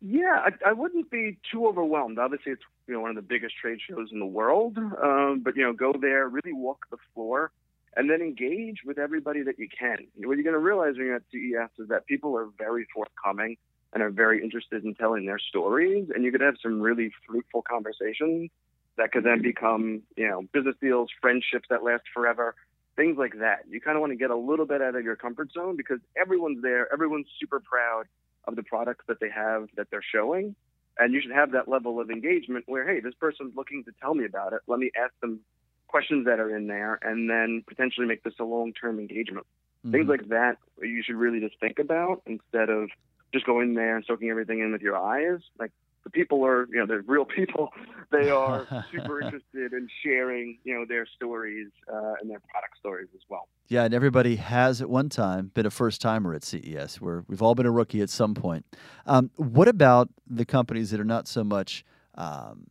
Yeah, 0.00 0.44
I, 0.44 0.70
I 0.70 0.72
wouldn't 0.72 1.10
be 1.10 1.38
too 1.50 1.66
overwhelmed. 1.66 2.18
Obviously, 2.18 2.52
it's 2.52 2.62
you 2.86 2.94
know 2.94 3.00
one 3.00 3.10
of 3.10 3.16
the 3.16 3.22
biggest 3.22 3.56
trade 3.56 3.78
shows 3.80 4.08
in 4.12 4.20
the 4.20 4.26
world. 4.26 4.78
Um, 4.78 5.40
but 5.44 5.56
you 5.56 5.62
know, 5.62 5.72
go 5.72 5.92
there, 6.00 6.28
really 6.28 6.52
walk 6.52 6.86
the 6.90 6.98
floor, 7.14 7.50
and 7.96 8.08
then 8.08 8.20
engage 8.20 8.78
with 8.84 8.98
everybody 8.98 9.42
that 9.42 9.58
you 9.58 9.68
can. 9.68 10.06
What 10.16 10.34
you're 10.34 10.44
going 10.44 10.52
to 10.52 10.58
realize 10.58 10.94
when 10.96 11.06
you're 11.06 11.16
at 11.16 11.22
CES 11.32 11.82
is 11.82 11.88
that 11.88 12.06
people 12.06 12.36
are 12.36 12.48
very 12.56 12.86
forthcoming 12.94 13.56
and 13.92 14.02
are 14.02 14.10
very 14.10 14.42
interested 14.42 14.84
in 14.84 14.94
telling 14.94 15.26
their 15.26 15.40
stories, 15.40 16.08
and 16.14 16.22
you're 16.22 16.30
going 16.30 16.40
to 16.40 16.46
have 16.46 16.58
some 16.62 16.80
really 16.80 17.10
fruitful 17.26 17.62
conversations 17.62 18.50
that 18.98 19.10
could 19.10 19.24
then 19.24 19.42
become 19.42 20.02
you 20.16 20.28
know 20.28 20.42
business 20.52 20.76
deals, 20.80 21.08
friendships 21.20 21.66
that 21.70 21.82
last 21.82 22.04
forever. 22.14 22.54
Things 22.94 23.16
like 23.18 23.38
that. 23.40 23.60
You 23.68 23.80
kind 23.80 23.96
of 23.96 24.00
want 24.00 24.12
to 24.12 24.16
get 24.16 24.30
a 24.30 24.36
little 24.36 24.66
bit 24.66 24.80
out 24.80 24.94
of 24.94 25.04
your 25.04 25.16
comfort 25.16 25.52
zone 25.52 25.76
because 25.76 25.98
everyone's 26.16 26.62
there. 26.62 26.92
Everyone's 26.92 27.28
super 27.40 27.60
proud 27.60 28.06
of 28.48 28.56
the 28.56 28.62
products 28.62 29.04
that 29.06 29.20
they 29.20 29.30
have 29.30 29.68
that 29.76 29.88
they're 29.90 30.02
showing. 30.02 30.56
And 30.98 31.14
you 31.14 31.20
should 31.20 31.30
have 31.30 31.52
that 31.52 31.68
level 31.68 32.00
of 32.00 32.10
engagement 32.10 32.64
where, 32.66 32.88
hey, 32.88 32.98
this 32.98 33.14
person's 33.14 33.54
looking 33.54 33.84
to 33.84 33.92
tell 34.00 34.14
me 34.14 34.24
about 34.24 34.52
it. 34.52 34.62
Let 34.66 34.80
me 34.80 34.90
ask 35.00 35.12
them 35.20 35.40
questions 35.86 36.26
that 36.26 36.40
are 36.40 36.54
in 36.56 36.66
there 36.66 36.98
and 37.02 37.30
then 37.30 37.62
potentially 37.68 38.06
make 38.06 38.24
this 38.24 38.34
a 38.40 38.44
long 38.44 38.72
term 38.72 38.98
engagement. 38.98 39.46
Things 39.92 40.06
Mhm. 40.06 40.08
like 40.08 40.28
that 40.28 40.58
you 40.82 41.02
should 41.04 41.14
really 41.14 41.38
just 41.38 41.58
think 41.60 41.78
about 41.78 42.22
instead 42.26 42.68
of 42.68 42.90
just 43.32 43.46
going 43.46 43.74
there 43.74 43.94
and 43.94 44.04
soaking 44.04 44.28
everything 44.30 44.58
in 44.58 44.72
with 44.72 44.82
your 44.82 44.96
eyes. 44.96 45.40
Like 45.58 45.70
the 46.08 46.18
people 46.18 46.44
are, 46.44 46.66
you 46.70 46.78
know, 46.78 46.86
they're 46.86 47.02
real 47.06 47.24
people. 47.24 47.70
They 48.10 48.30
are 48.30 48.66
super 48.90 49.20
interested 49.20 49.74
in 49.74 49.86
sharing, 50.02 50.56
you 50.64 50.74
know, 50.74 50.86
their 50.88 51.04
stories 51.04 51.68
uh, 51.92 52.14
and 52.18 52.30
their 52.30 52.40
product 52.40 52.78
stories 52.78 53.08
as 53.14 53.20
well. 53.28 53.48
Yeah, 53.66 53.84
and 53.84 53.92
everybody 53.92 54.36
has 54.36 54.80
at 54.80 54.88
one 54.88 55.10
time 55.10 55.50
been 55.52 55.66
a 55.66 55.70
first 55.70 56.00
timer 56.00 56.32
at 56.32 56.42
CES. 56.42 57.02
Where 57.02 57.26
we've 57.28 57.42
all 57.42 57.54
been 57.54 57.66
a 57.66 57.70
rookie 57.70 58.00
at 58.00 58.08
some 58.08 58.32
point. 58.32 58.64
Um, 59.04 59.30
what 59.36 59.68
about 59.68 60.08
the 60.26 60.46
companies 60.46 60.90
that 60.90 61.00
are 61.00 61.04
not 61.04 61.28
so 61.28 61.44
much 61.44 61.84
um, 62.14 62.68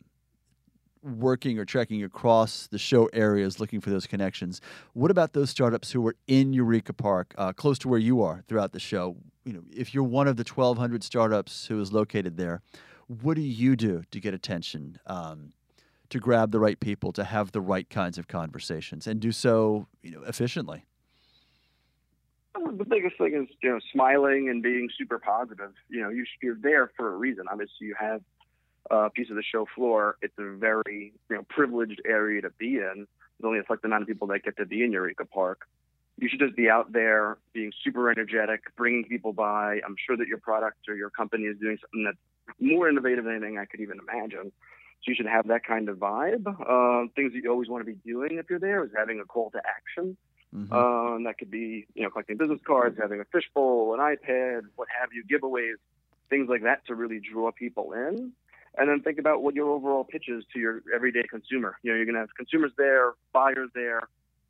working 1.04 1.56
or 1.60 1.64
trekking 1.64 2.02
across 2.02 2.66
the 2.66 2.78
show 2.78 3.06
areas 3.12 3.60
looking 3.60 3.80
for 3.80 3.90
those 3.90 4.08
connections? 4.08 4.60
What 4.92 5.12
about 5.12 5.34
those 5.34 5.50
startups 5.50 5.92
who 5.92 6.04
are 6.08 6.16
in 6.26 6.52
Eureka 6.52 6.94
Park, 6.94 7.32
uh, 7.38 7.52
close 7.52 7.78
to 7.80 7.88
where 7.88 8.00
you 8.00 8.22
are 8.22 8.42
throughout 8.48 8.72
the 8.72 8.80
show? 8.80 9.16
You 9.44 9.52
know, 9.52 9.62
if 9.70 9.94
you're 9.94 10.02
one 10.02 10.26
of 10.26 10.36
the 10.36 10.42
1,200 10.42 11.04
startups 11.04 11.66
who 11.66 11.80
is 11.80 11.92
located 11.92 12.36
there, 12.36 12.60
what 13.08 13.34
do 13.34 13.42
you 13.42 13.74
do 13.74 14.04
to 14.10 14.20
get 14.20 14.34
attention? 14.34 14.98
Um, 15.06 15.52
to 16.10 16.18
grab 16.18 16.52
the 16.52 16.60
right 16.60 16.80
people, 16.80 17.12
to 17.12 17.24
have 17.24 17.52
the 17.52 17.60
right 17.60 17.88
kinds 17.90 18.16
of 18.16 18.28
conversations, 18.28 19.06
and 19.06 19.20
do 19.20 19.32
so, 19.32 19.86
you 20.02 20.10
know, 20.10 20.22
efficiently. 20.22 20.84
The 22.54 22.84
biggest 22.84 23.18
thing 23.18 23.34
is 23.34 23.54
you 23.62 23.70
know 23.70 23.78
smiling 23.92 24.48
and 24.48 24.62
being 24.62 24.88
super 24.98 25.18
positive. 25.18 25.72
You 25.88 26.02
know 26.02 26.08
you, 26.08 26.24
you're 26.42 26.58
there 26.60 26.90
for 26.96 27.14
a 27.14 27.16
reason. 27.16 27.44
Obviously, 27.50 27.86
you 27.86 27.94
have 27.98 28.20
a 28.90 29.10
piece 29.10 29.30
of 29.30 29.36
the 29.36 29.42
show 29.42 29.66
floor. 29.74 30.16
It's 30.22 30.34
a 30.38 30.56
very 30.56 31.12
you 31.30 31.36
know 31.36 31.44
privileged 31.48 32.00
area 32.04 32.42
to 32.42 32.50
be 32.50 32.76
in. 32.76 33.06
There's 33.06 33.44
only 33.44 33.58
a 33.58 33.64
select 33.66 33.84
amount 33.84 34.02
of 34.02 34.08
people 34.08 34.28
that 34.28 34.42
get 34.42 34.56
to 34.56 34.66
be 34.66 34.82
in 34.82 34.92
Eureka 34.92 35.24
Park. 35.24 35.68
You 36.18 36.28
should 36.28 36.40
just 36.40 36.56
be 36.56 36.68
out 36.68 36.92
there 36.92 37.38
being 37.52 37.72
super 37.84 38.10
energetic, 38.10 38.62
bringing 38.76 39.04
people 39.04 39.32
by. 39.32 39.80
I'm 39.86 39.94
sure 40.04 40.16
that 40.16 40.26
your 40.26 40.38
product 40.38 40.88
or 40.88 40.96
your 40.96 41.10
company 41.10 41.44
is 41.44 41.56
doing 41.58 41.78
something 41.80 42.04
that's 42.04 42.18
more 42.60 42.88
innovative 42.88 43.24
than 43.24 43.36
anything 43.36 43.58
I 43.58 43.64
could 43.64 43.80
even 43.80 43.98
imagine. 43.98 44.52
So 45.00 45.10
you 45.10 45.14
should 45.14 45.26
have 45.26 45.46
that 45.48 45.64
kind 45.64 45.88
of 45.88 45.98
vibe. 45.98 46.46
Uh, 46.46 47.08
things 47.14 47.32
that 47.32 47.40
you 47.42 47.50
always 47.50 47.68
want 47.68 47.86
to 47.86 47.92
be 47.92 47.98
doing 48.04 48.38
if 48.38 48.46
you're 48.50 48.58
there 48.58 48.84
is 48.84 48.90
having 48.96 49.20
a 49.20 49.24
call 49.24 49.50
to 49.50 49.58
action. 49.58 50.16
Mhm. 50.54 50.72
Um, 50.72 51.24
that 51.24 51.38
could 51.38 51.50
be, 51.50 51.86
you 51.94 52.02
know, 52.02 52.10
collecting 52.10 52.36
business 52.36 52.60
cards, 52.66 52.98
having 52.98 53.20
a 53.20 53.24
fishbowl, 53.26 53.94
an 53.94 54.00
iPad, 54.00 54.62
what 54.76 54.88
have 54.98 55.10
you, 55.12 55.22
giveaways, 55.24 55.76
things 56.30 56.48
like 56.48 56.62
that 56.62 56.86
to 56.86 56.94
really 56.94 57.20
draw 57.20 57.52
people 57.52 57.92
in. 57.92 58.32
And 58.76 58.88
then 58.88 59.00
think 59.02 59.18
about 59.18 59.42
what 59.42 59.54
your 59.54 59.68
overall 59.70 60.04
pitch 60.04 60.28
is 60.28 60.44
to 60.52 60.58
your 60.58 60.82
everyday 60.94 61.24
consumer. 61.24 61.76
You 61.82 61.90
know, 61.90 61.96
you're 61.96 62.06
going 62.06 62.14
to 62.14 62.20
have 62.20 62.34
consumers 62.36 62.72
there, 62.78 63.12
buyers 63.32 63.70
there, 63.74 64.08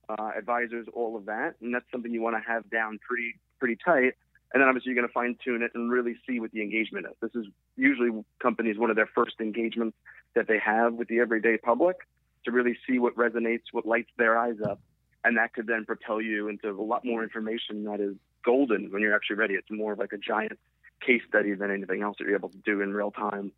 uh, 0.08 0.32
advisors, 0.36 0.86
all 0.92 1.16
of 1.16 1.26
that, 1.26 1.54
and 1.60 1.74
that's 1.74 1.90
something 1.90 2.12
you 2.12 2.22
want 2.22 2.36
to 2.36 2.50
have 2.50 2.68
down 2.70 2.98
pretty 3.06 3.38
pretty 3.58 3.76
tight. 3.84 4.14
And 4.52 4.62
then 4.62 4.68
obviously 4.68 4.90
you're 4.90 5.00
going 5.00 5.08
to 5.08 5.12
fine 5.12 5.36
tune 5.44 5.62
it 5.62 5.72
and 5.74 5.90
really 5.90 6.16
see 6.26 6.40
what 6.40 6.52
the 6.52 6.62
engagement 6.62 7.06
is. 7.06 7.14
This 7.20 7.34
is 7.34 7.46
usually 7.76 8.10
companies 8.42 8.78
one 8.78 8.90
of 8.90 8.96
their 8.96 9.08
first 9.14 9.34
engagements 9.40 9.96
that 10.34 10.48
they 10.48 10.58
have 10.58 10.94
with 10.94 11.08
the 11.08 11.20
everyday 11.20 11.58
public 11.58 11.96
to 12.44 12.50
really 12.50 12.76
see 12.86 12.98
what 12.98 13.14
resonates, 13.16 13.64
what 13.72 13.84
lights 13.84 14.10
their 14.16 14.38
eyes 14.38 14.56
up, 14.64 14.80
and 15.24 15.36
that 15.36 15.52
could 15.52 15.66
then 15.66 15.84
propel 15.84 16.20
you 16.20 16.48
into 16.48 16.70
a 16.70 16.82
lot 16.82 17.04
more 17.04 17.22
information 17.22 17.84
that 17.84 18.00
is 18.00 18.14
golden 18.44 18.90
when 18.90 19.02
you're 19.02 19.14
actually 19.14 19.36
ready. 19.36 19.54
It's 19.54 19.70
more 19.70 19.94
like 19.96 20.12
a 20.12 20.18
giant 20.18 20.58
case 21.04 21.22
study 21.28 21.54
than 21.54 21.70
anything 21.70 22.02
else 22.02 22.16
that 22.18 22.24
you're 22.26 22.36
able 22.36 22.48
to 22.48 22.58
do 22.58 22.80
in 22.80 22.94
real 22.94 23.10
time 23.10 23.52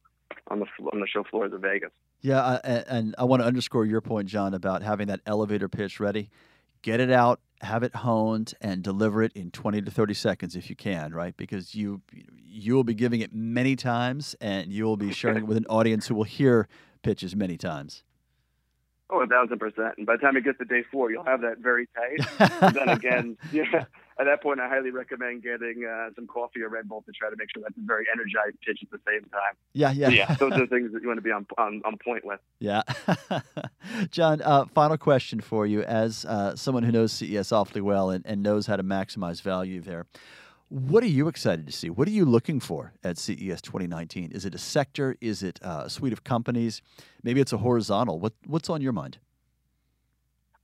on 0.48 0.60
the 0.60 0.66
on 0.92 1.00
the 1.00 1.06
show 1.06 1.24
floors 1.24 1.52
of 1.52 1.60
Vegas. 1.60 1.90
Yeah, 2.20 2.40
uh, 2.40 2.58
and, 2.64 2.84
and 2.88 3.14
I 3.18 3.24
want 3.24 3.42
to 3.42 3.46
underscore 3.46 3.84
your 3.86 4.00
point, 4.00 4.28
John, 4.28 4.54
about 4.54 4.82
having 4.82 5.08
that 5.08 5.20
elevator 5.26 5.68
pitch 5.68 6.00
ready. 6.00 6.30
Get 6.82 7.00
it 7.00 7.10
out, 7.10 7.40
have 7.62 7.82
it 7.82 7.94
honed, 7.94 8.54
and 8.60 8.82
deliver 8.82 9.22
it 9.22 9.32
in 9.34 9.50
20 9.50 9.82
to 9.82 9.90
30 9.90 10.14
seconds 10.14 10.56
if 10.56 10.70
you 10.70 10.76
can, 10.76 11.12
right? 11.12 11.36
Because 11.36 11.74
you 11.74 12.00
you 12.46 12.74
will 12.74 12.84
be 12.84 12.94
giving 12.94 13.20
it 13.20 13.32
many 13.34 13.76
times, 13.76 14.34
and 14.40 14.72
you 14.72 14.84
will 14.84 14.96
be 14.96 15.12
sharing 15.12 15.38
it 15.38 15.46
with 15.46 15.56
an 15.56 15.66
audience 15.66 16.08
who 16.08 16.14
will 16.14 16.24
hear 16.24 16.68
pitches 17.02 17.36
many 17.36 17.56
times. 17.56 18.02
Oh, 19.12 19.20
a 19.20 19.26
thousand 19.26 19.58
percent. 19.58 19.94
And 19.98 20.06
by 20.06 20.16
the 20.16 20.22
time 20.22 20.36
it 20.36 20.44
gets 20.44 20.58
to 20.58 20.64
day 20.64 20.84
four, 20.90 21.10
you'll 21.10 21.24
have 21.24 21.40
that 21.40 21.58
very 21.58 21.88
tight. 21.96 22.74
then 22.74 22.88
again, 22.88 23.36
yeah, 23.52 23.84
at 24.20 24.26
that 24.26 24.42
point, 24.42 24.60
I 24.60 24.68
highly 24.68 24.90
recommend 24.90 25.42
getting 25.42 25.88
uh, 25.90 26.10
some 26.14 26.26
coffee 26.26 26.60
or 26.60 26.68
Red 26.68 26.88
Bull 26.88 27.02
to 27.06 27.12
try 27.12 27.30
to 27.30 27.36
make 27.36 27.48
sure 27.52 27.62
that's 27.62 27.76
a 27.76 27.86
very 27.86 28.04
energized 28.12 28.60
pitch 28.60 28.80
at 28.82 28.90
the 28.90 29.00
same 29.06 29.22
time. 29.30 29.54
Yeah, 29.72 29.92
yeah. 29.92 30.08
Yeah, 30.10 30.34
those 30.38 30.52
are 30.52 30.60
the 30.60 30.66
things 30.66 30.92
that 30.92 31.00
you 31.00 31.08
want 31.08 31.18
to 31.18 31.22
be 31.22 31.30
on, 31.30 31.46
on, 31.56 31.80
on 31.86 31.96
point 32.04 32.24
with. 32.24 32.38
Yeah. 32.58 32.82
John, 34.10 34.42
uh, 34.42 34.66
final 34.66 34.98
question 34.98 35.40
for 35.40 35.66
you. 35.66 35.82
As 35.82 36.26
uh, 36.26 36.54
someone 36.54 36.82
who 36.82 36.92
knows 36.92 37.12
CES 37.12 37.50
awfully 37.50 37.80
well 37.80 38.10
and, 38.10 38.24
and 38.26 38.42
knows 38.42 38.66
how 38.66 38.76
to 38.76 38.82
maximize 38.82 39.40
value 39.40 39.80
there, 39.80 40.06
what 40.68 41.02
are 41.02 41.08
you 41.08 41.26
excited 41.26 41.66
to 41.66 41.72
see? 41.72 41.88
What 41.88 42.06
are 42.06 42.12
you 42.12 42.24
looking 42.24 42.60
for 42.60 42.92
at 43.02 43.16
CES 43.16 43.62
2019? 43.62 44.32
Is 44.32 44.44
it 44.44 44.54
a 44.54 44.58
sector? 44.58 45.16
Is 45.20 45.42
it 45.42 45.58
a 45.62 45.88
suite 45.88 46.12
of 46.12 46.24
companies? 46.24 46.82
Maybe 47.22 47.40
it's 47.40 47.52
a 47.52 47.58
horizontal. 47.58 48.20
What 48.20 48.34
What's 48.46 48.68
on 48.70 48.80
your 48.80 48.92
mind? 48.92 49.18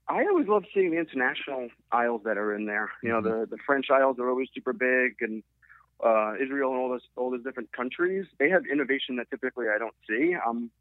I 0.09 0.25
always 0.25 0.47
love 0.47 0.63
seeing 0.73 0.91
the 0.91 0.97
international 0.97 1.69
aisles 1.91 2.21
that 2.25 2.37
are 2.37 2.55
in 2.55 2.65
there. 2.65 2.91
You 3.03 3.09
know, 3.09 3.21
mm-hmm. 3.21 3.41
the 3.41 3.45
the 3.47 3.57
French 3.65 3.87
aisles 3.89 4.19
are 4.19 4.29
always 4.29 4.47
super 4.53 4.73
big, 4.73 5.17
and 5.21 5.43
uh, 6.03 6.35
Israel 6.41 6.71
and 6.71 6.79
all 6.79 6.89
those 6.89 7.07
all 7.15 7.31
those 7.31 7.43
different 7.43 7.71
countries. 7.71 8.25
They 8.39 8.49
have 8.49 8.63
innovation 8.71 9.17
that 9.17 9.29
typically 9.29 9.65
I 9.73 9.77
don't 9.77 9.95
see. 10.07 10.35
I'm 10.35 10.71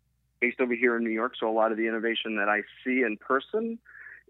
based 0.41 0.61
over 0.61 0.75
here 0.75 0.97
in 0.97 1.05
New 1.05 1.11
York, 1.11 1.33
so 1.39 1.49
a 1.49 1.53
lot 1.53 1.73
of 1.73 1.79
the 1.79 1.87
innovation 1.87 2.37
that 2.37 2.49
I 2.49 2.63
see 2.85 3.03
in 3.03 3.17
person 3.17 3.79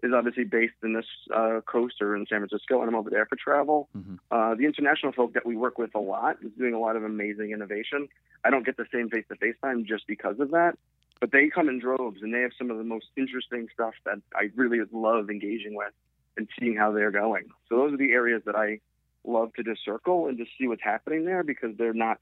is 0.03 0.11
obviously 0.13 0.43
based 0.43 0.75
in 0.83 0.93
this 0.93 1.05
uh, 1.35 1.59
coast 1.65 2.01
or 2.01 2.15
in 2.15 2.25
San 2.27 2.39
Francisco, 2.39 2.81
and 2.81 2.89
I'm 2.89 2.95
over 2.95 3.09
there 3.09 3.25
for 3.25 3.35
travel. 3.35 3.89
Mm-hmm. 3.97 4.15
Uh, 4.29 4.55
the 4.55 4.65
international 4.65 5.11
folk 5.11 5.33
that 5.33 5.45
we 5.45 5.55
work 5.57 5.77
with 5.77 5.95
a 5.95 5.99
lot 5.99 6.37
is 6.43 6.51
doing 6.57 6.73
a 6.73 6.79
lot 6.79 6.95
of 6.95 7.03
amazing 7.03 7.51
innovation. 7.51 8.07
I 8.45 8.51
don't 8.51 8.65
get 8.65 8.77
the 8.77 8.85
same 8.93 9.09
face 9.09 9.25
to 9.29 9.35
face 9.35 9.55
time 9.61 9.85
just 9.85 10.05
because 10.07 10.39
of 10.39 10.51
that, 10.51 10.77
but 11.19 11.31
they 11.31 11.49
come 11.49 11.69
in 11.69 11.79
droves 11.79 12.21
and 12.21 12.33
they 12.33 12.41
have 12.41 12.51
some 12.57 12.71
of 12.71 12.77
the 12.77 12.83
most 12.83 13.07
interesting 13.15 13.67
stuff 13.73 13.93
that 14.05 14.19
I 14.35 14.49
really 14.55 14.79
love 14.91 15.29
engaging 15.29 15.75
with 15.75 15.93
and 16.35 16.47
seeing 16.59 16.75
how 16.75 16.91
they're 16.91 17.11
going. 17.11 17.45
So 17.67 17.77
those 17.77 17.93
are 17.93 17.97
the 17.97 18.11
areas 18.11 18.43
that 18.45 18.55
I 18.55 18.79
love 19.23 19.53
to 19.55 19.63
just 19.63 19.83
circle 19.83 20.27
and 20.27 20.37
just 20.37 20.51
see 20.57 20.67
what's 20.67 20.83
happening 20.83 21.25
there 21.25 21.43
because 21.43 21.75
they're 21.77 21.93
not 21.93 22.19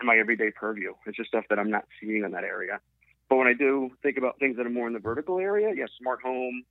in 0.00 0.06
my 0.06 0.16
everyday 0.16 0.50
purview. 0.50 0.94
It's 1.06 1.16
just 1.16 1.28
stuff 1.28 1.44
that 1.50 1.58
I'm 1.58 1.70
not 1.70 1.84
seeing 2.00 2.24
in 2.24 2.32
that 2.32 2.44
area. 2.44 2.80
But 3.28 3.36
when 3.36 3.48
I 3.48 3.54
do 3.54 3.90
think 4.02 4.18
about 4.18 4.38
things 4.38 4.56
that 4.56 4.66
are 4.66 4.70
more 4.70 4.86
in 4.86 4.92
the 4.92 5.00
vertical 5.00 5.38
area, 5.38 5.68
yes, 5.68 5.76
yeah, 5.78 5.86
smart 5.98 6.22
home, 6.22 6.62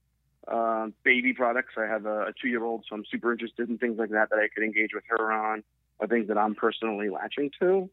uh, 0.47 0.87
baby 1.03 1.33
products. 1.33 1.73
I 1.77 1.85
have 1.85 2.05
a, 2.05 2.27
a 2.27 2.33
two 2.41 2.47
year 2.47 2.63
old, 2.63 2.85
so 2.87 2.95
I'm 2.95 3.03
super 3.11 3.31
interested 3.31 3.69
in 3.69 3.77
things 3.77 3.97
like 3.97 4.11
that 4.11 4.29
that 4.29 4.39
I 4.39 4.47
could 4.53 4.63
engage 4.63 4.91
with 4.93 5.03
her 5.07 5.31
on, 5.31 5.63
or 5.99 6.07
things 6.07 6.27
that 6.27 6.37
I'm 6.37 6.55
personally 6.55 7.09
latching 7.09 7.51
to, 7.59 7.89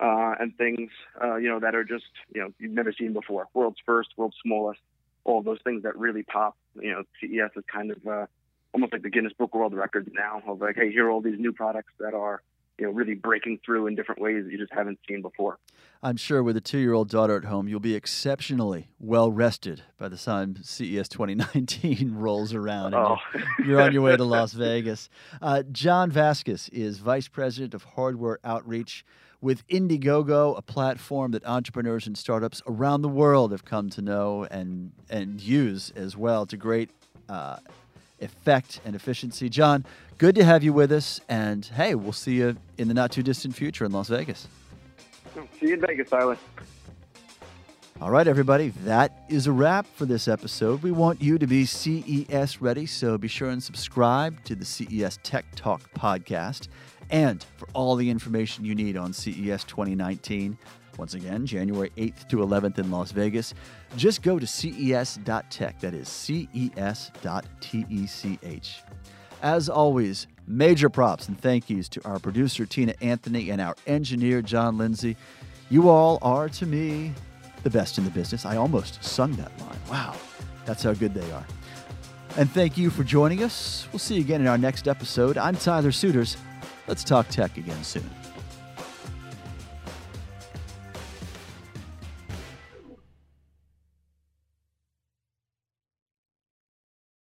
uh, 0.00 0.34
and 0.40 0.56
things 0.56 0.90
uh, 1.22 1.36
you 1.36 1.48
know 1.48 1.60
that 1.60 1.74
are 1.74 1.84
just 1.84 2.06
you 2.34 2.40
know 2.40 2.52
you've 2.58 2.72
never 2.72 2.92
seen 2.92 3.12
before. 3.12 3.46
World's 3.54 3.78
first, 3.84 4.10
world's 4.16 4.36
smallest, 4.42 4.80
all 5.24 5.42
those 5.42 5.58
things 5.62 5.82
that 5.82 5.96
really 5.96 6.22
pop. 6.22 6.56
You 6.80 6.92
know, 6.92 7.02
CES 7.20 7.50
is 7.56 7.64
kind 7.72 7.90
of 7.90 8.06
uh, 8.06 8.26
almost 8.72 8.92
like 8.92 9.02
the 9.02 9.10
Guinness 9.10 9.32
Book 9.34 9.54
World 9.54 9.74
Records 9.74 10.08
now 10.12 10.42
of 10.46 10.60
like, 10.60 10.76
hey, 10.76 10.90
here 10.90 11.06
are 11.06 11.10
all 11.10 11.20
these 11.20 11.38
new 11.38 11.52
products 11.52 11.92
that 11.98 12.14
are 12.14 12.42
you 12.80 12.86
know, 12.86 12.92
really 12.92 13.14
breaking 13.14 13.60
through 13.64 13.86
in 13.86 13.94
different 13.94 14.20
ways 14.20 14.44
that 14.44 14.50
you 14.50 14.58
just 14.58 14.72
haven't 14.72 14.98
seen 15.06 15.20
before. 15.20 15.58
I'm 16.02 16.16
sure 16.16 16.42
with 16.42 16.56
a 16.56 16.62
two 16.62 16.78
year 16.78 16.94
old 16.94 17.10
daughter 17.10 17.36
at 17.36 17.44
home, 17.44 17.68
you'll 17.68 17.78
be 17.78 17.94
exceptionally 17.94 18.88
well 18.98 19.30
rested 19.30 19.82
by 19.98 20.08
the 20.08 20.16
time 20.16 20.56
CES 20.62 21.08
2019 21.08 22.14
rolls 22.16 22.54
around 22.54 22.94
and 22.94 23.04
oh. 23.04 23.16
you're, 23.58 23.66
you're, 23.66 23.80
on 23.82 23.92
your 23.92 24.02
way 24.02 24.16
to 24.16 24.24
Las 24.24 24.54
Vegas. 24.54 25.10
Uh, 25.42 25.62
John 25.70 26.10
Vaskis 26.10 26.70
is 26.72 26.98
Vice 26.98 27.28
President 27.28 27.74
of 27.74 27.84
Hardware 27.84 28.38
Outreach 28.42 29.04
with 29.42 29.66
Indiegogo, 29.68 30.56
a 30.56 30.62
platform 30.62 31.32
that 31.32 31.44
entrepreneurs 31.46 32.06
and 32.06 32.16
startups 32.16 32.62
around 32.66 33.02
the 33.02 33.08
world 33.08 33.52
have 33.52 33.64
come 33.64 33.90
to 33.90 34.02
know 34.02 34.46
and, 34.50 34.92
and 35.10 35.40
use 35.40 35.90
as 35.96 36.16
well 36.16 36.46
to 36.46 36.56
great 36.56 36.90
uh, 37.28 37.58
effect 38.20 38.80
and 38.84 38.94
efficiency. 38.94 39.48
John, 39.48 39.84
good 40.20 40.34
to 40.34 40.44
have 40.44 40.62
you 40.62 40.74
with 40.74 40.92
us. 40.92 41.18
And 41.30 41.64
hey, 41.64 41.94
we'll 41.94 42.12
see 42.12 42.34
you 42.34 42.54
in 42.76 42.88
the 42.88 42.94
not 42.94 43.10
too 43.10 43.22
distant 43.22 43.56
future 43.56 43.86
in 43.86 43.92
Las 43.92 44.08
Vegas. 44.08 44.46
See 45.58 45.68
you 45.68 45.74
in 45.74 45.80
Vegas, 45.80 46.10
Tyler. 46.10 46.36
All 48.02 48.10
right, 48.10 48.28
everybody, 48.28 48.68
that 48.84 49.24
is 49.30 49.46
a 49.46 49.52
wrap 49.52 49.86
for 49.86 50.04
this 50.04 50.28
episode. 50.28 50.82
We 50.82 50.92
want 50.92 51.22
you 51.22 51.38
to 51.38 51.46
be 51.46 51.64
CES 51.64 52.60
ready, 52.60 52.84
so 52.84 53.16
be 53.16 53.28
sure 53.28 53.48
and 53.48 53.62
subscribe 53.62 54.44
to 54.44 54.54
the 54.54 54.64
CES 54.64 55.18
Tech 55.22 55.46
Talk 55.54 55.90
podcast. 55.94 56.68
And 57.10 57.44
for 57.56 57.66
all 57.72 57.96
the 57.96 58.08
information 58.08 58.64
you 58.64 58.74
need 58.74 58.98
on 58.98 59.14
CES 59.14 59.64
2019, 59.64 60.56
once 60.98 61.14
again, 61.14 61.46
January 61.46 61.90
8th 61.96 62.28
to 62.28 62.36
11th 62.36 62.78
in 62.78 62.90
Las 62.90 63.10
Vegas. 63.12 63.54
Just 63.96 64.22
go 64.22 64.38
to 64.38 64.46
ces.tech. 64.46 65.80
That 65.80 65.94
is 65.94 66.08
ces.tech. 66.08 66.50
As 69.42 69.68
always, 69.68 70.26
major 70.46 70.90
props 70.90 71.28
and 71.28 71.40
thank 71.40 71.70
yous 71.70 71.88
to 71.90 72.04
our 72.04 72.18
producer, 72.18 72.66
Tina 72.66 72.94
Anthony, 73.00 73.50
and 73.50 73.60
our 73.60 73.74
engineer, 73.86 74.42
John 74.42 74.76
Lindsay. 74.76 75.16
You 75.70 75.88
all 75.88 76.18
are, 76.20 76.48
to 76.50 76.66
me, 76.66 77.12
the 77.62 77.70
best 77.70 77.96
in 77.96 78.04
the 78.04 78.10
business. 78.10 78.44
I 78.44 78.56
almost 78.56 79.02
sung 79.02 79.32
that 79.32 79.58
line. 79.60 79.78
Wow, 79.90 80.14
that's 80.66 80.82
how 80.82 80.92
good 80.92 81.14
they 81.14 81.30
are. 81.32 81.46
And 82.36 82.50
thank 82.50 82.76
you 82.76 82.90
for 82.90 83.02
joining 83.02 83.42
us. 83.42 83.88
We'll 83.92 83.98
see 83.98 84.16
you 84.16 84.20
again 84.20 84.40
in 84.40 84.46
our 84.46 84.58
next 84.58 84.86
episode. 84.86 85.38
I'm 85.38 85.56
Tyler 85.56 85.92
Suiters. 85.92 86.36
Let's 86.86 87.04
talk 87.04 87.28
tech 87.28 87.56
again 87.56 87.82
soon. 87.82 88.08